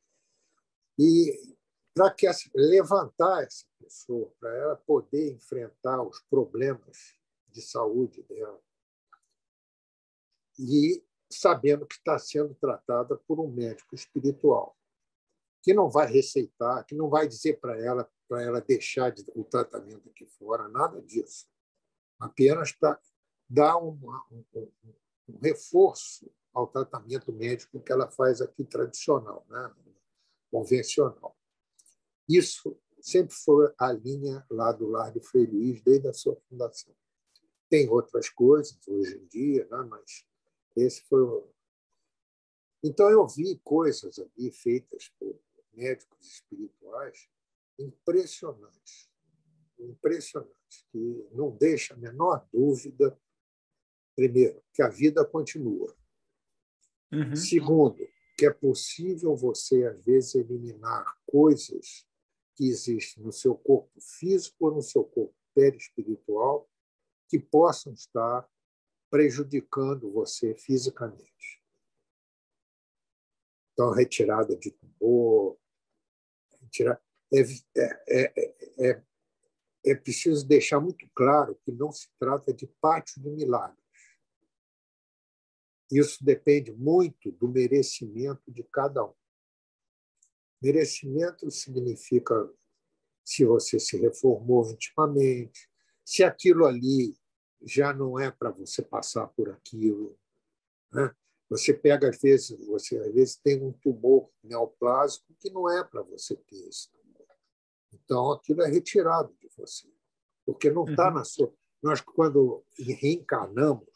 E 0.98 1.56
para 1.94 2.12
que 2.12 2.26
levantar 2.54 3.44
essa 3.44 3.64
pessoa, 3.78 4.32
para 4.38 4.54
ela 4.56 4.76
poder 4.76 5.32
enfrentar 5.32 6.00
os 6.02 6.20
problemas 6.30 7.16
de 7.48 7.60
saúde 7.62 8.22
dela. 8.22 8.60
E 10.58 11.02
sabendo 11.30 11.86
que 11.86 11.96
está 11.96 12.18
sendo 12.18 12.54
tratada 12.54 13.16
por 13.16 13.40
um 13.40 13.48
médico 13.48 13.94
espiritual, 13.94 14.76
que 15.62 15.74
não 15.74 15.90
vai 15.90 16.06
receitar, 16.06 16.84
que 16.84 16.94
não 16.94 17.08
vai 17.08 17.26
dizer 17.26 17.58
para 17.60 17.78
ela 17.80 18.08
para 18.28 18.42
ela 18.42 18.60
deixar 18.60 19.12
o 19.34 19.42
tratamento 19.42 20.10
aqui 20.10 20.26
fora, 20.26 20.68
nada 20.68 21.00
disso 21.00 21.46
apenas 22.18 22.72
para 22.72 23.00
dar 23.48 23.76
um, 23.78 23.98
um, 24.52 25.38
reforço 25.42 26.30
ao 26.52 26.66
tratamento 26.66 27.32
médico 27.32 27.80
que 27.80 27.92
ela 27.92 28.10
faz 28.10 28.40
aqui 28.40 28.64
tradicional, 28.64 29.46
né? 29.48 29.74
convencional. 30.50 31.36
Isso 32.28 32.78
sempre 33.00 33.34
foi 33.34 33.72
a 33.78 33.92
linha 33.92 34.44
lá 34.50 34.72
do 34.72 34.88
Lar 34.88 35.12
de 35.12 35.20
Frei 35.20 35.46
Luiz, 35.46 35.80
desde 35.82 36.08
a 36.08 36.12
sua 36.12 36.36
fundação. 36.48 36.94
Tem 37.68 37.88
outras 37.88 38.28
coisas 38.28 38.76
hoje 38.88 39.16
em 39.16 39.26
dia, 39.26 39.66
né? 39.70 39.78
mas 39.88 40.26
esse 40.76 41.02
foi 41.02 41.22
o... 41.22 41.48
Então, 42.82 43.10
eu 43.10 43.26
vi 43.26 43.58
coisas 43.64 44.18
ali 44.18 44.50
feitas 44.50 45.10
por 45.18 45.38
médicos 45.72 46.26
espirituais 46.26 47.28
impressionantes 47.78 49.07
impressionante, 49.78 50.86
que 50.90 51.28
não 51.32 51.50
deixa 51.50 51.94
a 51.94 51.96
menor 51.96 52.46
dúvida, 52.52 53.18
primeiro, 54.16 54.62
que 54.72 54.82
a 54.82 54.88
vida 54.88 55.24
continua. 55.24 55.96
Uhum. 57.12 57.36
Segundo, 57.36 58.06
que 58.36 58.46
é 58.46 58.52
possível 58.52 59.34
você, 59.34 59.84
às 59.84 60.04
vezes, 60.04 60.34
eliminar 60.34 61.18
coisas 61.26 62.06
que 62.54 62.68
existem 62.68 63.22
no 63.22 63.32
seu 63.32 63.54
corpo 63.54 64.00
físico 64.00 64.66
ou 64.66 64.74
no 64.74 64.82
seu 64.82 65.04
corpo 65.04 65.34
perispiritual 65.54 66.68
que 67.28 67.38
possam 67.38 67.92
estar 67.92 68.48
prejudicando 69.10 70.12
você 70.12 70.54
fisicamente. 70.54 71.62
Então, 73.72 73.92
retirada 73.92 74.56
de 74.56 74.72
tumor, 74.72 75.56
retirar, 76.60 77.00
é, 77.32 77.40
é, 77.76 78.32
é, 78.36 78.90
é 78.90 79.02
é 79.90 79.94
preciso 79.94 80.46
deixar 80.46 80.80
muito 80.80 81.08
claro 81.14 81.58
que 81.64 81.72
não 81.72 81.90
se 81.92 82.08
trata 82.18 82.52
de 82.52 82.66
pátio 82.80 83.22
de 83.22 83.30
milagres. 83.30 83.78
Isso 85.90 86.22
depende 86.22 86.72
muito 86.72 87.32
do 87.32 87.48
merecimento 87.48 88.50
de 88.50 88.62
cada 88.64 89.04
um. 89.04 89.14
Merecimento 90.60 91.50
significa 91.50 92.50
se 93.24 93.44
você 93.44 93.78
se 93.78 93.96
reformou 93.96 94.70
intimamente, 94.70 95.68
se 96.04 96.24
aquilo 96.24 96.66
ali 96.66 97.16
já 97.62 97.92
não 97.92 98.18
é 98.18 98.30
para 98.30 98.50
você 98.50 98.82
passar 98.82 99.26
por 99.28 99.50
aquilo. 99.50 100.18
Né? 100.92 101.14
Você 101.48 101.72
pega, 101.72 102.10
às 102.10 102.20
vezes, 102.20 102.58
você 102.66 102.98
às 102.98 103.12
vezes 103.12 103.36
tem 103.36 103.62
um 103.62 103.72
tumor 103.72 104.30
neoplásico 104.42 105.34
que 105.40 105.50
não 105.50 105.70
é 105.70 105.82
para 105.82 106.02
você 106.02 106.36
ter 106.36 106.68
tumor. 106.90 106.97
Então, 107.92 108.32
aquilo 108.32 108.62
é 108.62 108.68
retirado 108.68 109.34
você, 109.58 109.88
porque 110.46 110.70
não 110.70 110.84
está 110.84 111.08
uhum. 111.08 111.14
na 111.14 111.24
sua. 111.24 111.52
Nós, 111.82 112.00
quando 112.00 112.64
reencarnamos, 112.78 113.88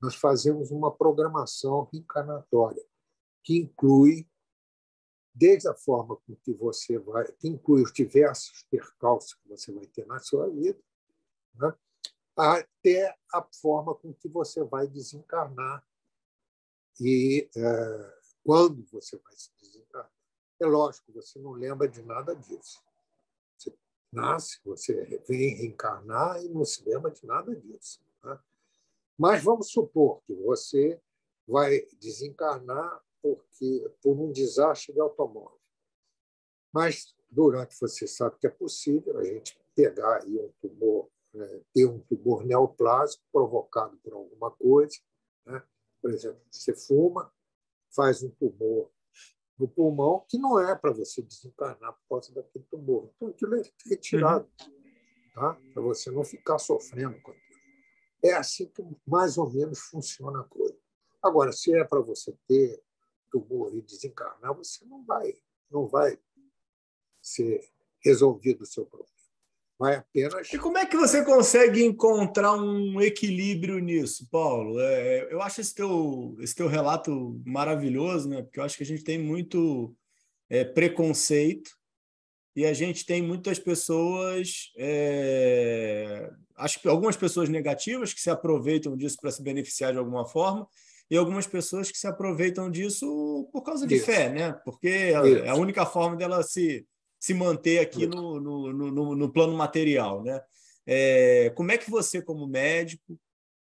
nós 0.00 0.14
fazemos 0.14 0.70
uma 0.70 0.94
programação 0.94 1.88
reencarnatória 1.92 2.84
que 3.42 3.58
inclui 3.58 4.28
desde 5.34 5.68
a 5.68 5.74
forma 5.74 6.16
com 6.16 6.34
que 6.36 6.52
você 6.52 6.98
vai, 6.98 7.30
que 7.32 7.48
inclui 7.48 7.82
os 7.82 7.92
diversos 7.92 8.64
percalços 8.64 9.34
que 9.34 9.48
você 9.48 9.72
vai 9.72 9.86
ter 9.86 10.06
na 10.06 10.18
sua 10.18 10.48
vida, 10.50 10.78
né? 11.54 11.74
até 12.36 13.16
a 13.32 13.42
forma 13.60 13.94
com 13.94 14.12
que 14.12 14.28
você 14.28 14.62
vai 14.64 14.86
desencarnar 14.86 15.84
e 17.00 17.48
é, 17.56 18.18
quando 18.44 18.84
você 18.90 19.16
vai 19.16 19.36
se 19.36 19.50
desencarnar. 19.60 20.12
É 20.60 20.66
lógico, 20.66 21.12
você 21.12 21.38
não 21.38 21.52
lembra 21.52 21.88
de 21.88 22.02
nada 22.02 22.34
disso 22.34 22.82
nasce, 24.12 24.60
você 24.64 24.94
vem 25.28 25.54
reencarnar 25.54 26.42
e 26.42 26.48
não 26.48 26.64
se 26.64 26.82
lembra 26.88 27.10
de 27.10 27.24
nada 27.26 27.54
disso. 27.54 28.00
Né? 28.22 28.38
Mas 29.16 29.42
vamos 29.42 29.70
supor 29.70 30.22
que 30.26 30.34
você 30.34 31.00
vai 31.46 31.80
desencarnar 32.00 33.02
porque 33.22 33.90
por 34.02 34.18
um 34.18 34.30
desastre 34.30 34.92
de 34.92 35.00
automóvel. 35.00 35.58
Mas 36.72 37.14
durante 37.30 37.78
você 37.78 38.06
sabe 38.06 38.38
que 38.38 38.46
é 38.46 38.50
possível 38.50 39.18
a 39.18 39.24
gente 39.24 39.58
pegar 39.74 40.22
aí 40.22 40.38
um 40.38 40.52
tumor, 40.60 41.08
né, 41.32 41.60
ter 41.72 41.86
um 41.86 41.98
tumor 42.00 42.44
neoplásico 42.44 43.22
provocado 43.32 43.96
por 43.98 44.12
alguma 44.12 44.50
coisa, 44.50 44.98
né? 45.46 45.62
por 46.00 46.10
exemplo, 46.12 46.40
você 46.50 46.74
fuma, 46.74 47.32
faz 47.90 48.22
um 48.22 48.30
tumor 48.30 48.90
no 49.58 49.66
pulmão 49.66 50.24
que 50.28 50.38
não 50.38 50.58
é 50.60 50.74
para 50.74 50.92
você 50.92 51.20
desencarnar 51.22 51.92
por 51.92 52.08
causa 52.08 52.32
daquele 52.32 52.64
tumor. 52.66 53.10
Então 53.16 53.28
aquilo 53.28 53.56
é 53.56 53.62
retirado, 53.86 54.48
tá? 55.34 55.58
para 55.72 55.82
você 55.82 56.10
não 56.10 56.24
ficar 56.24 56.58
sofrendo 56.58 57.20
com 57.20 57.32
aquilo. 57.32 57.48
É 58.22 58.32
assim 58.34 58.66
que 58.66 58.82
mais 59.06 59.36
ou 59.38 59.50
menos 59.50 59.80
funciona 59.80 60.40
a 60.40 60.44
coisa. 60.44 60.78
Agora, 61.22 61.52
se 61.52 61.74
é 61.74 61.84
para 61.84 62.00
você 62.00 62.36
ter 62.46 62.82
tumor 63.30 63.74
e 63.74 63.82
desencarnar, 63.82 64.54
você 64.54 64.84
não 64.84 65.04
vai, 65.04 65.34
não 65.70 65.86
vai 65.86 66.18
ser 67.20 67.60
resolvido 68.00 68.62
o 68.62 68.66
seu 68.66 68.86
problema. 68.86 69.17
Vai 69.78 69.94
apenas. 69.94 70.52
E 70.52 70.58
como 70.58 70.76
é 70.76 70.84
que 70.84 70.96
você 70.96 71.24
consegue 71.24 71.84
encontrar 71.84 72.54
um 72.54 73.00
equilíbrio 73.00 73.78
nisso, 73.78 74.26
Paulo? 74.28 74.80
É, 74.80 75.32
eu 75.32 75.40
acho 75.40 75.60
esse 75.60 75.72
teu, 75.72 76.36
esse 76.40 76.54
teu 76.54 76.66
relato 76.66 77.40
maravilhoso, 77.46 78.28
né? 78.28 78.42
porque 78.42 78.58
eu 78.58 78.64
acho 78.64 78.76
que 78.76 78.82
a 78.82 78.86
gente 78.86 79.04
tem 79.04 79.18
muito 79.18 79.94
é, 80.50 80.64
preconceito 80.64 81.70
e 82.56 82.66
a 82.66 82.72
gente 82.72 83.06
tem 83.06 83.22
muitas 83.22 83.60
pessoas, 83.60 84.72
é, 84.76 86.28
acho 86.56 86.80
que 86.80 86.88
algumas 86.88 87.16
pessoas 87.16 87.48
negativas 87.48 88.12
que 88.12 88.20
se 88.20 88.30
aproveitam 88.30 88.96
disso 88.96 89.16
para 89.20 89.30
se 89.30 89.40
beneficiar 89.40 89.92
de 89.92 89.98
alguma 89.98 90.26
forma, 90.26 90.66
e 91.08 91.16
algumas 91.16 91.46
pessoas 91.46 91.90
que 91.90 91.96
se 91.96 92.06
aproveitam 92.06 92.68
disso 92.68 93.48
por 93.52 93.62
causa 93.62 93.86
de 93.86 93.94
Isso. 93.94 94.06
fé, 94.06 94.28
né? 94.28 94.52
Porque 94.64 94.88
é 94.88 95.48
a 95.48 95.54
única 95.54 95.86
forma 95.86 96.16
dela 96.16 96.42
se, 96.42 96.86
se 97.18 97.34
manter 97.34 97.80
aqui 97.80 98.06
no, 98.06 98.40
no, 98.40 98.72
no, 98.72 99.16
no, 99.16 99.32
plano 99.32 99.56
material, 99.56 100.22
né? 100.22 100.40
É, 100.86 101.50
como 101.50 101.72
é 101.72 101.78
que 101.78 101.90
você, 101.90 102.22
como 102.22 102.46
médico, 102.46 103.18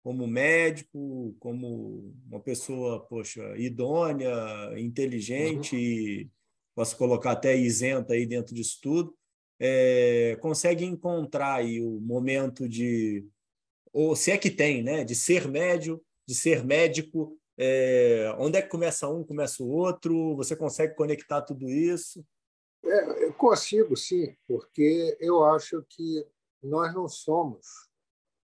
como 0.02 0.26
médico, 0.26 1.34
como 1.38 2.14
uma 2.28 2.40
pessoa, 2.40 3.00
poxa, 3.06 3.42
idônea, 3.56 4.32
inteligente, 4.76 6.22
uhum. 6.22 6.30
posso 6.74 6.96
colocar 6.96 7.32
até 7.32 7.56
isenta 7.56 8.14
aí 8.14 8.26
dentro 8.26 8.54
disso 8.54 8.78
tudo, 8.82 9.16
é, 9.58 10.36
consegue 10.40 10.84
encontrar 10.84 11.54
aí 11.54 11.80
o 11.80 12.00
momento 12.00 12.68
de, 12.68 13.26
ou 13.92 14.14
se 14.14 14.30
é 14.30 14.38
que 14.38 14.50
tem, 14.50 14.82
né, 14.82 15.04
de 15.04 15.14
ser 15.14 15.48
médio 15.48 16.00
de 16.26 16.34
ser 16.34 16.64
médico? 16.64 17.38
É, 17.58 18.34
onde 18.38 18.58
é 18.58 18.62
que 18.62 18.68
começa 18.68 19.08
um, 19.08 19.24
começa 19.24 19.62
o 19.62 19.68
outro? 19.68 20.34
Você 20.36 20.56
consegue 20.56 20.94
conectar 20.94 21.40
tudo 21.42 21.70
isso? 21.70 22.24
É, 22.86 23.24
eu 23.24 23.34
consigo, 23.34 23.96
sim, 23.96 24.36
porque 24.46 25.16
eu 25.20 25.44
acho 25.44 25.82
que 25.88 26.26
nós 26.62 26.94
não 26.94 27.08
somos 27.08 27.66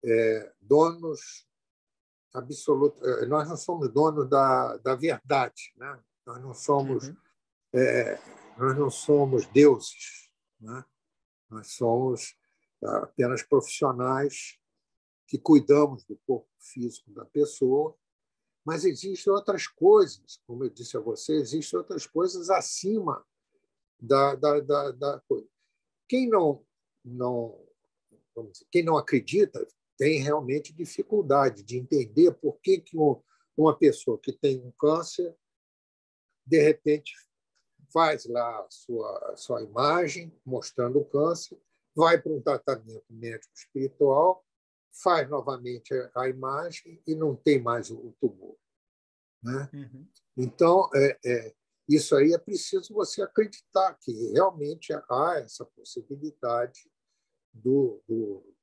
é, 0.03 0.53
donos 0.61 1.47
absolutos, 2.33 3.03
é, 3.07 3.26
nós 3.26 3.49
não 3.49 3.57
somos 3.57 3.93
donos 3.93 4.28
da, 4.28 4.78
da 4.78 4.95
verdade, 4.95 5.72
né? 5.76 6.03
Nós 6.26 6.41
não 6.41 6.55
somos, 6.55 7.09
uhum. 7.09 7.16
é, 7.74 8.18
nós 8.57 8.78
não 8.78 8.91
somos 8.91 9.47
deuses, 9.47 10.30
né? 10.59 10.83
Nós 11.51 11.72
somos 11.72 12.35
apenas 12.83 13.43
profissionais 13.43 14.59
que 15.26 15.39
cuidamos 15.39 16.05
do 16.05 16.16
corpo 16.26 16.49
físico 16.59 17.11
da 17.12 17.24
pessoa, 17.26 17.95
mas 18.64 18.85
existem 18.85 19.33
outras 19.33 19.66
coisas, 19.66 20.41
como 20.47 20.64
eu 20.64 20.70
disse 20.70 20.97
a 20.97 21.01
você, 21.01 21.35
existem 21.35 21.78
outras 21.78 22.07
coisas 22.07 22.49
acima 22.49 23.24
da, 24.03 24.35
da, 24.35 24.61
da, 24.61 24.91
da 24.91 25.21
coisa. 25.29 25.49
Quem 26.09 26.29
não, 26.29 26.65
não, 27.05 27.59
dizer, 28.51 28.67
quem 28.71 28.83
não 28.83 28.97
acredita 28.97 29.67
tem 29.97 30.21
realmente 30.21 30.73
dificuldade 30.73 31.63
de 31.63 31.79
entender 31.79 32.33
por 32.33 32.59
que, 32.61 32.81
que 32.81 32.97
uma 33.57 33.77
pessoa 33.77 34.19
que 34.19 34.33
tem 34.33 34.61
um 34.61 34.73
câncer, 34.73 35.35
de 36.45 36.61
repente, 36.61 37.15
faz 37.93 38.27
lá 38.27 38.61
a 38.61 38.67
sua, 38.71 39.33
a 39.33 39.37
sua 39.37 39.63
imagem 39.63 40.33
mostrando 40.45 40.99
o 40.99 41.05
câncer, 41.05 41.61
vai 41.95 42.21
para 42.21 42.33
um 42.33 42.41
tratamento 42.41 43.05
médico 43.11 43.53
espiritual 43.55 44.45
faz 44.93 45.29
novamente 45.29 45.95
a 46.15 46.29
imagem 46.29 47.01
e 47.07 47.15
não 47.15 47.35
tem 47.35 47.61
mais 47.61 47.91
o 47.91 48.15
tumor. 48.21 48.57
Né? 49.43 49.71
Uhum. 49.73 50.07
Então, 50.37 50.91
é, 50.95 51.19
é, 51.25 51.55
isso 51.89 52.14
aí 52.16 52.33
é 52.33 52.39
preciso 52.39 52.95
você 52.95 53.22
acreditar 53.22 53.95
que 54.01 54.12
realmente 54.33 54.93
há 54.93 55.35
essa 55.39 55.64
possibilidade 55.64 56.91
do, 57.53 58.03
do, 58.07 58.55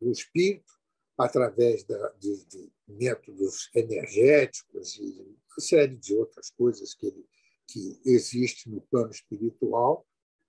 do 0.00 0.10
espírito, 0.10 0.72
através 1.16 1.84
da, 1.84 2.08
de, 2.18 2.44
de, 2.46 2.72
métodos 2.88 3.70
energéticos 3.74 4.96
e 4.96 5.20
uma 5.20 5.60
série 5.60 5.96
de 5.96 6.14
outras 6.14 6.50
coisas 6.50 6.92
que, 6.94 7.06
ele, 7.06 7.26
que 7.68 8.00
existe 8.04 8.68
no 8.68 8.80
plano 8.80 9.10
espiritual, 9.10 10.06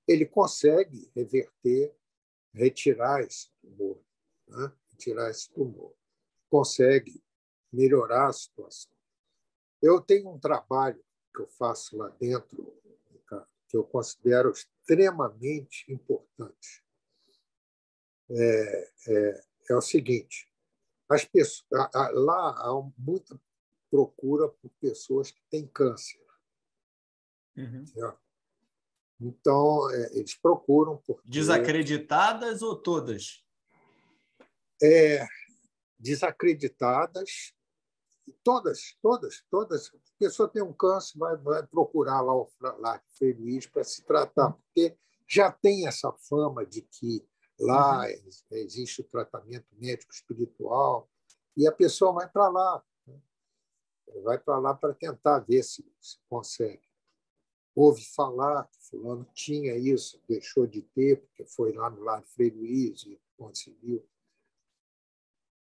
ele 0.07 0.25
consegue 0.25 1.09
reverter, 1.15 1.95
retirar 2.53 3.21
esse 3.21 3.49
tumor. 3.61 4.01
Né? 4.47 4.71
tirar 4.97 5.29
esse 5.29 5.51
tumor, 5.51 5.93
consegue 6.49 7.21
melhorar 7.71 8.27
a 8.27 8.33
situação. 8.33 8.91
Eu 9.81 10.01
tenho 10.01 10.29
um 10.29 10.39
trabalho 10.39 11.03
que 11.35 11.41
eu 11.41 11.47
faço 11.47 11.97
lá 11.97 12.09
dentro, 12.19 12.73
que 13.67 13.75
eu 13.75 13.83
considero 13.83 14.51
extremamente 14.51 15.91
importante. 15.91 16.83
É, 18.29 18.91
é, 19.07 19.43
é 19.71 19.75
o 19.75 19.81
seguinte: 19.81 20.49
as 21.09 21.25
pessoas, 21.25 21.65
lá 22.13 22.49
há 22.51 22.91
muita 22.97 23.39
procura 23.91 24.47
por 24.47 24.71
pessoas 24.81 25.31
que 25.31 25.41
têm 25.49 25.67
câncer. 25.67 26.23
Uhum. 27.57 27.85
Então, 29.21 29.89
é, 29.91 30.17
eles 30.17 30.35
procuram. 30.35 30.97
Porque... 30.97 31.29
Desacreditadas 31.29 32.61
ou 32.61 32.75
todas? 32.75 33.45
é, 34.81 35.25
desacreditadas, 35.99 37.53
todas, 38.43 38.95
todas, 39.01 39.43
todas. 39.49 39.87
A 39.93 40.17
pessoa 40.19 40.49
tem 40.49 40.61
um 40.61 40.73
câncer, 40.73 41.17
vai, 41.17 41.35
vai 41.37 41.65
procurar 41.65 42.21
lá 42.21 42.33
o 42.33 42.49
lá 42.59 43.01
feliz 43.17 43.65
para 43.67 43.83
se 43.83 44.03
tratar, 44.03 44.51
porque 44.51 44.97
já 45.27 45.51
tem 45.51 45.87
essa 45.87 46.11
fama 46.11 46.65
de 46.65 46.81
que 46.81 47.27
lá 47.59 48.01
uhum. 48.01 48.29
existe 48.51 49.01
o 49.01 49.05
tratamento 49.05 49.67
médico 49.73 50.13
espiritual 50.13 51.09
e 51.55 51.67
a 51.67 51.71
pessoa 51.71 52.11
vai 52.13 52.29
para 52.29 52.49
lá, 52.49 52.83
né? 53.07 53.19
vai 54.23 54.37
para 54.37 54.57
lá 54.59 54.73
para 54.73 54.93
tentar 54.93 55.39
ver 55.39 55.63
se, 55.63 55.85
se 55.99 56.17
consegue. 56.29 56.83
Ouve 57.73 58.05
falar 58.15 58.67
que 58.67 58.77
fulano 58.89 59.25
tinha 59.33 59.75
isso, 59.75 60.21
deixou 60.27 60.65
de 60.65 60.81
ter, 60.81 61.21
porque 61.21 61.45
foi 61.45 61.73
lá 61.73 61.89
no 61.89 62.01
lado 62.01 62.25
Frei 62.27 62.49
Luiz 62.49 63.03
e 63.03 63.19
conseguiu. 63.37 64.07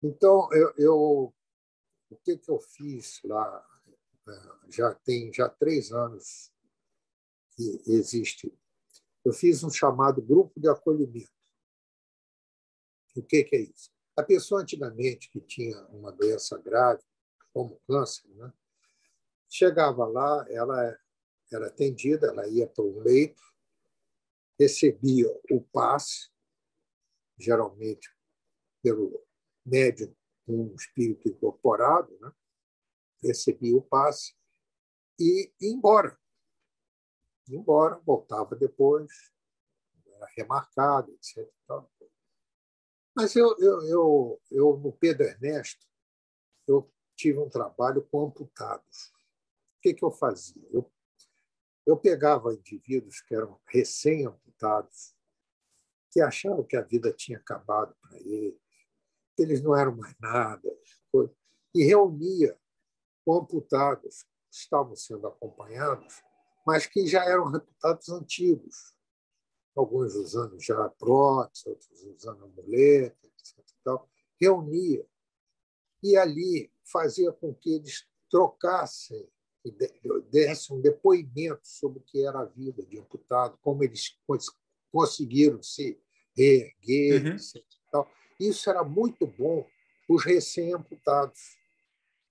Então, 0.02 0.48
eu, 0.52 0.74
eu, 0.78 1.34
o 2.14 2.18
que, 2.18 2.38
que 2.38 2.50
eu 2.50 2.60
fiz 2.60 3.20
lá? 3.24 3.68
É, 4.28 4.72
já 4.72 4.94
tem 4.94 5.34
já 5.34 5.50
três 5.50 5.92
anos 5.92 6.52
que 7.56 7.82
existe. 7.88 8.58
Eu 9.26 9.34
fiz 9.34 9.64
um 9.64 9.70
chamado 9.70 10.22
grupo 10.22 10.60
de 10.60 10.70
acolhimento. 10.70 11.32
O 13.16 13.22
que, 13.22 13.44
que 13.44 13.56
é 13.56 13.62
isso? 13.62 13.92
A 14.16 14.24
pessoa 14.24 14.62
antigamente 14.62 15.30
que 15.30 15.42
tinha 15.42 15.80
uma 15.88 16.12
doença 16.12 16.58
grave, 16.58 17.04
como 17.52 17.80
câncer, 17.88 18.28
né? 18.36 18.52
chegava 19.50 20.06
lá, 20.06 20.46
ela 20.50 21.00
era 21.52 21.68
atendida, 21.68 22.28
ela 22.28 22.48
ia 22.48 22.68
para 22.68 22.84
o 22.84 23.00
leito, 23.00 23.42
recebia 24.60 25.28
o 25.52 25.62
passe, 25.62 26.30
geralmente 27.38 28.10
pelo 28.82 29.24
médium 29.66 30.14
com 30.46 30.54
um 30.54 30.76
espírito 30.76 31.28
incorporado, 31.30 32.18
né? 32.20 32.32
recebia 33.22 33.76
o 33.76 33.82
passe 33.82 34.36
e 35.20 35.52
ia 35.62 35.72
embora. 35.72 36.18
Ia 37.48 37.58
embora, 37.58 37.96
voltava 38.06 38.56
depois, 38.56 39.12
era 40.06 40.28
remarcado, 40.36 41.12
etc. 41.14 41.50
Mas 43.16 43.36
eu, 43.36 43.56
eu, 43.60 43.82
eu, 43.84 44.42
eu, 44.52 44.78
no 44.78 44.92
Pedro 44.92 45.24
Ernesto, 45.24 45.86
eu 46.68 46.92
tive 47.16 47.40
um 47.40 47.50
trabalho 47.50 48.04
com 48.08 48.26
amputados. 48.26 49.14
O 49.78 49.82
que, 49.82 49.94
que 49.94 50.04
eu 50.04 50.12
fazia? 50.12 50.68
Eu, 50.72 50.92
eu 51.86 51.98
pegava 51.98 52.54
indivíduos 52.54 53.22
que 53.22 53.36
eram 53.36 53.60
recém-amputados, 53.68 55.16
que 56.12 56.22
achavam 56.22 56.64
que 56.64 56.78
a 56.78 56.82
vida 56.82 57.12
tinha 57.14 57.38
acabado 57.38 57.96
para 58.02 58.18
eles, 58.20 58.63
eles 59.38 59.62
não 59.62 59.76
eram 59.76 59.96
mais 59.96 60.16
nada. 60.20 60.70
e 61.74 61.84
reunia 61.84 62.58
computados 63.26 64.24
que 64.24 64.56
estavam 64.56 64.96
sendo 64.96 65.28
acompanhados, 65.28 66.22
mas 66.66 66.86
que 66.86 67.08
já 67.08 67.24
eram 67.26 67.50
reputados 67.50 68.10
antigos, 68.10 68.94
alguns 69.76 70.14
usando 70.16 70.60
já 70.60 70.90
prótese, 70.90 71.70
outros 71.70 72.04
usando 72.04 72.46
amuleta, 72.46 73.18
etc. 73.28 73.66
Tal. 73.84 74.10
Reunia 74.40 75.06
e 76.02 76.18
ali 76.18 76.72
fazia 76.84 77.32
com 77.32 77.54
que 77.54 77.76
eles 77.76 78.06
trocassem 78.30 79.28
e 79.66 79.72
dessem 80.30 80.76
um 80.76 80.82
depoimento 80.82 81.66
sobre 81.66 82.00
o 82.00 82.04
que 82.04 82.26
era 82.26 82.42
a 82.42 82.46
vida 82.46 82.84
de 82.84 83.00
amputado, 83.00 83.58
como 83.62 83.84
eles 83.84 84.20
conseguiram 84.92 85.64
se 85.64 85.98
reerguer, 86.36 87.24
uhum. 87.24 87.32
etc. 87.32 87.64
Isso 88.40 88.70
era 88.70 88.84
muito 88.84 89.26
bom 89.26 89.68
para 90.08 90.16
os 90.16 90.24
recém-amputados, 90.24 91.58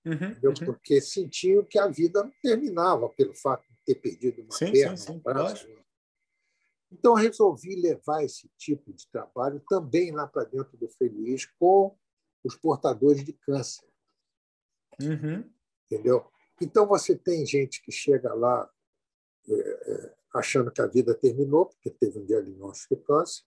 uhum. 0.05 0.35
uhum. 0.43 0.65
porque 0.65 1.01
sentiam 1.01 1.63
que 1.63 1.79
a 1.79 1.87
vida 1.87 2.23
não 2.23 2.33
terminava 2.41 3.09
pelo 3.09 3.33
fato 3.33 3.67
de 3.69 3.77
ter 3.85 3.95
perdido 3.95 4.41
uma 4.41 4.51
sim, 4.51 4.71
perna, 4.71 4.97
sim, 4.97 5.07
sim, 5.07 5.11
um 5.13 5.19
braço. 5.19 5.67
Então, 6.91 7.15
resolvi 7.15 7.75
levar 7.75 8.23
esse 8.23 8.47
tipo 8.57 8.93
de 8.93 9.07
trabalho 9.07 9.59
também 9.67 10.11
lá 10.11 10.27
para 10.27 10.43
dentro 10.43 10.77
do 10.77 10.87
Feliz 10.87 11.45
com 11.59 11.97
os 12.43 12.55
portadores 12.55 13.23
de 13.23 13.33
câncer. 13.33 13.87
Uhum. 15.01 15.49
Entendeu? 15.85 16.29
Então, 16.61 16.85
você 16.85 17.15
tem 17.15 17.45
gente 17.45 17.81
que 17.81 17.91
chega 17.91 18.33
lá 18.35 18.69
é, 19.49 19.53
é, 19.53 20.15
achando 20.35 20.71
que 20.71 20.81
a 20.81 20.87
vida 20.87 21.15
terminou, 21.15 21.65
porque 21.65 21.89
teve 21.89 22.19
um 22.19 22.25
diagnóstico 22.25 22.95
de 22.95 23.01
câncer, 23.01 23.43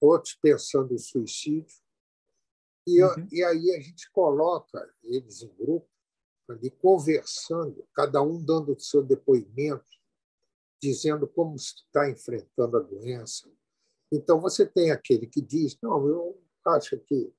outros 0.00 0.34
pensando 0.34 0.94
em 0.94 0.98
suicídio. 0.98 1.76
E, 2.86 3.02
uhum. 3.02 3.28
e 3.32 3.42
aí 3.42 3.70
a 3.72 3.80
gente 3.80 4.10
coloca 4.10 4.88
eles 5.02 5.42
em 5.42 5.52
grupo, 5.56 5.88
ali 6.48 6.70
conversando, 6.70 7.86
cada 7.92 8.22
um 8.22 8.42
dando 8.42 8.72
o 8.72 8.80
seu 8.80 9.02
depoimento, 9.02 9.84
dizendo 10.80 11.26
como 11.26 11.56
está 11.56 12.08
enfrentando 12.08 12.76
a 12.76 12.80
doença. 12.80 13.50
Então, 14.12 14.40
você 14.40 14.64
tem 14.64 14.92
aquele 14.92 15.26
que 15.26 15.40
diz: 15.40 15.76
Não, 15.82 16.06
eu 16.06 16.40
acho 16.64 16.98
que 17.00 17.32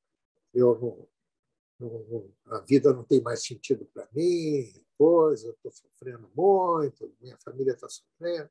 eu 0.53 0.77
não, 0.79 1.07
não, 1.79 2.03
não, 2.09 2.33
a 2.57 2.59
vida 2.59 2.91
não 2.91 3.03
tem 3.03 3.21
mais 3.21 3.45
sentido 3.45 3.85
para 3.93 4.07
mim, 4.11 4.73
coisa, 4.97 5.51
estou 5.51 5.71
sofrendo 5.71 6.29
muito, 6.35 7.15
minha 7.21 7.37
família 7.37 7.73
está 7.73 7.87
sofrendo. 7.87 8.49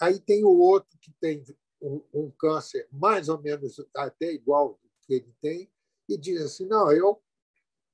Aí 0.00 0.18
tem 0.20 0.44
o 0.44 0.58
outro 0.58 0.98
que 1.00 1.12
tem 1.20 1.44
um, 1.80 2.02
um, 2.12 2.30
câncer 2.30 2.88
mais 2.90 3.28
ou 3.28 3.40
menos 3.40 3.84
até 3.94 4.32
igual 4.32 4.80
que 5.02 5.14
ele 5.14 5.34
tem 5.40 5.70
e 6.08 6.16
diz 6.16 6.40
assim, 6.42 6.66
não, 6.66 6.90
eu, 6.90 7.22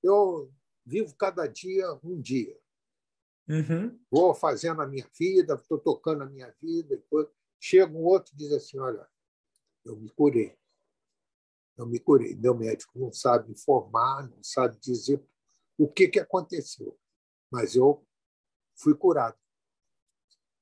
eu 0.03 0.53
vivo 0.85 1.14
cada 1.16 1.47
dia 1.47 1.87
um 2.03 2.20
dia. 2.20 2.59
Uhum. 3.49 3.99
Vou 4.11 4.35
fazendo 4.35 4.80
a 4.80 4.87
minha 4.87 5.09
vida, 5.18 5.55
estou 5.55 5.78
tocando 5.78 6.22
a 6.22 6.26
minha 6.26 6.51
vida. 6.61 6.97
Depois 6.97 7.28
chega 7.61 7.93
um 7.93 8.05
outro 8.05 8.32
e 8.35 8.37
diz 8.37 8.53
assim, 8.53 8.78
olha, 8.78 9.07
eu 9.85 9.97
me 9.97 10.09
curei. 10.11 10.57
Eu 11.76 11.87
me 11.87 11.99
curei. 11.99 12.35
Meu 12.37 12.55
médico 12.55 12.99
não 12.99 13.12
sabe 13.12 13.53
informar, 13.53 14.28
não 14.28 14.43
sabe 14.43 14.78
dizer 14.78 15.22
o 15.76 15.89
que, 15.89 16.09
que 16.09 16.20
aconteceu, 16.20 16.97
mas 17.51 17.74
eu 17.74 18.07
fui 18.76 18.95
curado. 18.95 19.37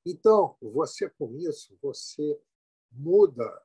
Então, 0.05 0.57
você 0.61 1.09
com 1.09 1.37
isso, 1.37 1.77
você 1.81 2.41
muda 2.93 3.61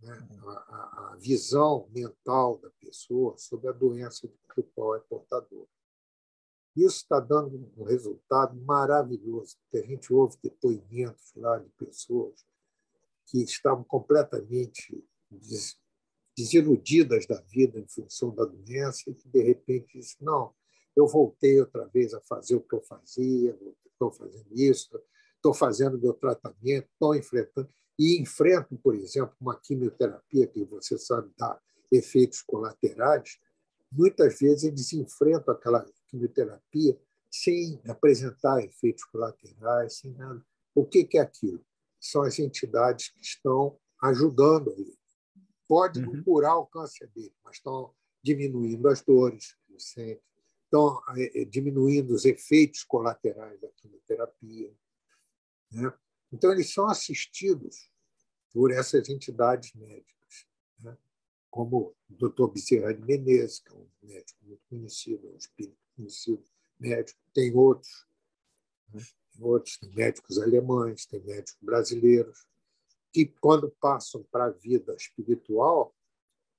né, 0.00 0.28
a, 0.46 1.12
a, 1.12 1.16
visão 1.18 1.88
mental 1.90 2.58
da 2.58 2.70
pessoa 2.80 3.36
sobre 3.38 3.68
a 3.68 3.72
doença 3.72 4.28
do 4.56 4.62
qual 4.74 4.96
é 4.96 5.00
portador. 5.00 5.66
Isso 6.76 6.96
está 6.98 7.18
dando 7.18 7.72
um 7.76 7.84
resultado 7.84 8.54
maravilhoso, 8.60 9.56
porque 9.62 9.84
a 9.84 9.88
gente 9.88 10.12
ouve 10.12 10.36
depoimentos 10.42 11.32
lá 11.34 11.58
de 11.58 11.70
pessoas 11.70 12.44
que 13.26 13.42
estavam 13.42 13.82
completamente 13.82 15.02
desiludidas 16.36 17.26
da 17.26 17.40
vida 17.42 17.78
em 17.78 17.88
função 17.88 18.34
da 18.34 18.44
doença 18.44 19.10
e 19.10 19.14
que, 19.14 19.28
de 19.28 19.42
repente, 19.42 19.98
dizem, 19.98 20.18
não, 20.20 20.54
eu 20.94 21.06
voltei 21.06 21.58
outra 21.60 21.86
vez 21.86 22.12
a 22.12 22.20
fazer 22.20 22.56
o 22.56 22.60
que 22.60 22.74
eu 22.74 22.82
fazia, 22.82 23.58
estou 23.86 24.12
fazendo 24.12 24.48
isso, 24.52 25.00
estou 25.34 25.54
fazendo 25.54 25.98
meu 25.98 26.12
tratamento, 26.12 26.88
estou 26.92 27.14
enfrentando, 27.14 27.68
e 27.98 28.20
enfrentam, 28.20 28.76
por 28.78 28.94
exemplo, 28.94 29.34
uma 29.40 29.58
quimioterapia 29.58 30.46
que 30.46 30.64
você 30.64 30.98
sabe 30.98 31.30
dá 31.38 31.58
efeitos 31.90 32.42
colaterais, 32.42 33.38
muitas 33.90 34.38
vezes 34.38 34.64
eles 34.64 34.92
enfrentam 34.92 35.54
aquela 35.54 35.84
quimioterapia 36.08 36.98
sem 37.30 37.80
apresentar 37.86 38.62
efeitos 38.64 39.04
colaterais, 39.04 39.98
sem 39.98 40.12
nada. 40.12 40.44
O 40.74 40.84
que 40.84 41.08
é 41.14 41.20
aquilo? 41.20 41.64
São 41.98 42.22
as 42.22 42.38
entidades 42.38 43.08
que 43.08 43.20
estão 43.20 43.78
ajudando 44.02 44.72
ele 44.72 44.96
pode 45.68 46.00
uhum. 46.00 46.22
curar 46.22 46.56
o 46.56 46.66
câncer 46.66 47.08
dele, 47.08 47.34
mas 47.44 47.56
estão 47.56 47.92
diminuindo 48.22 48.88
as 48.88 49.02
dores 49.02 49.54
que 49.54 49.72
ele 49.72 49.80
sente, 49.80 50.22
estão 50.64 51.00
é, 51.16 51.42
é, 51.42 51.44
diminuindo 51.44 52.14
os 52.14 52.24
efeitos 52.24 52.82
colaterais 52.84 53.60
da 53.60 53.68
quimioterapia. 53.76 54.72
Né? 55.72 55.92
Então, 56.36 56.52
eles 56.52 56.70
são 56.70 56.86
assistidos 56.86 57.90
por 58.52 58.70
essas 58.70 59.08
entidades 59.08 59.72
médicas, 59.72 60.46
né? 60.80 60.94
como 61.50 61.96
o 62.10 62.14
Dr. 62.14 62.52
Bezerra 62.52 62.92
de 62.92 63.02
Menezes, 63.02 63.60
que 63.60 63.72
é 63.72 63.74
um 63.74 63.88
médico 64.02 64.38
muito 64.44 64.62
conhecido, 64.68 65.26
um 65.32 65.36
espírito 65.38 65.78
conhecido 65.96 66.44
médico, 66.78 67.18
tem 67.32 67.54
outros, 67.54 68.06
né? 68.92 69.02
tem 69.32 69.42
outros, 69.42 69.78
tem 69.78 69.90
médicos 69.94 70.38
alemães, 70.38 71.06
tem 71.06 71.20
médicos 71.20 71.56
brasileiros, 71.62 72.46
que, 73.10 73.24
quando 73.40 73.70
passam 73.80 74.22
para 74.24 74.44
a 74.44 74.50
vida 74.50 74.94
espiritual, 74.94 75.96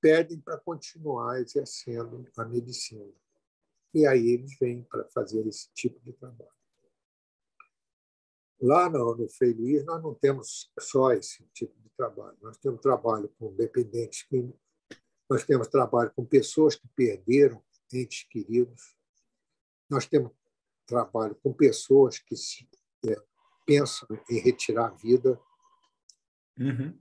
pedem 0.01 0.39
para 0.39 0.57
continuar 0.57 1.39
exercendo 1.39 2.28
a 2.36 2.45
medicina. 2.45 3.13
E 3.93 4.07
aí 4.07 4.32
eles 4.32 4.57
vêm 4.57 4.82
para 4.82 5.07
fazer 5.09 5.45
esse 5.45 5.69
tipo 5.71 5.99
de 5.99 6.13
trabalho. 6.13 6.57
Lá 8.60 8.89
no, 8.89 9.16
no 9.16 9.30
Frei 9.30 9.53
Luiz, 9.53 9.86
nós 9.86 10.01
não 10.01 10.14
temos 10.14 10.72
só 10.80 11.12
esse 11.14 11.43
tipo 11.53 11.80
de 11.80 11.89
trabalho. 11.95 12.38
Nós 12.41 12.58
temos 12.58 12.82
trabalho 12.82 13.30
com 13.38 13.53
dependentes 13.55 14.24
químicos, 14.24 14.60
nós 15.30 15.43
temos 15.43 15.68
trabalho 15.68 16.12
com 16.16 16.26
pessoas 16.26 16.76
que 16.76 16.88
perderam 16.89 17.64
entes 17.93 18.24
queridos, 18.24 18.95
nós 19.89 20.05
temos 20.05 20.32
trabalho 20.86 21.36
com 21.36 21.53
pessoas 21.53 22.20
que 22.20 22.36
se, 22.36 22.68
é, 23.05 23.16
pensam 23.66 24.08
em 24.30 24.39
retirar 24.39 24.88
a 24.88 24.95
vida 24.95 25.39
Uhum. 26.60 26.97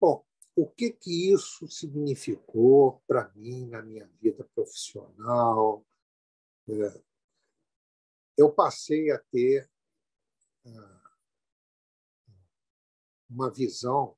Bom, 0.00 0.24
o 0.54 0.66
que, 0.66 0.90
que 0.90 1.32
isso 1.32 1.66
significou 1.68 3.02
para 3.06 3.28
mim 3.34 3.66
na 3.66 3.82
minha 3.82 4.08
vida 4.20 4.48
profissional? 4.54 5.84
É, 6.68 7.02
eu 8.38 8.52
passei 8.52 9.10
a 9.10 9.18
ter 9.18 9.68
uma 13.28 13.50
visão 13.50 14.16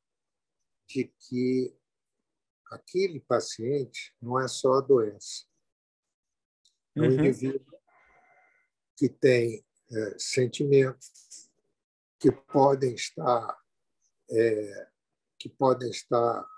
de 0.86 1.04
que 1.04 1.74
aquele 2.70 3.20
paciente 3.20 4.14
não 4.20 4.38
é 4.38 4.48
só 4.48 4.74
a 4.74 4.80
doença. 4.80 5.44
É 6.96 7.00
um 7.00 7.04
uhum. 7.04 7.12
indivíduo 7.12 7.78
que 8.96 9.08
tem 9.08 9.64
é, 9.90 10.18
sentimentos 10.18 11.50
que 12.18 12.30
podem 12.30 12.94
estar 12.94 13.62
é, 14.30 14.90
que 15.38 15.48
podem 15.48 15.90
estar 15.90 16.48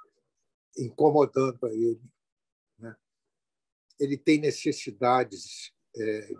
incomodando 0.78 1.66
a 1.66 1.72
ele. 1.72 2.02
Né? 2.78 2.96
Ele 3.98 4.16
tem 4.16 4.38
necessidades 4.38 5.72
é, 5.96 6.30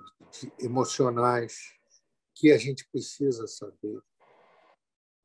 emocionais 0.61 1.75
que 2.37 2.53
a 2.53 2.59
gente 2.59 2.87
precisa 2.91 3.47
saber. 3.49 4.01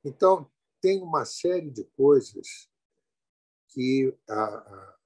Então, 0.03 0.49
tem 0.79 1.03
uma 1.03 1.25
série 1.25 1.69
de 1.69 1.83
coisas 1.83 2.69
que 3.67 4.17
a, 4.27 4.33
a, 4.33 4.97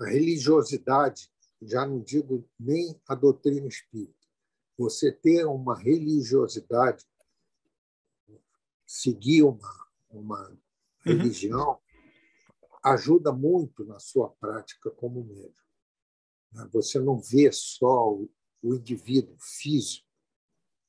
a 0.00 0.06
religiosidade, 0.06 1.30
já 1.62 1.86
não 1.86 2.00
digo 2.00 2.48
nem 2.58 3.00
a 3.06 3.14
doutrina 3.14 3.68
espírita, 3.68 4.14
você 4.76 5.12
ter 5.12 5.44
uma 5.44 5.78
religiosidade, 5.78 7.04
seguir 8.86 9.42
uma, 9.42 9.88
uma 10.10 10.48
uhum. 10.48 10.58
religião, 11.04 11.80
ajuda 12.82 13.32
muito 13.32 13.84
na 13.84 13.98
sua 13.98 14.30
prática 14.30 14.90
como 14.90 15.24
médico. 15.24 15.68
Né? 16.52 16.68
Você 16.72 16.98
não 16.98 17.18
vê 17.18 17.52
só 17.52 18.12
o 18.12 18.30
indivíduo 18.62 19.36
físico, 19.38 20.03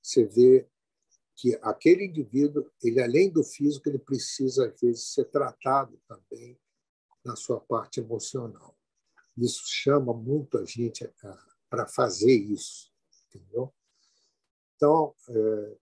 você 0.06 0.24
vê 0.24 0.70
que 1.36 1.56
aquele 1.64 2.06
indivíduo, 2.06 2.72
ele 2.84 3.02
além 3.02 3.30
do 3.30 3.44
físico, 3.44 3.90
ele 3.90 3.98
precisa 3.98 4.68
às 4.68 4.80
vezes 4.80 5.14
ser 5.14 5.26
tratado 5.26 6.00
também 6.08 6.60
na 7.24 7.36
sua 7.36 7.60
parte 7.60 8.00
emocional. 8.00 8.78
Isso 9.36 9.64
chama 9.66 10.14
muito 10.14 10.60
a 10.60 10.66
gente 10.66 11.12
para 11.68 11.88
fazer 11.88 12.32
isso. 12.32 12.94
Entendeu? 13.28 13.74
Então, 14.76 15.16
é, 15.28 15.78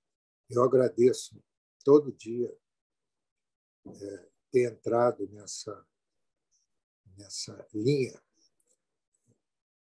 eu 0.52 0.64
agradeço 0.64 1.44
todo 1.84 2.14
dia 2.14 2.58
é, 3.86 4.30
ter 4.52 4.72
entrado 4.72 5.28
nessa, 5.28 5.86
nessa 7.18 7.68
linha, 7.74 8.20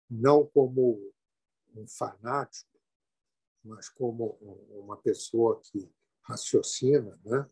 não 0.10 0.48
como 0.48 1.14
um 1.76 1.86
fanático, 1.88 2.79
mas 3.70 3.88
como 3.88 4.38
uma 4.72 4.98
pessoa 4.98 5.62
que 5.62 5.90
raciocina, 6.24 7.20
né? 7.24 7.48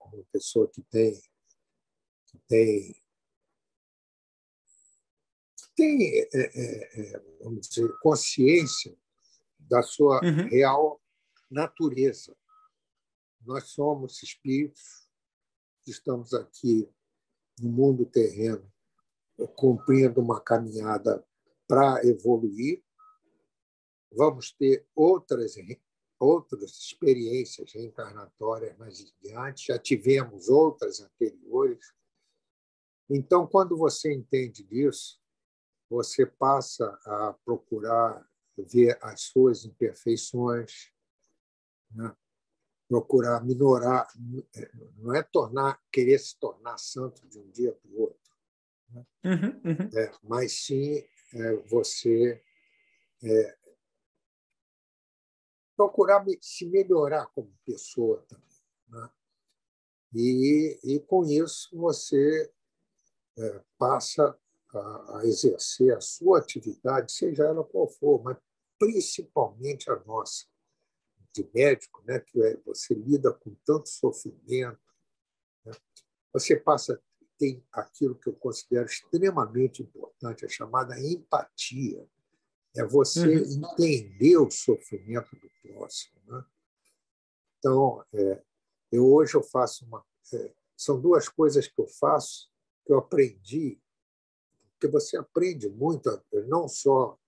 uma 0.00 0.24
pessoa 0.32 0.68
que 0.68 0.82
tem, 0.82 1.20
que 2.26 2.38
tem, 2.48 2.94
que 5.56 5.74
tem 5.74 6.18
é, 6.18 6.28
é, 6.32 7.00
é, 7.00 7.22
vamos 7.42 7.68
dizer, 7.68 7.92
consciência 8.00 8.96
da 9.58 9.82
sua 9.82 10.20
uhum. 10.24 10.48
real 10.48 11.00
natureza. 11.50 12.36
Nós 13.42 13.68
somos 13.70 14.22
espíritos 14.22 15.08
que 15.82 15.90
estamos 15.90 16.34
aqui 16.34 16.88
no 17.60 17.70
mundo 17.70 18.06
terreno, 18.06 18.70
cumprindo 19.56 20.20
uma 20.20 20.40
caminhada 20.40 21.24
para 21.66 22.04
evoluir. 22.04 22.82
Vamos 24.12 24.52
ter 24.52 24.86
outras 24.94 25.56
outras 26.18 26.72
experiências 26.72 27.72
reencarnatórias 27.72 28.76
mais 28.76 29.00
adiante, 29.00 29.68
já 29.68 29.78
tivemos 29.78 30.50
outras 30.50 31.00
anteriores. 31.00 31.94
Então, 33.08 33.46
quando 33.46 33.74
você 33.76 34.12
entende 34.12 34.62
disso, 34.62 35.18
você 35.88 36.26
passa 36.26 36.86
a 37.06 37.34
procurar 37.44 38.28
ver 38.58 38.98
as 39.00 39.22
suas 39.22 39.64
imperfeições, 39.64 40.92
né? 41.90 42.14
procurar 42.86 43.42
minorar, 43.42 44.06
não 44.98 45.14
é 45.14 45.22
tornar, 45.22 45.80
querer 45.90 46.18
se 46.18 46.38
tornar 46.38 46.76
santo 46.76 47.26
de 47.28 47.38
um 47.38 47.48
dia 47.50 47.72
para 47.72 47.90
o 47.90 48.00
outro, 48.00 48.34
né? 48.90 49.06
uhum, 49.24 49.60
uhum. 49.64 49.90
É, 49.94 50.12
mas 50.22 50.52
sim 50.64 51.04
é, 51.32 51.56
você 51.68 52.42
é, 53.22 53.58
procurar 55.80 56.22
se 56.42 56.66
melhorar 56.66 57.24
como 57.34 57.50
pessoa 57.64 58.22
também. 58.28 58.60
Né? 58.88 59.10
E, 60.12 60.78
e 60.84 61.00
com 61.00 61.24
isso 61.24 61.74
você 61.74 62.52
é, 63.38 63.64
passa 63.78 64.38
a, 64.74 65.18
a, 65.18 65.24
exercer 65.24 65.96
a 65.96 66.00
sua 66.02 66.38
atividade, 66.38 67.12
seja 67.12 67.44
ela 67.44 67.64
qual 67.64 67.88
for, 67.88 68.22
mas 68.22 68.36
principalmente 68.78 69.90
a 69.90 69.96
nossa, 70.04 70.44
de 71.32 71.48
médico, 71.54 72.02
né? 72.04 72.20
que 72.20 72.42
é, 72.42 72.58
você 72.58 72.92
lida 72.92 73.32
com 73.32 73.56
tanto 73.64 73.88
sofrimento, 73.88 74.78
né? 75.64 75.72
você 76.30 76.56
passa 76.56 77.02
tem 77.38 77.64
aquilo 77.72 78.16
que 78.16 78.28
eu 78.28 78.34
considero 78.34 78.84
extremamente 78.84 79.82
importante, 79.82 80.44
a 80.44 80.48
chamada 80.48 81.00
empatia 81.00 82.06
é 82.76 82.84
você 82.84 83.26
uhum. 83.26 83.68
entender 83.72 84.36
o 84.38 84.50
sofrimento 84.50 85.34
do 85.36 85.50
próximo. 85.62 86.20
Né? 86.26 86.44
Então, 87.58 88.04
é, 88.12 88.42
eu 88.92 89.12
hoje 89.12 89.34
eu 89.34 89.42
faço 89.42 89.84
uma. 89.84 90.04
É, 90.32 90.54
são 90.76 91.00
duas 91.00 91.28
coisas 91.28 91.66
que 91.66 91.80
eu 91.80 91.86
faço 91.86 92.50
que 92.84 92.92
eu 92.92 92.98
aprendi, 92.98 93.78
porque 94.72 94.88
você 94.88 95.16
aprende 95.16 95.68
muito, 95.68 96.08
não 96.46 96.66
só 96.66 97.18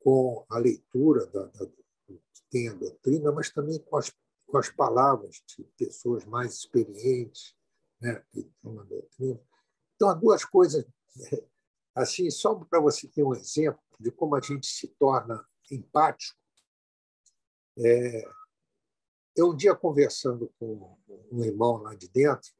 com 0.00 0.44
a 0.48 0.58
leitura 0.58 1.26
da, 1.26 1.44
da, 1.46 1.66
que 1.66 2.42
tem 2.50 2.68
a 2.68 2.74
doutrina, 2.74 3.30
mas 3.30 3.50
também 3.50 3.78
com 3.78 3.96
as, 3.96 4.12
com 4.46 4.58
as 4.58 4.68
palavras 4.70 5.42
de 5.46 5.62
pessoas 5.76 6.24
mais 6.24 6.54
experientes 6.54 7.54
né, 8.00 8.22
que 8.30 8.40
estão 8.40 8.74
doutrina. 8.84 9.40
Então, 9.94 10.08
há 10.08 10.14
duas 10.14 10.44
coisas, 10.44 10.84
assim, 11.94 12.30
só 12.30 12.54
para 12.54 12.80
você 12.80 13.06
ter 13.06 13.22
um 13.22 13.34
exemplo, 13.34 13.80
de 14.00 14.10
como 14.10 14.34
a 14.34 14.40
gente 14.40 14.66
se 14.66 14.88
torna 14.98 15.46
empático. 15.70 16.38
É, 17.78 18.24
eu 19.36 19.50
um 19.50 19.56
dia 19.56 19.74
conversando 19.74 20.52
com 20.58 20.98
um 21.30 21.44
irmão 21.44 21.76
lá 21.76 21.94
de 21.94 22.08
dentro, 22.08 22.50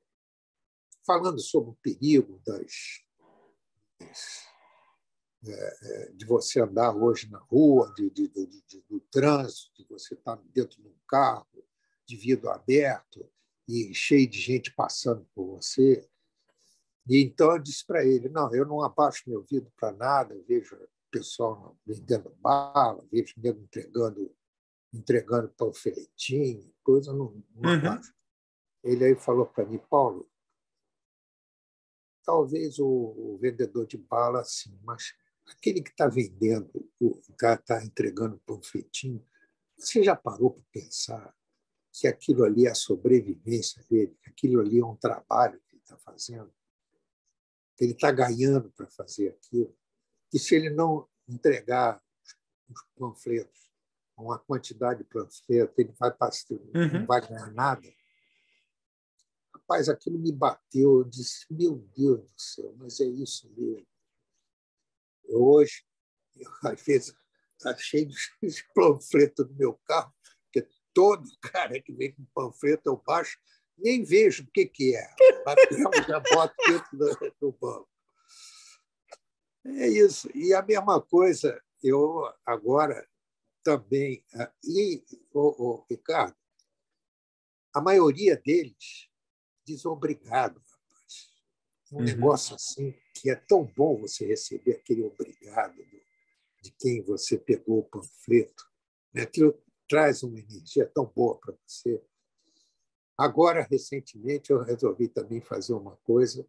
falando 1.04 1.40
sobre 1.40 1.70
o 1.70 1.78
perigo 1.82 2.40
das, 2.46 3.02
é, 5.46 5.78
é 5.82 6.12
de 6.12 6.24
você 6.26 6.60
andar 6.60 6.94
hoje 6.94 7.28
na 7.30 7.38
rua, 7.38 7.92
de, 7.96 8.10
de, 8.10 8.28
de 8.28 8.80
do 8.88 9.00
trânsito, 9.10 9.72
de 9.74 9.84
você 9.88 10.14
estar 10.14 10.36
dentro 10.54 10.80
de 10.80 10.88
um 10.88 10.96
carro, 11.08 11.46
de 12.06 12.16
vidro 12.16 12.50
aberto 12.50 13.28
e 13.66 13.94
cheio 13.94 14.28
de 14.28 14.38
gente 14.38 14.72
passando 14.74 15.26
por 15.34 15.56
você. 15.56 16.08
E 17.08 17.22
então 17.22 17.52
eu 17.52 17.58
disse 17.58 17.84
para 17.86 18.04
ele: 18.04 18.28
não, 18.28 18.54
eu 18.54 18.66
não 18.66 18.82
abaixo 18.82 19.28
meu 19.28 19.42
vidro 19.42 19.72
para 19.76 19.92
nada, 19.92 20.34
eu 20.34 20.44
vejo 20.44 20.76
pessoal 21.10 21.78
vendendo 21.84 22.30
bala, 22.40 23.06
vejo 23.10 23.34
nego 23.36 23.60
entregando, 23.60 24.34
entregando 24.92 25.48
panfletinho, 25.50 26.72
coisa 26.82 27.12
não, 27.12 27.42
não 27.54 27.70
uhum. 27.70 28.00
Ele 28.82 29.04
aí 29.04 29.14
falou 29.14 29.46
para 29.46 29.66
mim, 29.66 29.78
Paulo, 29.90 30.30
talvez 32.24 32.78
o, 32.78 32.86
o, 32.86 33.38
vendedor 33.38 33.86
de 33.86 33.98
bala, 33.98 34.42
sim, 34.44 34.78
mas 34.82 35.14
aquele 35.46 35.82
que 35.82 35.90
está 35.90 36.06
vendendo, 36.06 36.70
está 37.28 37.56
tá 37.56 37.84
entregando 37.84 38.40
panfletinho, 38.46 39.24
você 39.76 40.02
já 40.02 40.14
parou 40.14 40.52
para 40.52 40.64
pensar 40.72 41.34
que 41.92 42.06
aquilo 42.06 42.44
ali 42.44 42.66
é 42.66 42.70
a 42.70 42.74
sobrevivência 42.74 43.84
dele, 43.90 44.16
que 44.22 44.30
aquilo 44.30 44.60
ali 44.60 44.78
é 44.78 44.84
um 44.84 44.96
trabalho 44.96 45.60
que 45.66 45.74
ele 45.74 45.82
está 45.82 45.98
fazendo, 45.98 46.52
que 47.76 47.84
ele 47.84 47.92
está 47.92 48.12
ganhando 48.12 48.70
para 48.70 48.86
fazer 48.88 49.28
aquilo? 49.28 49.76
Que 50.30 50.38
se 50.38 50.54
ele 50.54 50.70
não 50.70 51.08
entregar 51.28 52.00
os 52.68 52.82
panfletos, 52.96 53.60
uma 54.16 54.38
quantidade 54.38 55.02
de 55.02 55.08
panfletos, 55.08 55.78
ele 55.78 55.92
vai 55.98 56.12
passar, 56.12 56.54
uhum. 56.54 57.00
não 57.00 57.06
vai 57.06 57.26
ganhar 57.26 57.50
nada. 57.52 57.88
Rapaz, 59.54 59.88
aquilo 59.88 60.18
me 60.18 60.32
bateu. 60.32 60.98
Eu 60.98 61.04
disse, 61.04 61.46
meu 61.50 61.78
Deus 61.96 62.20
do 62.20 62.40
céu, 62.40 62.74
mas 62.76 63.00
é 63.00 63.04
isso 63.04 63.50
mesmo. 63.56 63.86
Eu, 65.24 65.42
hoje, 65.42 65.84
eu, 66.36 66.50
às 66.70 66.82
vezes, 66.82 67.14
está 67.56 67.76
cheio 67.76 68.08
de 68.42 68.64
panfleto 68.74 69.44
no 69.44 69.54
meu 69.54 69.74
carro, 69.84 70.12
porque 70.44 70.68
todo 70.92 71.28
cara 71.40 71.80
que 71.80 71.92
vem 71.92 72.12
com 72.12 72.24
panfleto 72.34 72.88
eu 72.88 73.02
baixo, 73.04 73.38
nem 73.78 74.04
vejo 74.04 74.44
o 74.44 74.50
que, 74.50 74.66
que 74.66 74.94
é. 74.94 75.42
Bateu, 75.44 75.90
já 76.06 76.20
boto 76.20 76.54
dentro 76.66 76.98
do, 76.98 77.34
do 77.40 77.52
banco. 77.52 77.88
É 79.64 79.88
isso. 79.88 80.28
E 80.34 80.54
a 80.54 80.62
mesma 80.62 81.00
coisa, 81.00 81.60
eu 81.82 82.22
agora 82.44 83.06
também. 83.62 84.24
Ah, 84.34 84.52
e, 84.64 85.02
o, 85.32 85.64
o 85.64 85.86
Ricardo, 85.88 86.36
a 87.74 87.80
maioria 87.80 88.36
deles 88.36 89.08
diz 89.64 89.84
obrigado, 89.84 90.58
rapaz. 90.58 91.30
Um 91.92 91.98
uhum. 91.98 92.04
negócio 92.04 92.54
assim 92.54 92.94
que 93.14 93.30
é 93.30 93.36
tão 93.36 93.64
bom 93.64 94.00
você 94.00 94.26
receber 94.26 94.72
aquele 94.72 95.02
obrigado 95.02 95.76
de 96.62 96.70
quem 96.72 97.02
você 97.02 97.38
pegou 97.38 97.80
o 97.80 97.84
panfleto. 97.84 98.64
Né? 99.12 99.22
Aquilo 99.22 99.60
traz 99.88 100.22
uma 100.22 100.38
energia 100.38 100.86
tão 100.86 101.04
boa 101.04 101.38
para 101.38 101.54
você. 101.66 102.02
Agora, 103.16 103.66
recentemente, 103.70 104.50
eu 104.50 104.62
resolvi 104.62 105.08
também 105.08 105.40
fazer 105.40 105.74
uma 105.74 105.96
coisa 105.98 106.46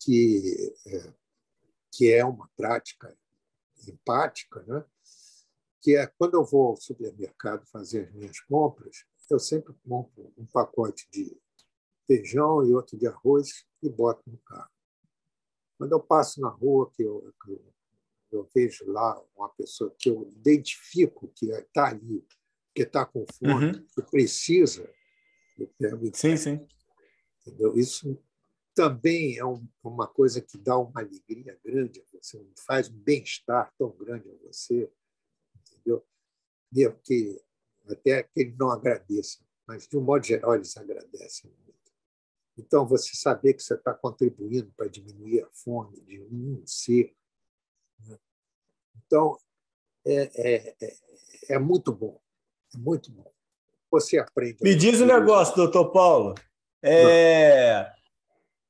que 0.00 0.74
é, 0.86 1.12
que 1.92 2.12
é 2.12 2.24
uma 2.24 2.48
prática 2.56 3.16
empática, 3.86 4.62
né? 4.66 4.84
que 5.80 5.96
é 5.96 6.06
quando 6.06 6.34
eu 6.34 6.44
vou 6.44 6.68
ao 6.68 6.76
supermercado 6.76 7.66
fazer 7.66 8.08
as 8.08 8.12
minhas 8.12 8.40
compras, 8.40 9.04
eu 9.30 9.38
sempre 9.38 9.74
compro 9.86 10.32
um 10.36 10.46
pacote 10.46 11.08
de 11.10 11.36
feijão 12.06 12.64
e 12.64 12.72
outro 12.72 12.98
de 12.98 13.06
arroz 13.06 13.66
e 13.82 13.88
boto 13.88 14.22
no 14.26 14.38
carro. 14.38 14.70
Quando 15.76 15.92
eu 15.92 16.00
passo 16.00 16.40
na 16.40 16.48
rua, 16.48 16.90
que 16.90 17.02
eu, 17.02 17.32
que 17.44 17.52
eu, 17.52 17.74
eu 18.32 18.50
vejo 18.54 18.90
lá 18.90 19.22
uma 19.36 19.48
pessoa 19.50 19.94
que 19.98 20.08
eu 20.08 20.28
identifico 20.36 21.28
que 21.28 21.50
está 21.50 21.88
ali, 21.88 22.26
que 22.74 22.82
está 22.82 23.04
com 23.04 23.24
fome, 23.38 23.66
uhum. 23.66 23.86
que 23.94 24.02
precisa, 24.10 24.90
eu 25.58 25.68
pego 25.78 26.10
Sim, 26.14 26.36
sim. 26.36 26.66
Entendeu? 27.46 27.76
Isso 27.76 28.18
também 28.78 29.36
é 29.36 29.44
um, 29.44 29.66
uma 29.82 30.06
coisa 30.06 30.40
que 30.40 30.56
dá 30.56 30.78
uma 30.78 31.00
alegria 31.00 31.58
grande 31.64 32.00
a 32.00 32.16
você, 32.16 32.40
faz 32.64 32.88
um 32.88 32.96
bem-estar 32.96 33.74
tão 33.76 33.90
grande 33.90 34.30
a 34.30 34.46
você, 34.46 34.88
entendeu? 35.52 36.06
Mesmo 36.70 36.96
que 37.02 37.42
até 37.88 38.22
que 38.22 38.40
ele 38.40 38.54
não 38.56 38.70
agradeça, 38.70 39.40
mas 39.66 39.88
de 39.88 39.98
um 39.98 40.00
modo 40.00 40.24
geral 40.24 40.54
eles 40.54 40.76
agradecem 40.76 41.50
muito. 41.64 41.92
Então 42.56 42.86
você 42.86 43.16
saber 43.16 43.54
que 43.54 43.64
você 43.64 43.74
está 43.74 43.92
contribuindo 43.92 44.72
para 44.76 44.86
diminuir 44.86 45.42
a 45.42 45.48
fome 45.50 46.00
de 46.02 46.20
um 46.20 46.62
ser, 46.64 47.12
né? 48.06 48.16
Então, 49.04 49.36
é, 50.06 50.30
é, 50.36 50.76
é, 50.80 50.96
é 51.48 51.58
muito 51.58 51.92
bom. 51.92 52.20
É 52.72 52.78
muito 52.78 53.10
bom. 53.10 53.28
Você 53.90 54.18
aprende. 54.18 54.58
Me 54.62 54.76
diz 54.76 55.00
um 55.00 55.06
negócio, 55.06 55.56
doutor 55.56 55.90
Paulo. 55.90 56.36
É, 56.80 57.92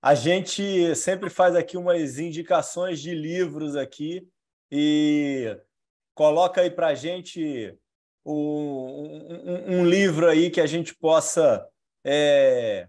a 0.00 0.14
gente 0.14 0.94
sempre 0.94 1.28
faz 1.28 1.56
aqui 1.56 1.76
umas 1.76 2.18
indicações 2.18 3.00
de 3.00 3.14
livros 3.14 3.74
aqui 3.74 4.28
e 4.70 5.58
coloca 6.14 6.60
aí 6.60 6.70
para 6.70 6.88
a 6.88 6.94
gente 6.94 7.76
um, 8.24 8.32
um, 8.32 9.78
um, 9.78 9.86
livro 9.86 10.28
aí 10.28 10.50
que 10.50 10.60
a 10.60 10.66
gente 10.66 10.94
possa 10.94 11.66
é, 12.04 12.88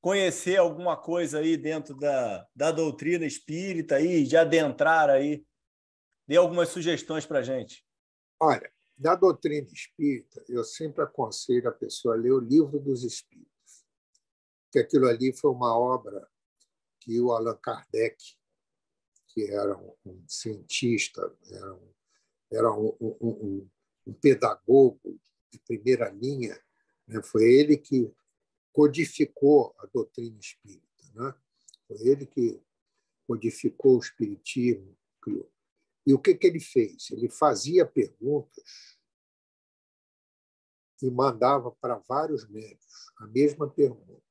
conhecer 0.00 0.56
alguma 0.56 0.96
coisa 0.96 1.38
aí 1.40 1.56
dentro 1.56 1.96
da, 1.96 2.46
da 2.54 2.70
doutrina 2.70 3.24
espírita 3.24 3.96
aí, 3.96 4.24
de 4.24 4.36
adentrar 4.36 5.10
aí. 5.10 5.44
Dê 6.28 6.36
algumas 6.36 6.68
sugestões 6.68 7.26
para 7.26 7.40
a 7.40 7.42
gente. 7.42 7.84
Olha, 8.40 8.70
da 8.96 9.14
doutrina 9.14 9.66
espírita, 9.72 10.44
eu 10.48 10.62
sempre 10.62 11.02
aconselho 11.02 11.68
a 11.68 11.72
pessoa 11.72 12.14
a 12.14 12.18
ler 12.18 12.32
o 12.32 12.40
livro 12.40 12.78
dos 12.78 13.02
espíritos, 13.02 13.84
que 14.70 14.78
aquilo 14.78 15.08
ali 15.08 15.32
foi 15.32 15.50
uma 15.50 15.76
obra 15.78 16.26
que 17.06 17.20
o 17.20 17.30
Allan 17.30 17.56
Kardec, 17.58 18.16
que 19.28 19.44
era 19.44 19.78
um 20.04 20.24
cientista, 20.26 21.22
era 21.48 21.72
um, 21.72 21.94
era 22.50 22.72
um, 22.72 22.96
um, 23.00 23.70
um 24.08 24.12
pedagogo 24.14 25.20
de 25.52 25.60
primeira 25.60 26.10
linha, 26.10 26.60
né? 27.06 27.22
foi 27.22 27.44
ele 27.44 27.76
que 27.76 28.12
codificou 28.72 29.72
a 29.78 29.86
doutrina 29.86 30.36
espírita. 30.40 31.04
Né? 31.14 31.32
Foi 31.86 31.96
ele 32.08 32.26
que 32.26 32.60
codificou 33.24 33.96
o 33.96 34.00
espiritismo, 34.00 34.98
criou. 35.22 35.48
E 36.04 36.12
o 36.12 36.18
que, 36.18 36.34
que 36.34 36.46
ele 36.48 36.60
fez? 36.60 37.10
Ele 37.12 37.28
fazia 37.28 37.86
perguntas 37.86 38.98
e 41.00 41.10
mandava 41.10 41.70
para 41.70 41.98
vários 41.98 42.48
médios 42.48 43.12
a 43.18 43.26
mesma 43.28 43.70
pergunta. 43.70 44.25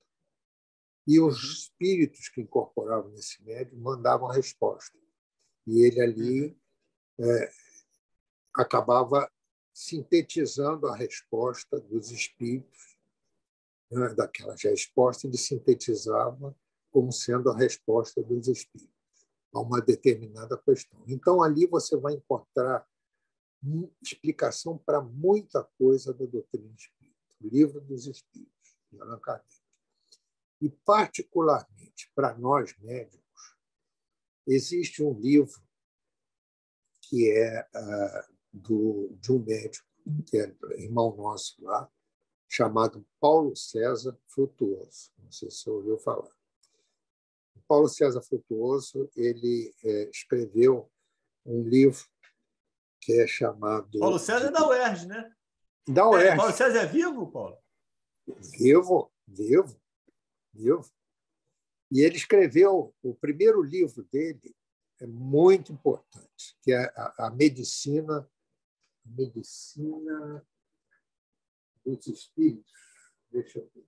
E 1.07 1.19
os 1.19 1.43
uhum. 1.43 1.51
espíritos 1.51 2.29
que 2.29 2.41
incorporavam 2.41 3.11
nesse 3.11 3.43
médium 3.43 3.79
mandavam 3.79 4.29
a 4.29 4.33
resposta. 4.33 4.97
E 5.67 5.81
ele 5.81 6.01
ali 6.01 6.57
uhum. 7.19 7.31
é, 7.31 7.51
acabava 8.55 9.29
sintetizando 9.73 10.87
a 10.87 10.95
resposta 10.95 11.79
dos 11.79 12.09
espíritos, 12.09 12.97
né, 13.91 14.13
daquelas 14.13 14.63
respostas, 14.63 15.25
ele 15.25 15.37
sintetizava 15.37 16.55
como 16.91 17.11
sendo 17.11 17.49
a 17.49 17.57
resposta 17.57 18.23
dos 18.23 18.47
espíritos 18.47 18.95
a 19.53 19.59
uma 19.59 19.81
determinada 19.81 20.57
questão. 20.57 21.01
Então, 21.07 21.41
ali 21.41 21.65
você 21.65 21.97
vai 21.97 22.13
encontrar 22.13 22.85
explicação 24.01 24.77
para 24.77 25.01
muita 25.01 25.63
coisa 25.77 26.13
da 26.13 26.25
doutrina 26.25 26.73
espírita, 26.75 27.15
o 27.41 27.47
livro 27.47 27.81
dos 27.81 28.05
espíritos, 28.05 28.77
de 28.91 29.01
Allan 29.01 29.19
Kardec. 29.19 29.54
E, 30.61 30.69
particularmente 30.69 32.11
para 32.15 32.37
nós 32.37 32.75
médicos, 32.79 33.25
existe 34.47 35.03
um 35.03 35.19
livro 35.19 35.61
que 37.01 37.31
é 37.31 37.67
uh, 37.75 38.35
do, 38.51 39.15
de 39.19 39.31
um 39.31 39.39
médico, 39.39 39.87
que 40.27 40.37
é 40.37 40.55
irmão 40.77 41.15
nosso 41.15 41.55
lá, 41.63 41.89
chamado 42.47 43.05
Paulo 43.19 43.55
César 43.55 44.17
Frutuoso. 44.27 45.11
Não 45.17 45.31
sei 45.31 45.49
se 45.49 45.57
você 45.57 45.69
ouviu 45.69 45.97
falar. 45.99 46.31
O 47.55 47.61
Paulo 47.67 47.87
César 47.89 48.21
Frutuoso 48.21 49.09
ele 49.15 49.73
é, 49.83 50.09
escreveu 50.09 50.91
um 51.45 51.63
livro 51.63 52.05
que 53.01 53.13
é 53.19 53.27
chamado. 53.27 53.99
Paulo 53.99 54.19
César 54.19 54.47
é 54.47 54.51
da 54.51 54.67
UERJ, 54.67 55.07
né? 55.07 55.35
Da 55.87 56.09
UERJ. 56.09 56.29
É, 56.29 56.35
Paulo 56.35 56.53
César 56.53 56.79
é 56.79 56.85
vivo, 56.85 57.31
Paulo? 57.31 57.57
Vivo, 58.57 59.11
vivo 59.27 59.79
viu? 60.55 60.81
E 61.91 62.01
ele 62.01 62.15
escreveu 62.15 62.93
o 63.03 63.13
primeiro 63.15 63.61
livro 63.61 64.03
dele, 64.11 64.55
é 64.99 65.05
muito 65.05 65.71
importante, 65.71 66.57
que 66.61 66.71
é 66.71 66.85
a, 66.95 67.27
a 67.27 67.29
medicina, 67.29 68.29
medicina 69.05 70.45
dos 71.85 72.07
espíritos. 72.07 72.71
Deixa 73.29 73.59
eu 73.59 73.69
ver. 73.73 73.85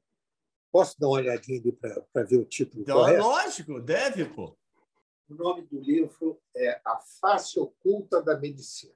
Posso 0.72 1.00
dar 1.00 1.08
uma 1.08 1.18
olhadinha 1.18 1.60
ali 1.60 1.72
para 1.72 2.24
ver 2.24 2.38
o 2.38 2.46
título? 2.46 2.84
Então, 2.84 2.98
correto? 2.98 3.24
Lógico, 3.24 3.82
deve, 3.82 4.26
pô. 4.26 4.58
O 5.30 5.34
nome 5.34 5.66
do 5.66 5.80
livro 5.80 6.42
é 6.56 6.80
A 6.86 7.00
Face 7.00 7.60
Oculta 7.60 8.22
da 8.22 8.38
Medicina. 8.38 8.94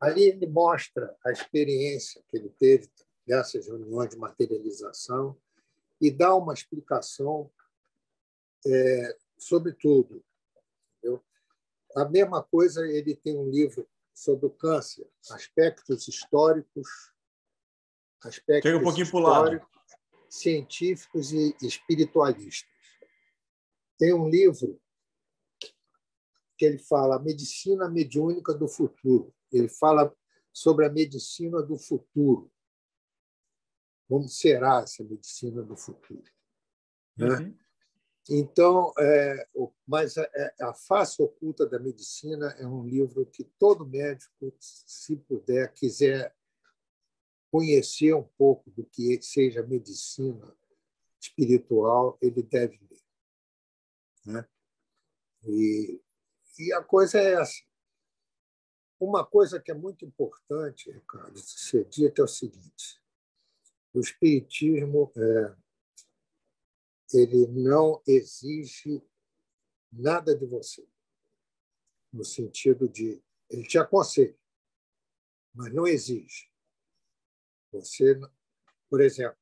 Ali 0.00 0.24
ele 0.24 0.46
mostra 0.46 1.16
a 1.24 1.30
experiência 1.30 2.22
que 2.28 2.36
ele 2.36 2.50
teve 2.50 2.90
nessas 3.26 3.66
reuniões 3.66 4.10
de 4.10 4.16
materialização 4.16 5.40
e 6.02 6.10
dá 6.10 6.34
uma 6.34 6.52
explicação 6.52 7.48
é, 8.66 9.16
sobre 9.38 9.72
tudo. 9.72 10.24
Entendeu? 10.98 11.24
A 11.96 12.04
mesma 12.06 12.42
coisa, 12.42 12.84
ele 12.84 13.14
tem 13.14 13.38
um 13.38 13.48
livro 13.48 13.88
sobre 14.12 14.46
o 14.46 14.50
câncer, 14.50 15.08
aspectos 15.30 16.08
históricos, 16.08 16.88
aspectos 18.20 18.68
Chega 18.68 18.78
um 18.78 18.82
pouquinho 18.82 19.04
históricos, 19.04 19.68
científicos 20.28 21.32
e 21.32 21.56
espiritualistas. 21.62 22.68
Tem 23.96 24.12
um 24.12 24.28
livro 24.28 24.80
que 26.58 26.64
ele 26.64 26.78
fala 26.78 27.16
a 27.16 27.20
medicina 27.20 27.88
mediúnica 27.88 28.52
do 28.52 28.66
futuro. 28.66 29.32
Ele 29.52 29.68
fala 29.68 30.12
sobre 30.52 30.84
a 30.84 30.90
medicina 30.90 31.62
do 31.62 31.78
futuro 31.78 32.51
como 34.12 34.28
será 34.28 34.82
essa 34.82 35.02
medicina 35.02 35.62
do 35.62 35.74
futuro. 35.74 36.30
Né? 37.16 37.28
Uhum. 37.28 37.58
Então, 38.28 38.92
é, 38.98 39.48
mas 39.86 40.18
a, 40.18 40.30
é, 40.34 40.54
a, 40.60 40.74
face 40.74 41.22
oculta 41.22 41.66
da 41.66 41.78
medicina 41.78 42.54
é 42.58 42.66
um 42.66 42.86
livro 42.86 43.24
que 43.24 43.42
todo 43.58 43.86
médico, 43.86 44.54
se 44.60 45.16
puder, 45.16 45.72
quiser 45.72 46.36
conhecer 47.50 48.12
um 48.12 48.28
pouco 48.36 48.70
do 48.72 48.84
que 48.84 49.18
seja 49.22 49.66
medicina 49.66 50.54
espiritual, 51.18 52.18
ele 52.20 52.42
deve 52.42 52.78
ler. 52.90 53.02
Né? 54.26 54.48
E, 55.44 56.02
e 56.58 56.72
a 56.74 56.82
coisa 56.82 57.18
é 57.18 57.32
essa. 57.40 57.62
Uma 59.00 59.24
coisa 59.24 59.58
que 59.58 59.70
é 59.70 59.74
muito 59.74 60.04
importante, 60.04 60.92
Ricardo, 60.92 61.38
ser 61.38 61.86
dita 61.86 62.20
é 62.20 62.24
o 62.26 62.28
seguinte: 62.28 63.01
o 63.94 64.00
espiritismo 64.00 65.12
é, 65.16 65.56
ele 67.14 67.46
não 67.48 68.02
exige 68.06 69.02
nada 69.92 70.34
de 70.36 70.46
você, 70.46 70.86
no 72.12 72.24
sentido 72.24 72.88
de 72.88 73.22
ele 73.50 73.66
te 73.66 73.78
aconselha, 73.78 74.38
mas 75.54 75.72
não 75.72 75.86
exige. 75.86 76.50
Você, 77.70 78.18
por 78.88 79.00
exemplo, 79.00 79.38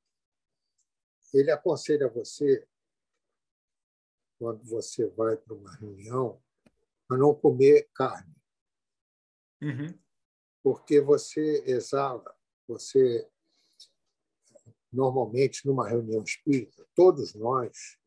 ele 1.32 1.50
aconselha 1.50 2.08
você 2.08 2.66
quando 4.36 4.64
você 4.64 5.06
vai 5.06 5.36
para 5.36 5.54
uma 5.54 5.76
reunião 5.76 6.42
a 7.08 7.16
não 7.16 7.34
comer 7.34 7.88
carne, 7.92 8.34
uhum. 9.60 9.98
porque 10.62 11.00
você 11.00 11.62
exala, 11.66 12.36
você 12.66 13.30
normalmente, 14.92 15.66
numa 15.66 15.88
reunião 15.88 16.22
espírita, 16.22 16.86
todos 16.94 17.34
nós 17.34 17.98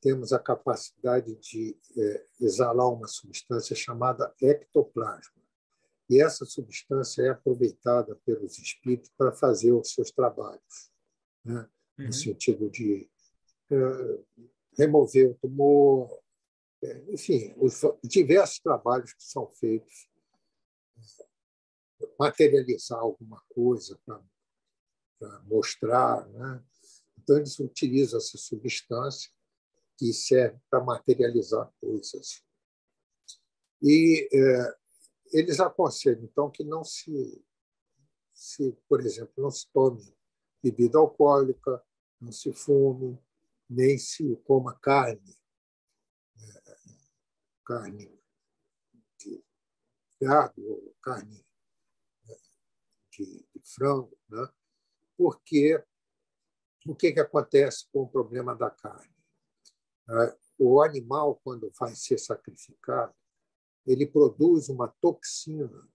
temos 0.00 0.32
a 0.32 0.38
capacidade 0.38 1.34
de 1.36 1.78
é, 1.96 2.26
exalar 2.40 2.92
uma 2.92 3.06
substância 3.06 3.76
chamada 3.76 4.34
ectoplasma. 4.42 5.42
E 6.10 6.20
essa 6.20 6.44
substância 6.44 7.22
é 7.22 7.28
aproveitada 7.30 8.16
pelos 8.26 8.58
espíritos 8.58 9.10
para 9.16 9.32
fazer 9.32 9.72
os 9.72 9.92
seus 9.92 10.10
trabalhos, 10.10 10.90
né? 11.44 11.68
uhum. 11.98 12.06
no 12.06 12.12
sentido 12.12 12.68
de 12.68 13.08
é, 13.70 14.18
remover 14.76 15.30
o 15.30 15.34
tumor, 15.34 16.20
é, 16.82 17.04
enfim, 17.12 17.54
os 17.56 17.80
diversos 18.02 18.58
trabalhos 18.58 19.14
que 19.14 19.22
são 19.22 19.48
feitos, 19.52 20.10
materializar 22.18 22.98
alguma 22.98 23.40
coisa 23.54 23.98
para 24.04 24.20
para 25.22 25.40
mostrar. 25.42 26.26
Né? 26.28 26.64
Então, 27.18 27.36
eles 27.36 27.58
utilizam 27.60 28.18
essa 28.18 28.36
substância 28.36 29.30
que 29.96 30.12
serve 30.12 30.58
para 30.68 30.82
materializar 30.82 31.72
coisas. 31.80 32.42
E 33.80 34.28
é, 34.32 34.76
eles 35.32 35.60
aconselham, 35.60 36.24
então, 36.24 36.50
que 36.50 36.64
não 36.64 36.82
se, 36.82 37.44
se, 38.32 38.72
por 38.88 39.00
exemplo, 39.00 39.32
não 39.36 39.50
se 39.50 39.70
tome 39.72 40.02
bebida 40.62 40.98
alcoólica, 40.98 41.82
não 42.20 42.32
se 42.32 42.52
fume, 42.52 43.18
nem 43.68 43.98
se 43.98 44.36
coma 44.44 44.78
carne, 44.78 45.36
é, 46.36 46.76
carne 47.64 48.20
de 49.18 49.44
gado 50.20 50.94
carne 51.00 51.44
né, 52.28 52.36
de, 53.10 53.46
de 53.52 53.62
frango, 53.64 54.16
né? 54.28 54.48
Porque 55.22 55.80
o 56.84 56.96
que, 56.96 57.12
que 57.12 57.20
acontece 57.20 57.86
com 57.92 58.02
o 58.02 58.08
problema 58.08 58.56
da 58.56 58.68
carne? 58.68 59.14
É, 60.10 60.36
o 60.58 60.82
animal, 60.82 61.40
quando 61.44 61.70
vai 61.78 61.94
ser 61.94 62.18
sacrificado, 62.18 63.14
ele 63.86 64.04
produz 64.04 64.68
uma 64.68 64.88
toxina, 65.00 65.88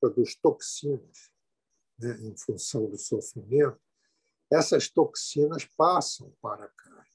produz 0.00 0.36
toxinas 0.36 1.32
né, 1.98 2.16
em 2.20 2.36
função 2.36 2.88
do 2.88 2.96
sofrimento. 2.96 3.80
Essas 4.52 4.88
toxinas 4.88 5.64
passam 5.64 6.32
para 6.40 6.66
a 6.66 6.68
carne. 6.68 7.10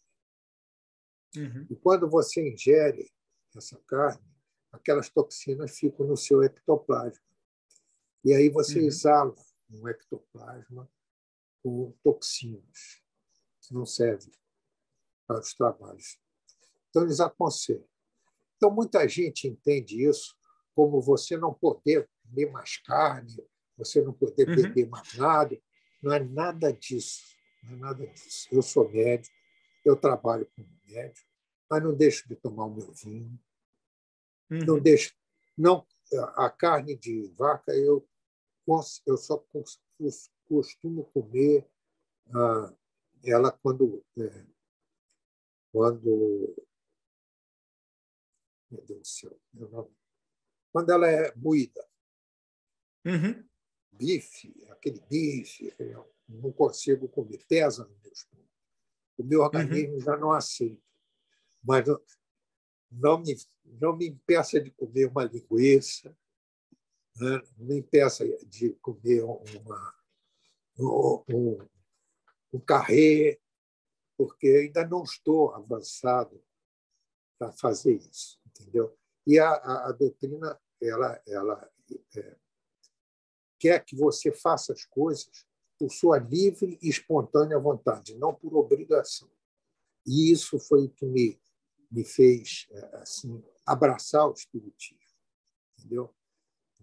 Uhum. 1.38 1.68
E 1.70 1.76
quando 1.78 2.10
você 2.10 2.50
ingere 2.50 3.10
essa 3.56 3.82
carne, 3.88 4.30
aquelas 4.74 5.10
toxinas 5.10 5.78
ficam 5.78 6.06
no 6.06 6.18
seu 6.18 6.44
ectoplasma. 6.44 7.24
E 8.26 8.34
aí 8.34 8.50
você 8.50 8.80
uhum. 8.80 8.88
exala 8.88 9.36
um 9.70 9.88
ectoplasma 9.88 10.90
com 11.64 11.92
toxinas, 12.04 13.02
que 13.62 13.74
não 13.74 13.86
serve 13.86 14.32
para 15.28 15.40
os 15.40 15.54
trabalhos. 15.54 16.20
Então, 16.90 17.04
eles 17.04 17.20
aconselham. 17.20 17.88
Então, 18.56 18.72
muita 18.72 19.08
gente 19.08 19.48
entende 19.48 20.08
isso 20.08 20.36
como 20.74 21.02
você 21.02 21.38
não 21.38 21.54
poder 21.54 22.10
comer 22.24 22.52
mais 22.52 22.78
carne, 22.78 23.36
você 23.78 24.02
não 24.02 24.14
poder 24.14 24.48
uhum. 24.48 24.56
beber 24.56 24.88
mais 24.88 25.14
nada. 25.16 25.60
Não 26.02 26.14
é 26.14 26.20
nada 26.20 26.72
disso. 26.72 27.36
Não 27.64 27.74
é 27.74 27.76
nada 27.78 28.08
disso. 28.08 28.48
Eu 28.52 28.62
sou 28.62 28.90
médico, 28.90 29.36
eu 29.84 29.96
trabalho 29.96 30.50
como 30.56 30.68
médico, 30.86 31.28
mas 31.70 31.84
não 31.84 31.96
deixo 31.96 32.28
de 32.28 32.36
tomar 32.36 32.66
o 32.66 32.76
meu 32.76 32.92
vinho. 32.92 33.40
Uhum. 34.52 34.60
Não 34.66 34.80
deixo. 34.80 35.14
Não, 35.58 35.86
a 36.36 36.50
carne 36.50 36.96
de 36.96 37.28
vaca 37.38 37.74
eu, 37.74 38.08
eu 39.06 39.18
só 39.18 39.46
costumo 40.48 41.06
comer 41.06 41.68
ah, 42.34 42.74
ela 43.24 43.52
quando, 43.52 44.04
é, 44.18 44.46
quando 45.72 46.56
meu 48.72 48.82
Deus 48.86 49.00
do 49.00 49.06
céu, 49.06 49.40
quando 50.72 50.92
ela 50.92 51.10
é 51.10 51.34
moída. 51.36 51.88
Uhum. 53.06 53.48
Bife, 53.92 54.54
aquele 54.70 55.00
bife, 55.02 55.74
eu 55.80 56.14
não 56.28 56.52
consigo 56.52 57.08
comer, 57.08 57.46
pesa 57.48 57.86
no 57.86 57.98
meu 58.00 58.12
estômago. 58.12 58.50
O 59.18 59.24
meu 59.24 59.40
uhum. 59.40 59.46
organismo 59.46 59.94
uhum. 59.94 60.02
já 60.02 60.18
não 60.18 60.32
aceita. 60.32 60.82
Mas 61.64 61.86
não 62.92 63.20
me, 63.20 63.36
não 63.64 63.96
me 63.96 64.08
impeça 64.08 64.60
de 64.60 64.72
comer 64.72 65.06
uma 65.06 65.24
linguiça, 65.24 66.16
né? 67.18 67.42
me 67.58 67.78
impeça 67.78 68.26
de 68.46 68.72
comer 68.82 69.24
uma, 69.24 69.96
um, 70.80 71.58
um 72.54 72.60
carré, 72.60 73.40
porque 74.18 74.48
ainda 74.48 74.88
não 74.88 75.04
estou 75.04 75.54
avançado 75.54 76.42
para 77.38 77.52
fazer 77.52 77.96
isso 77.96 78.40
entendeu? 78.60 78.98
E 79.28 79.38
a, 79.38 79.50
a, 79.50 79.90
a 79.90 79.92
doutrina 79.92 80.60
ela, 80.82 81.22
ela 81.28 81.72
é, 82.16 82.38
quer 83.60 83.84
que 83.84 83.96
você 83.96 84.32
faça 84.32 84.74
as 84.74 84.86
coisas 84.86 85.46
por 85.78 85.92
sua 85.92 86.18
livre 86.18 86.80
e 86.82 86.90
espontânea 86.90 87.60
vontade, 87.60 88.16
não 88.16 88.34
por 88.34 88.56
obrigação. 88.56 89.30
E 90.06 90.32
isso 90.32 90.58
foi 90.60 90.86
o 90.86 90.90
que 90.90 91.06
me, 91.06 91.40
me 91.92 92.06
fez 92.06 92.68
é, 92.72 92.98
assim 92.98 93.44
abraçar 93.66 94.28
o 94.28 94.34
espiritismo, 94.34 95.00
entendeu? 95.78 96.15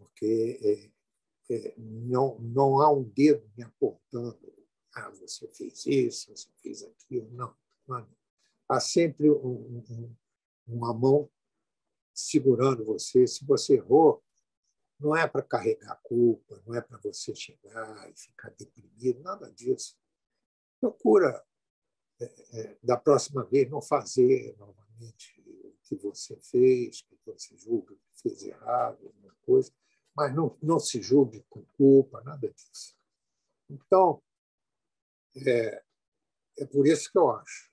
Porque 0.02 0.92
é, 1.50 1.54
é, 1.54 1.74
não, 1.76 2.38
não 2.38 2.80
há 2.80 2.90
um 2.90 3.02
dedo 3.02 3.50
me 3.56 3.64
apontando, 3.64 4.38
ah, 4.94 5.10
você 5.10 5.48
fez 5.48 5.86
isso, 5.86 6.30
você 6.30 6.48
fez 6.62 6.82
aquilo, 6.82 7.30
não. 7.32 7.54
não. 7.88 8.06
Há 8.68 8.80
sempre 8.80 9.30
um, 9.30 9.84
um, 9.90 10.16
uma 10.66 10.92
mão 10.92 11.30
segurando 12.14 12.84
você. 12.84 13.26
Se 13.26 13.44
você 13.44 13.74
errou, 13.74 14.22
não 14.98 15.16
é 15.16 15.26
para 15.26 15.42
carregar 15.42 15.92
a 15.92 15.96
culpa, 15.96 16.62
não 16.66 16.74
é 16.74 16.80
para 16.80 16.98
você 16.98 17.34
chegar 17.34 18.10
e 18.10 18.14
ficar 18.14 18.50
deprimido, 18.50 19.20
nada 19.20 19.50
disso. 19.50 19.96
Procura, 20.80 21.44
é, 22.20 22.60
é, 22.60 22.78
da 22.82 22.96
próxima 22.96 23.44
vez, 23.44 23.68
não 23.68 23.82
fazer 23.82 24.56
novamente 24.58 25.42
o 25.46 25.74
que 25.82 25.96
você 25.96 26.36
fez, 26.36 27.02
que 27.02 27.18
você 27.26 27.56
julga 27.56 27.94
que 27.94 28.22
fez 28.22 28.44
errado, 28.44 29.06
alguma 29.06 29.34
coisa, 29.42 29.72
mas 30.14 30.34
não, 30.34 30.56
não 30.62 30.78
se 30.78 31.00
julgue 31.00 31.44
com 31.48 31.64
culpa, 31.76 32.22
nada 32.22 32.48
disso. 32.50 32.96
Então, 33.68 34.22
é, 35.46 35.82
é 36.58 36.66
por 36.66 36.86
isso 36.86 37.10
que 37.10 37.18
eu 37.18 37.30
acho 37.30 37.70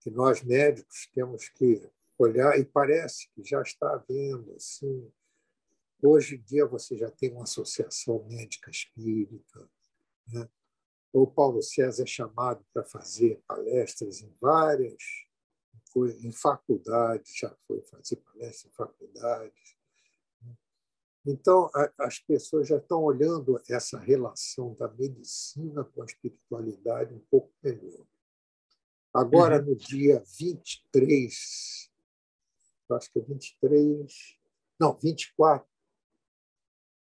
que 0.00 0.10
nós 0.10 0.42
médicos 0.42 1.08
temos 1.14 1.48
que 1.48 1.90
olhar 2.18 2.58
e 2.58 2.64
parece 2.64 3.28
que 3.30 3.44
já 3.44 3.60
está 3.62 3.94
havendo 3.94 4.54
assim 4.54 5.12
hoje 6.02 6.36
em 6.36 6.42
dia 6.42 6.66
você 6.66 6.96
já 6.96 7.10
tem 7.10 7.32
uma 7.32 7.42
associação 7.42 8.24
médica 8.28 8.70
espírita 8.70 9.68
né? 10.28 10.48
o 11.12 11.26
Paulo 11.26 11.62
César 11.62 12.04
é 12.04 12.06
chamado 12.06 12.64
para 12.72 12.84
fazer 12.84 13.42
palestras 13.46 14.20
em 14.20 14.30
várias 14.40 15.02
em 16.22 16.32
faculdades 16.32 17.36
já 17.36 17.54
foi 17.66 17.80
fazer 17.82 18.16
palestras 18.16 18.66
em 18.66 18.74
faculdades? 18.76 19.75
Então 21.26 21.70
as 21.98 22.18
pessoas 22.18 22.68
já 22.68 22.76
estão 22.76 23.02
olhando 23.02 23.60
essa 23.68 23.98
relação 23.98 24.74
da 24.74 24.88
medicina 24.88 25.84
com 25.84 26.02
a 26.02 26.06
espiritualidade 26.06 27.12
um 27.14 27.20
pouco 27.30 27.52
melhor. 27.62 28.06
Agora 29.12 29.58
uhum. 29.58 29.70
no 29.70 29.76
dia 29.76 30.22
23 30.38 31.90
acho 32.94 33.10
que 33.10 33.18
é 33.18 33.22
23, 33.22 34.38
não, 34.78 34.96
24, 34.98 35.68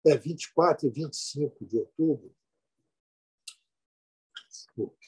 é 0.07 0.17
24 0.17 0.87
e 0.87 0.91
25 0.91 1.65
de 1.67 1.79
outubro, 1.79 2.35
desculpe, 4.49 5.07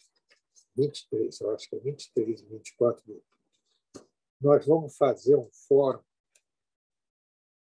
23, 0.76 1.40
eu 1.40 1.54
acho 1.54 1.68
que 1.68 1.76
é 1.76 1.80
23 1.80 2.40
e 2.40 2.46
24 2.46 3.04
de 3.04 3.12
outubro, 3.12 4.10
nós 4.40 4.66
vamos 4.66 4.96
fazer 4.96 5.36
um 5.36 5.50
fórum 5.50 6.04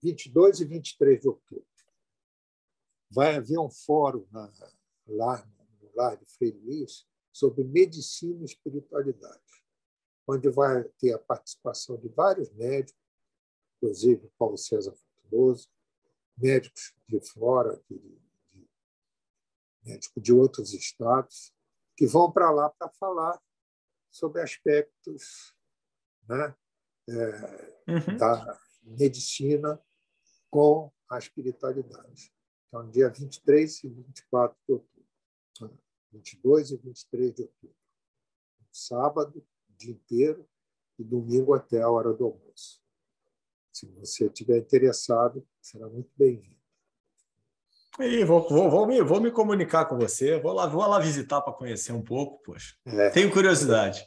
22 0.02 0.60
e 0.60 0.64
23 0.64 1.20
de 1.20 1.28
outubro. 1.28 1.66
Vai 3.10 3.36
haver 3.36 3.58
um 3.58 3.70
fórum 3.70 4.26
na, 4.30 4.50
lá 5.06 5.46
no 5.80 5.90
lar 5.94 6.16
de 6.16 6.26
Frei 6.26 6.50
Luiz 6.52 7.06
sobre 7.32 7.64
medicina 7.64 8.42
e 8.42 8.44
espiritualidade 8.44 9.40
onde 10.26 10.48
vai 10.50 10.84
ter 10.98 11.12
a 11.12 11.18
participação 11.18 11.96
de 11.98 12.08
vários 12.08 12.50
médicos, 12.52 13.00
inclusive 13.76 14.30
Paulo 14.38 14.56
César 14.56 14.94
Fortunoso, 14.94 15.68
médicos 16.36 16.94
de 17.08 17.20
fora, 17.20 17.82
de, 17.88 17.98
de, 17.98 18.68
médicos 19.84 20.22
de 20.22 20.32
outros 20.32 20.72
estados, 20.72 21.52
que 21.96 22.06
vão 22.06 22.30
para 22.30 22.50
lá 22.50 22.70
para 22.70 22.88
falar 22.90 23.40
sobre 24.10 24.40
aspectos 24.40 25.54
né, 26.28 26.54
é, 27.08 27.82
uhum. 27.88 28.16
da 28.16 28.60
medicina 28.82 29.80
com 30.52 30.92
a 31.08 31.18
espiritualidade. 31.18 32.30
Então, 32.68 32.88
dia 32.90 33.08
23 33.08 33.84
e 33.84 33.88
24 33.88 34.56
de 34.68 34.72
outubro. 34.74 35.82
22 36.12 36.72
e 36.72 36.76
23 36.76 37.34
de 37.34 37.42
outubro. 37.42 37.76
Sábado, 38.70 39.44
dia 39.70 39.92
inteiro 39.92 40.46
e 40.98 41.04
domingo 41.04 41.54
até 41.54 41.80
a 41.80 41.88
hora 41.88 42.12
do 42.12 42.26
almoço. 42.26 42.82
Se 43.72 43.86
você 43.92 44.26
estiver 44.26 44.58
interessado, 44.58 45.46
será 45.60 45.88
muito 45.88 46.10
bem-vindo. 46.14 46.60
E 47.98 48.22
vou, 48.24 48.46
vou, 48.46 48.70
vou, 48.70 48.86
me, 48.86 49.02
vou 49.02 49.20
me 49.22 49.30
comunicar 49.30 49.86
com 49.86 49.96
você, 49.96 50.38
vou 50.38 50.52
lá, 50.52 50.66
vou 50.66 50.86
lá 50.86 50.98
visitar 50.98 51.40
para 51.40 51.52
conhecer 51.52 51.92
um 51.92 52.02
pouco, 52.02 52.42
poxa. 52.42 52.74
É, 52.86 53.08
Tenho 53.10 53.32
curiosidade. 53.32 54.06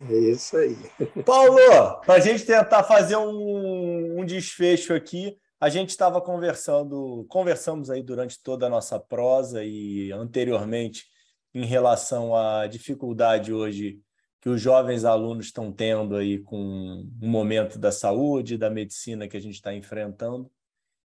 É 0.00 0.14
isso 0.14 0.56
aí. 0.58 0.76
Paulo, 1.24 1.56
para 2.04 2.14
a 2.14 2.20
gente 2.20 2.44
tentar 2.44 2.84
fazer 2.84 3.16
um, 3.16 4.20
um 4.20 4.26
desfecho 4.26 4.92
aqui, 4.92 5.38
a 5.58 5.68
gente 5.68 5.90
estava 5.90 6.20
conversando, 6.20 7.24
conversamos 7.28 7.90
aí 7.90 8.02
durante 8.02 8.40
toda 8.42 8.66
a 8.66 8.70
nossa 8.70 9.00
prosa 9.00 9.64
e 9.64 10.12
anteriormente 10.12 11.06
em 11.54 11.64
relação 11.64 12.36
à 12.36 12.66
dificuldade 12.66 13.52
hoje 13.52 13.98
que 14.40 14.50
os 14.50 14.60
jovens 14.60 15.04
alunos 15.04 15.46
estão 15.46 15.72
tendo 15.72 16.14
aí 16.14 16.38
com 16.38 16.56
um 16.58 17.28
momento 17.28 17.78
da 17.78 17.90
saúde, 17.90 18.58
da 18.58 18.70
medicina 18.70 19.26
que 19.26 19.36
a 19.36 19.40
gente 19.40 19.54
está 19.54 19.74
enfrentando. 19.74 20.50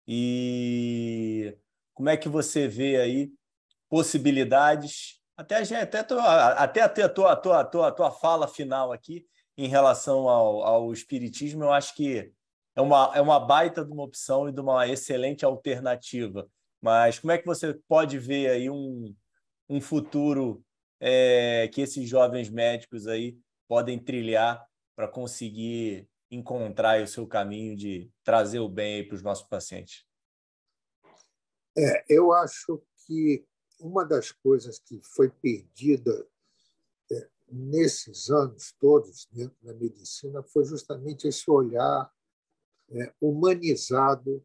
E 0.07 1.57
como 1.95 2.11
é 2.11 2.17
que 2.17 2.29
você 2.29 2.69
vê 2.69 2.97
aí 2.97 3.33
possibilidades, 3.89 5.21
até, 5.37 5.57
até, 5.57 5.99
até, 6.01 6.81
até 6.83 7.03
a, 7.03 7.09
tua, 7.09 7.33
a, 7.33 7.37
tua, 7.37 7.61
a, 7.61 7.65
tua, 7.65 7.89
a 7.89 7.93
tua 7.93 8.11
fala 8.11 8.47
final 8.47 8.93
aqui 8.93 9.27
em 9.57 9.69
relação 9.69 10.29
ao, 10.29 10.63
ao 10.63 10.93
espiritismo, 10.93 11.65
eu 11.65 11.73
acho 11.73 11.95
que 11.95 12.33
é 12.77 12.81
uma, 12.81 13.13
é 13.15 13.21
uma 13.21 13.39
baita 13.39 13.85
de 13.85 13.93
uma 13.93 14.03
opção 14.03 14.49
e 14.49 14.53
de 14.53 14.61
uma 14.61 14.87
excelente 14.89 15.45
alternativa. 15.45 16.49
Mas 16.81 17.19
como 17.19 17.33
é 17.33 17.39
que 17.39 17.47
você 17.47 17.75
pode 17.89 18.19
ver 18.19 18.51
aí 18.51 18.69
um, 18.69 19.15
um 19.69 19.81
futuro 19.81 20.63
é, 21.01 21.69
que 21.73 21.81
esses 21.81 22.09
jovens 22.09 22.51
médicos 22.51 23.07
aí 23.07 23.39
podem 23.69 23.99
trilhar 23.99 24.65
para 24.97 25.09
conseguir 25.09 26.09
encontrar 26.31 27.03
o 27.03 27.07
seu 27.07 27.27
caminho 27.27 27.77
de 27.77 28.11
trazer 28.23 28.59
o 28.59 28.69
bem 28.69 29.07
para 29.07 29.15
os 29.15 29.23
nossos 29.23 29.47
pacientes? 29.47 30.05
É, 31.77 32.05
eu 32.09 32.33
acho 32.33 32.83
que 33.07 33.45
uma 33.81 34.05
das 34.05 34.33
coisas 34.33 34.79
que 34.79 35.01
foi 35.03 35.29
perdida 35.29 36.27
é, 37.11 37.29
nesses 37.49 38.31
anos 38.31 38.75
todos 38.81 39.27
dentro 39.31 39.57
da 39.63 39.75
medicina 39.75 40.43
foi 40.43 40.65
justamente 40.65 41.27
esse 41.27 41.51
olhar 41.51 42.11
humanizado 43.21 44.45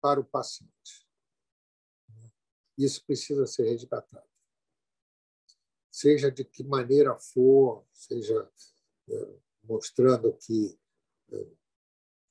para 0.00 0.20
o 0.20 0.24
paciente. 0.24 1.06
Isso 2.76 3.04
precisa 3.04 3.46
ser 3.46 3.64
resgatado. 3.64 4.28
Seja 5.90 6.30
de 6.30 6.44
que 6.44 6.62
maneira 6.62 7.16
for, 7.18 7.84
seja 7.92 8.48
é, 9.08 9.38
mostrando 9.64 10.32
que, 10.34 10.78
é, 11.32 11.46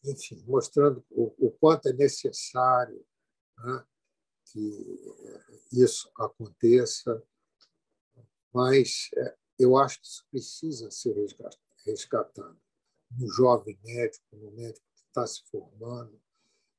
enfim, 0.06 0.42
mostrando 0.48 1.06
o, 1.10 1.52
quanto 1.60 1.90
é 1.90 1.94
necessário 1.94 3.06
né, 3.58 3.86
que 4.46 4.98
isso 5.74 6.10
aconteça, 6.18 7.22
mas 8.54 9.10
é, 9.18 9.38
eu 9.60 9.76
acho 9.76 10.00
que 10.00 10.08
isso 10.08 10.26
precisa 10.32 10.90
ser 10.90 11.14
resgatado 11.86 12.60
no 13.12 13.28
jovem 13.28 13.78
médico, 13.84 14.26
no 14.38 14.52
médico 14.52 14.87
está 15.18 15.26
se 15.26 15.44
formando, 15.50 16.22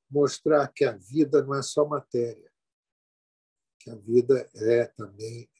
mostrar 0.08 0.68
que 0.68 0.84
a 0.84 0.92
vida 0.92 1.42
não 1.42 1.54
é 1.54 1.62
só 1.62 1.84
matéria, 1.84 2.50
que 3.80 3.90
a 3.90 3.96
vida 3.96 4.48
é 4.54 4.86
também 4.86 5.50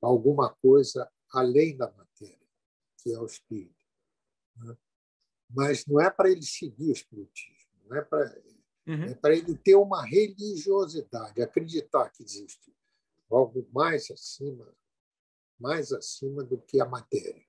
alguma 0.00 0.54
coisa 0.54 1.10
além 1.32 1.76
da 1.76 1.90
matéria, 1.90 2.48
que 3.02 3.12
é 3.12 3.18
o 3.18 3.26
espírito. 3.26 3.84
Né? 4.56 4.76
Mas 5.50 5.84
não 5.86 6.00
é 6.00 6.10
para 6.10 6.30
ele 6.30 6.42
seguir 6.42 6.90
o 6.90 6.92
espiritismo, 6.92 7.72
não 7.86 7.96
é 7.96 8.02
para 8.02 8.42
uhum. 8.86 9.04
é 9.04 9.14
para 9.14 9.34
ele 9.34 9.56
ter 9.56 9.74
uma 9.74 10.04
religiosidade, 10.04 11.42
acreditar 11.42 12.10
que 12.10 12.22
existe 12.22 12.74
algo 13.30 13.68
mais 13.72 14.10
acima, 14.10 14.72
mais 15.58 15.92
acima 15.92 16.42
do 16.44 16.58
que 16.58 16.80
a 16.80 16.86
matéria. 16.86 17.44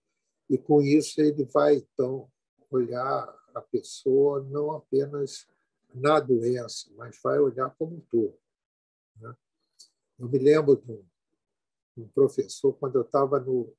E 0.49 0.57
com 0.57 0.81
isso 0.81 1.21
ele 1.21 1.45
vai 1.45 1.75
então 1.75 2.29
olhar 2.69 3.39
a 3.59 3.61
pessoa 3.61 4.41
não 4.43 4.71
apenas 4.71 5.47
na 5.93 6.19
doença, 6.19 6.89
mas 6.95 7.19
vai 7.21 7.39
olhar 7.39 7.69
como 7.75 7.97
um 7.97 8.01
todo. 8.01 8.37
Né? 9.17 9.35
Eu 10.17 10.29
me 10.29 10.37
lembro 10.37 10.75
de 10.75 10.91
um, 10.91 11.05
um 11.97 12.07
professor 12.09 12.73
quando 12.73 12.95
eu 12.95 13.01
estava 13.01 13.39
no, 13.39 13.73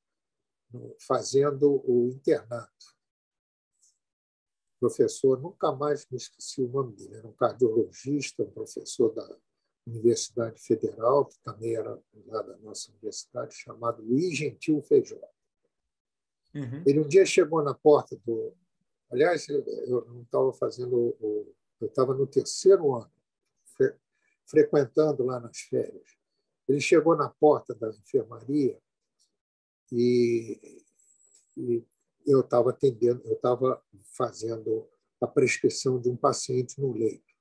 no, 0.71 0.95
fazendo 0.99 1.81
o 1.89 2.09
internato. 2.09 2.95
Professor, 4.79 5.39
nunca 5.39 5.71
mais 5.71 6.07
me 6.09 6.17
esqueci 6.17 6.61
o 6.61 6.67
nome 6.67 6.95
dele, 6.95 7.17
era 7.17 7.27
um 7.27 7.33
cardiologista, 7.33 8.43
um 8.43 8.51
professor 8.51 9.13
da 9.13 9.37
Universidade 9.85 10.59
Federal, 10.61 11.25
que 11.25 11.39
também 11.43 11.75
era 11.75 11.99
lá 12.25 12.41
da 12.41 12.57
nossa 12.57 12.91
universidade, 12.91 13.53
chamado 13.53 14.01
Luiz 14.03 14.35
Gentil 14.37 14.81
Feijó. 14.81 15.19
Uhum. 16.53 16.83
Ele 16.85 16.99
um 16.99 17.07
dia 17.07 17.25
chegou 17.25 17.63
na 17.63 17.73
porta 17.73 18.15
do, 18.25 18.53
Aliás, 19.11 19.47
eu 19.49 20.05
não 20.05 20.21
estava 20.21 20.53
fazendo. 20.53 21.15
Eu 21.79 21.87
estava 21.87 22.13
no 22.13 22.25
terceiro 22.25 22.95
ano, 22.95 23.11
frequentando 24.45 25.23
lá 25.23 25.39
nas 25.39 25.57
férias. 25.61 26.17
Ele 26.67 26.79
chegou 26.79 27.15
na 27.15 27.29
porta 27.29 27.75
da 27.75 27.89
enfermaria 27.89 28.79
e, 29.91 30.85
e 31.57 31.83
eu 32.25 32.41
estava 32.41 32.69
atendendo, 32.69 33.21
eu 33.25 33.33
estava 33.33 33.83
fazendo 34.15 34.87
a 35.19 35.27
prescrição 35.27 35.99
de 35.99 36.09
um 36.09 36.15
paciente 36.15 36.79
no 36.79 36.93
leito. 36.93 37.33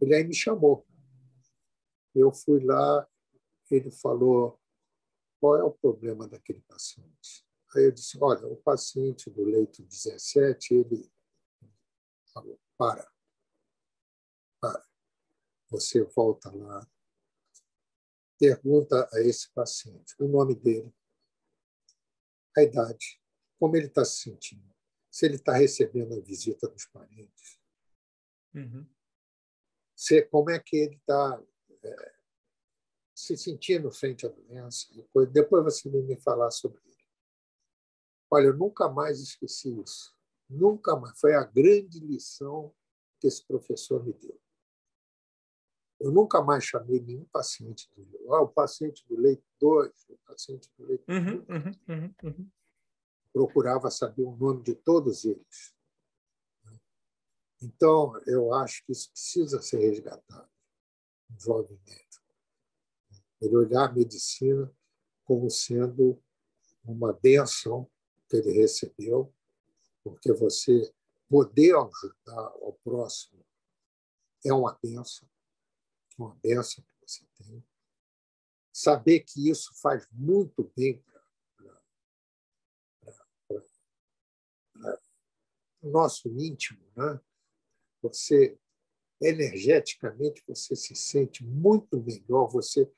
Ele 0.00 0.14
aí 0.14 0.24
me 0.24 0.34
chamou. 0.34 0.86
Eu 2.14 2.32
fui 2.32 2.62
lá, 2.62 3.08
ele 3.70 3.90
falou 3.90 4.60
qual 5.40 5.56
é 5.56 5.64
o 5.64 5.72
problema 5.72 6.28
daquele 6.28 6.60
paciente. 6.60 7.43
Aí 7.74 7.84
eu 7.84 7.92
disse, 7.92 8.16
olha, 8.20 8.46
o 8.46 8.56
paciente 8.56 9.28
do 9.30 9.44
leito 9.44 9.82
17, 9.82 10.74
ele 10.74 11.10
falou, 12.32 12.60
para, 12.76 13.10
para. 14.60 14.84
Você 15.70 16.04
volta 16.04 16.50
lá, 16.54 16.88
pergunta 18.38 19.08
a 19.12 19.20
esse 19.20 19.50
paciente 19.52 20.14
o 20.20 20.28
nome 20.28 20.54
dele, 20.54 20.94
a 22.56 22.62
idade, 22.62 23.20
como 23.58 23.76
ele 23.76 23.86
está 23.86 24.04
se 24.04 24.22
sentindo, 24.22 24.74
se 25.10 25.26
ele 25.26 25.36
está 25.36 25.54
recebendo 25.54 26.14
a 26.14 26.20
visita 26.20 26.68
dos 26.68 26.86
parentes, 26.86 27.58
uhum. 28.54 28.86
se, 29.96 30.22
como 30.26 30.50
é 30.50 30.60
que 30.60 30.76
ele 30.76 30.96
está 30.96 31.42
é, 31.82 32.14
se 33.14 33.36
sentindo 33.36 33.90
frente 33.90 34.26
à 34.26 34.28
doença. 34.28 34.92
Depois, 34.92 35.30
depois 35.30 35.64
você 35.64 35.88
vem 35.88 36.02
me 36.02 36.16
falar 36.16 36.50
sobre 36.50 36.80
ele. 36.84 36.93
Olha, 38.34 38.46
eu 38.46 38.56
nunca 38.56 38.88
mais 38.88 39.20
esqueci 39.20 39.80
isso. 39.80 40.12
Nunca 40.50 40.96
mais. 40.96 41.16
Foi 41.20 41.34
a 41.36 41.44
grande 41.44 42.00
lição 42.00 42.74
que 43.20 43.28
esse 43.28 43.46
professor 43.46 44.04
me 44.04 44.12
deu. 44.12 44.36
Eu 46.00 46.10
nunca 46.10 46.42
mais 46.42 46.64
chamei 46.64 47.00
nenhum 47.00 47.24
paciente 47.26 47.88
do 47.94 48.34
ah, 48.34 48.42
o 48.42 48.48
paciente 48.48 49.06
do 49.06 49.16
leito 49.16 49.44
2, 49.60 50.06
o 50.08 50.18
paciente 50.26 50.68
do 50.76 50.84
leito 50.84 51.04
uhum, 51.08 51.46
uhum, 51.48 51.72
uhum, 51.88 52.14
uhum, 52.24 52.50
Procurava 53.32 53.88
saber 53.88 54.22
o 54.22 54.34
nome 54.36 54.64
de 54.64 54.74
todos 54.74 55.24
eles. 55.24 55.72
Então, 57.62 58.20
eu 58.26 58.52
acho 58.52 58.84
que 58.84 58.90
isso 58.90 59.12
precisa 59.12 59.62
ser 59.62 59.78
resgatado. 59.78 60.50
Um 61.30 61.38
jovem 61.38 61.78
médico. 61.86 62.24
Ele 63.40 63.56
olhar 63.56 63.88
a 63.88 63.92
medicina 63.92 64.68
como 65.24 65.48
sendo 65.48 66.20
uma 66.84 67.12
benção 67.12 67.88
que 68.34 68.48
ele 68.48 68.52
recebeu, 68.60 69.32
porque 70.02 70.32
você 70.32 70.92
poder 71.28 71.74
ajudar 71.76 72.48
ao 72.62 72.72
próximo 72.82 73.44
é 74.44 74.52
uma 74.52 74.76
benção, 74.82 75.28
uma 76.18 76.34
benção 76.42 76.84
que 76.84 76.94
você 77.06 77.24
tem. 77.36 77.64
Saber 78.72 79.20
que 79.20 79.48
isso 79.48 79.72
faz 79.80 80.06
muito 80.10 80.70
bem 80.76 80.98
para 80.98 81.24
o 85.80 85.90
nosso 85.90 86.28
íntimo, 86.28 86.84
né? 86.96 87.20
Você 88.02 88.58
energeticamente 89.22 90.42
você 90.46 90.74
se 90.74 90.94
sente 90.96 91.44
muito 91.44 92.02
melhor, 92.02 92.48
você 92.48 92.92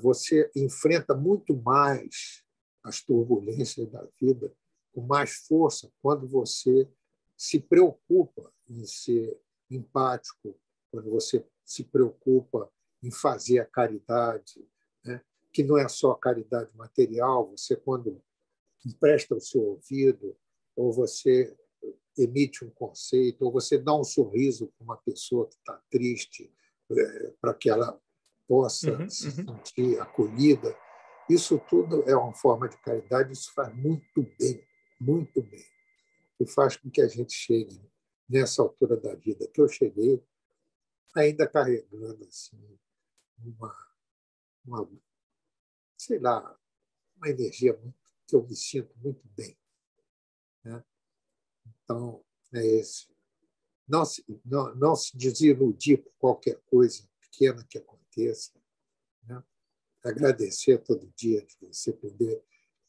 você 0.00 0.50
enfrenta 0.56 1.14
muito 1.14 1.54
mais 1.54 2.44
as 2.82 3.02
turbulências 3.02 3.88
da 3.90 4.06
vida 4.20 4.52
com 4.92 5.00
mais 5.02 5.32
força 5.46 5.90
quando 6.02 6.26
você 6.26 6.88
se 7.36 7.60
preocupa 7.60 8.52
em 8.68 8.84
ser 8.84 9.38
empático, 9.70 10.58
quando 10.90 11.10
você 11.10 11.44
se 11.64 11.84
preocupa 11.84 12.70
em 13.02 13.10
fazer 13.10 13.60
a 13.60 13.64
caridade, 13.64 14.66
né? 15.04 15.22
que 15.52 15.62
não 15.62 15.78
é 15.78 15.88
só 15.88 16.12
a 16.12 16.18
caridade 16.18 16.70
material, 16.76 17.50
você, 17.50 17.76
quando 17.76 18.20
empresta 18.84 19.34
o 19.34 19.40
seu 19.40 19.62
ouvido, 19.62 20.36
ou 20.76 20.92
você 20.92 21.56
emite 22.16 22.64
um 22.64 22.70
conceito, 22.70 23.44
ou 23.44 23.52
você 23.52 23.78
dá 23.78 23.94
um 23.94 24.04
sorriso 24.04 24.68
para 24.76 24.84
uma 24.84 24.96
pessoa 24.96 25.46
que 25.46 25.54
está 25.54 25.80
triste, 25.90 26.52
é, 26.90 27.32
para 27.40 27.54
que 27.54 27.70
ela 27.70 28.00
possa 28.46 28.92
uhum, 28.92 29.08
se 29.08 29.28
uhum. 29.28 29.64
sentir 29.64 30.00
acolhida. 30.00 30.76
Isso 31.30 31.60
tudo 31.60 32.02
é 32.08 32.16
uma 32.16 32.34
forma 32.34 32.68
de 32.68 32.76
caridade, 32.78 33.32
isso 33.32 33.52
faz 33.54 33.72
muito 33.76 34.22
bem, 34.36 34.66
muito 35.00 35.40
bem. 35.40 35.64
E 36.40 36.44
faz 36.44 36.76
com 36.76 36.90
que 36.90 37.00
a 37.00 37.06
gente 37.06 37.32
chegue 37.32 37.80
nessa 38.28 38.62
altura 38.62 38.96
da 38.96 39.14
vida 39.14 39.46
que 39.46 39.60
eu 39.60 39.68
cheguei, 39.68 40.20
ainda 41.14 41.46
carregando 41.46 42.24
assim, 42.24 42.78
uma, 43.38 43.76
uma 44.64 44.90
sei 45.96 46.18
lá, 46.18 46.58
uma 47.16 47.28
energia 47.28 47.76
muito, 47.76 47.96
que 48.26 48.34
eu 48.34 48.42
me 48.42 48.56
sinto 48.56 48.92
muito 48.98 49.22
bem. 49.36 49.56
Né? 50.64 50.82
Então, 51.64 52.24
é 52.54 52.66
esse. 52.66 53.08
Não 53.86 54.04
se, 54.04 54.24
não, 54.44 54.74
não 54.74 54.96
se 54.96 55.16
desiludir 55.16 56.02
por 56.02 56.12
qualquer 56.18 56.60
coisa 56.62 57.08
pequena 57.20 57.64
que 57.68 57.78
aconteça. 57.78 58.59
Agradecer 60.04 60.78
todo 60.78 61.12
dia 61.16 61.44
de 61.44 61.56
você 61.60 61.92
poder 61.92 62.42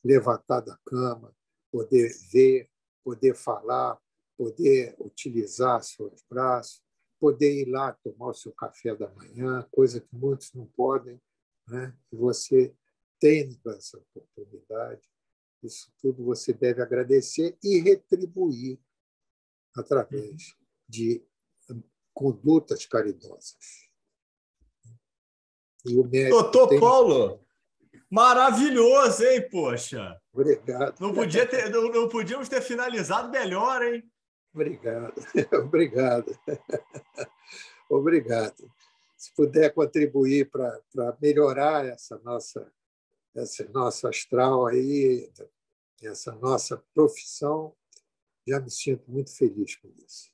levantar 0.04 0.62
da 0.62 0.78
cama, 0.86 1.36
poder 1.72 2.12
ver, 2.32 2.70
poder 3.04 3.36
falar, 3.36 4.00
poder 4.38 4.96
utilizar 5.00 5.84
seus 5.84 6.24
braços, 6.30 6.82
poder 7.20 7.62
ir 7.62 7.70
lá 7.70 7.94
tomar 8.04 8.30
o 8.30 8.34
seu 8.34 8.52
café 8.54 8.96
da 8.96 9.10
manhã, 9.10 9.68
coisa 9.72 10.00
que 10.00 10.16
muitos 10.16 10.54
não 10.54 10.66
podem, 10.68 11.22
né? 11.68 11.96
e 12.12 12.16
você 12.16 12.74
tem 13.20 13.60
essa 13.68 13.98
oportunidade. 13.98 15.08
Isso 15.62 15.92
tudo 16.02 16.26
você 16.26 16.52
deve 16.52 16.82
agradecer 16.82 17.56
e 17.64 17.80
retribuir 17.80 18.80
através 19.76 20.56
de 20.90 21.24
condutas 22.14 22.86
caridosas. 22.86 23.91
Doutor 26.30 26.68
tem... 26.68 26.80
Paulo, 26.80 27.40
maravilhoso, 28.10 29.24
hein, 29.24 29.48
poxa? 29.50 30.20
Obrigado. 30.34 31.00
Não, 31.00 31.14
podia 31.14 31.46
ter, 31.46 31.70
não, 31.70 31.90
não 31.90 32.08
podíamos 32.08 32.48
ter 32.48 32.62
finalizado 32.62 33.30
melhor, 33.30 33.82
hein? 33.82 34.04
Obrigado, 34.54 35.14
obrigado. 35.64 36.40
Obrigado. 37.90 38.72
Se 39.18 39.34
puder 39.36 39.74
contribuir 39.74 40.50
para 40.50 41.18
melhorar 41.22 41.86
essa 41.86 42.18
nossa, 42.20 42.72
esse 43.36 43.68
nosso 43.68 44.08
astral 44.08 44.66
aí, 44.66 45.30
essa 46.02 46.32
nossa 46.36 46.82
profissão, 46.94 47.76
já 48.48 48.60
me 48.60 48.72
sinto 48.72 49.04
muito 49.12 49.36
feliz 49.36 49.76
com 49.76 49.90
isso. 50.06 50.32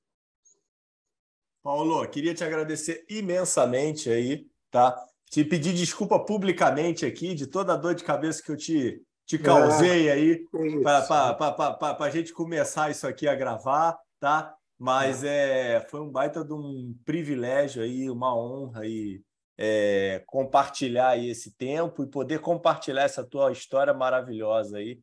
Paulo, 1.63 2.07
queria 2.07 2.33
te 2.33 2.43
agradecer 2.43 3.05
imensamente 3.09 4.09
aí, 4.09 4.47
tá? 4.71 5.05
Te 5.29 5.43
pedir 5.43 5.73
desculpa 5.73 6.19
publicamente 6.19 7.05
aqui 7.05 7.35
de 7.35 7.47
toda 7.47 7.73
a 7.73 7.77
dor 7.77 7.93
de 7.93 8.03
cabeça 8.03 8.41
que 8.41 8.51
eu 8.51 8.57
te, 8.57 9.01
te 9.25 9.37
causei 9.37 10.07
é, 10.07 10.11
aí 10.13 10.45
para 10.81 11.97
a 11.99 12.09
gente 12.09 12.31
começar 12.31 12.89
isso 12.89 13.05
aqui 13.05 13.27
a 13.27 13.35
gravar, 13.35 13.97
tá? 14.19 14.55
Mas 14.79 15.23
é. 15.23 15.75
é, 15.75 15.81
foi 15.81 16.01
um 16.01 16.09
baita 16.09 16.45
de 16.45 16.53
um 16.53 16.95
privilégio 17.03 17.83
aí, 17.83 18.09
uma 18.09 18.35
honra 18.37 18.81
aí 18.81 19.21
é, 19.57 20.23
compartilhar 20.27 21.09
aí 21.09 21.29
esse 21.29 21.51
tempo 21.51 22.03
e 22.03 22.07
poder 22.07 22.39
compartilhar 22.39 23.03
essa 23.03 23.23
tua 23.23 23.51
história 23.51 23.93
maravilhosa 23.93 24.77
aí 24.77 25.01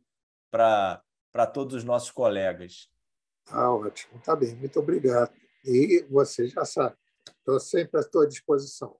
para 0.51 1.03
todos 1.53 1.75
os 1.75 1.85
nossos 1.85 2.11
colegas. 2.11 2.89
Ah, 3.49 3.71
ótimo, 3.73 4.21
tá 4.25 4.35
bem, 4.35 4.55
muito 4.55 4.79
obrigado. 4.79 5.33
E 5.65 6.07
você 6.09 6.47
já 6.47 6.65
sabe, 6.65 6.97
estou 7.39 7.59
sempre 7.59 8.01
à 8.01 8.05
tua 8.05 8.27
disposição. 8.27 8.97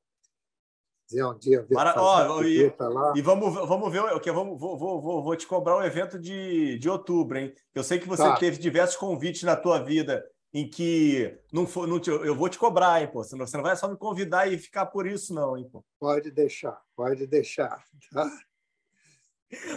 Um 1.13 1.39
dia 1.39 1.63
ver 1.63 1.75
Mara... 1.75 1.95
oh, 1.99 2.43
e, 2.43 2.73
lá. 2.79 3.13
e 3.15 3.21
vamos, 3.21 3.55
vamos 3.55 3.93
ver 3.93 4.01
o 4.01 4.21
que 4.21 4.33
vamos 4.33 4.59
vou, 4.59 4.79
vou, 4.79 5.01
vou, 5.01 5.23
vou 5.23 5.37
te 5.37 5.47
cobrar 5.47 5.77
um 5.77 5.83
evento 5.83 6.19
de, 6.19 6.79
de 6.79 6.89
outubro, 6.89 7.39
hein? 7.39 7.53
Eu 7.75 7.85
sei 7.85 7.99
que 7.99 8.09
você 8.09 8.23
tá. 8.23 8.37
teve 8.37 8.59
diversos 8.59 8.97
convites 8.97 9.43
na 9.43 9.55
tua 9.55 9.79
vida 9.79 10.25
em 10.53 10.69
que 10.69 11.37
não 11.53 11.67
for, 11.67 11.87
não 11.87 11.99
te, 11.99 12.11
eu 12.11 12.35
vou 12.35 12.49
te 12.49 12.59
cobrar, 12.59 13.03
hein, 13.03 13.09
pô. 13.13 13.23
Você 13.23 13.37
não, 13.37 13.47
você 13.47 13.57
não 13.57 13.65
vai 13.65 13.77
só 13.77 13.89
me 13.89 13.97
convidar 13.97 14.51
e 14.51 14.57
ficar 14.57 14.87
por 14.87 15.07
isso, 15.07 15.35
não, 15.35 15.59
hein, 15.59 15.69
pô. 15.71 15.85
Pode 15.99 16.31
deixar, 16.31 16.81
pode 16.97 17.27
deixar, 17.27 17.83
tá? 18.13 18.31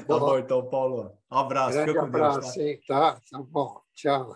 Tá 0.07 0.19
bom, 0.19 0.39
então, 0.39 0.65
Paulo. 0.69 1.17
Um 1.31 1.37
abraço. 1.37 1.73
Grande 1.73 1.97
abraço, 1.97 2.39
Deus, 2.39 2.55
tá? 2.55 2.61
Hein, 2.63 2.79
tá? 2.87 3.21
Tá 3.31 3.39
bom. 3.41 3.81
Tchau. 3.93 4.35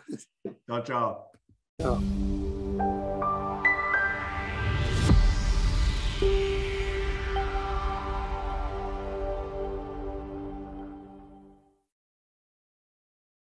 Tchau, 0.67 0.83
tchau. 0.83 1.31
Tchau. 1.79 2.70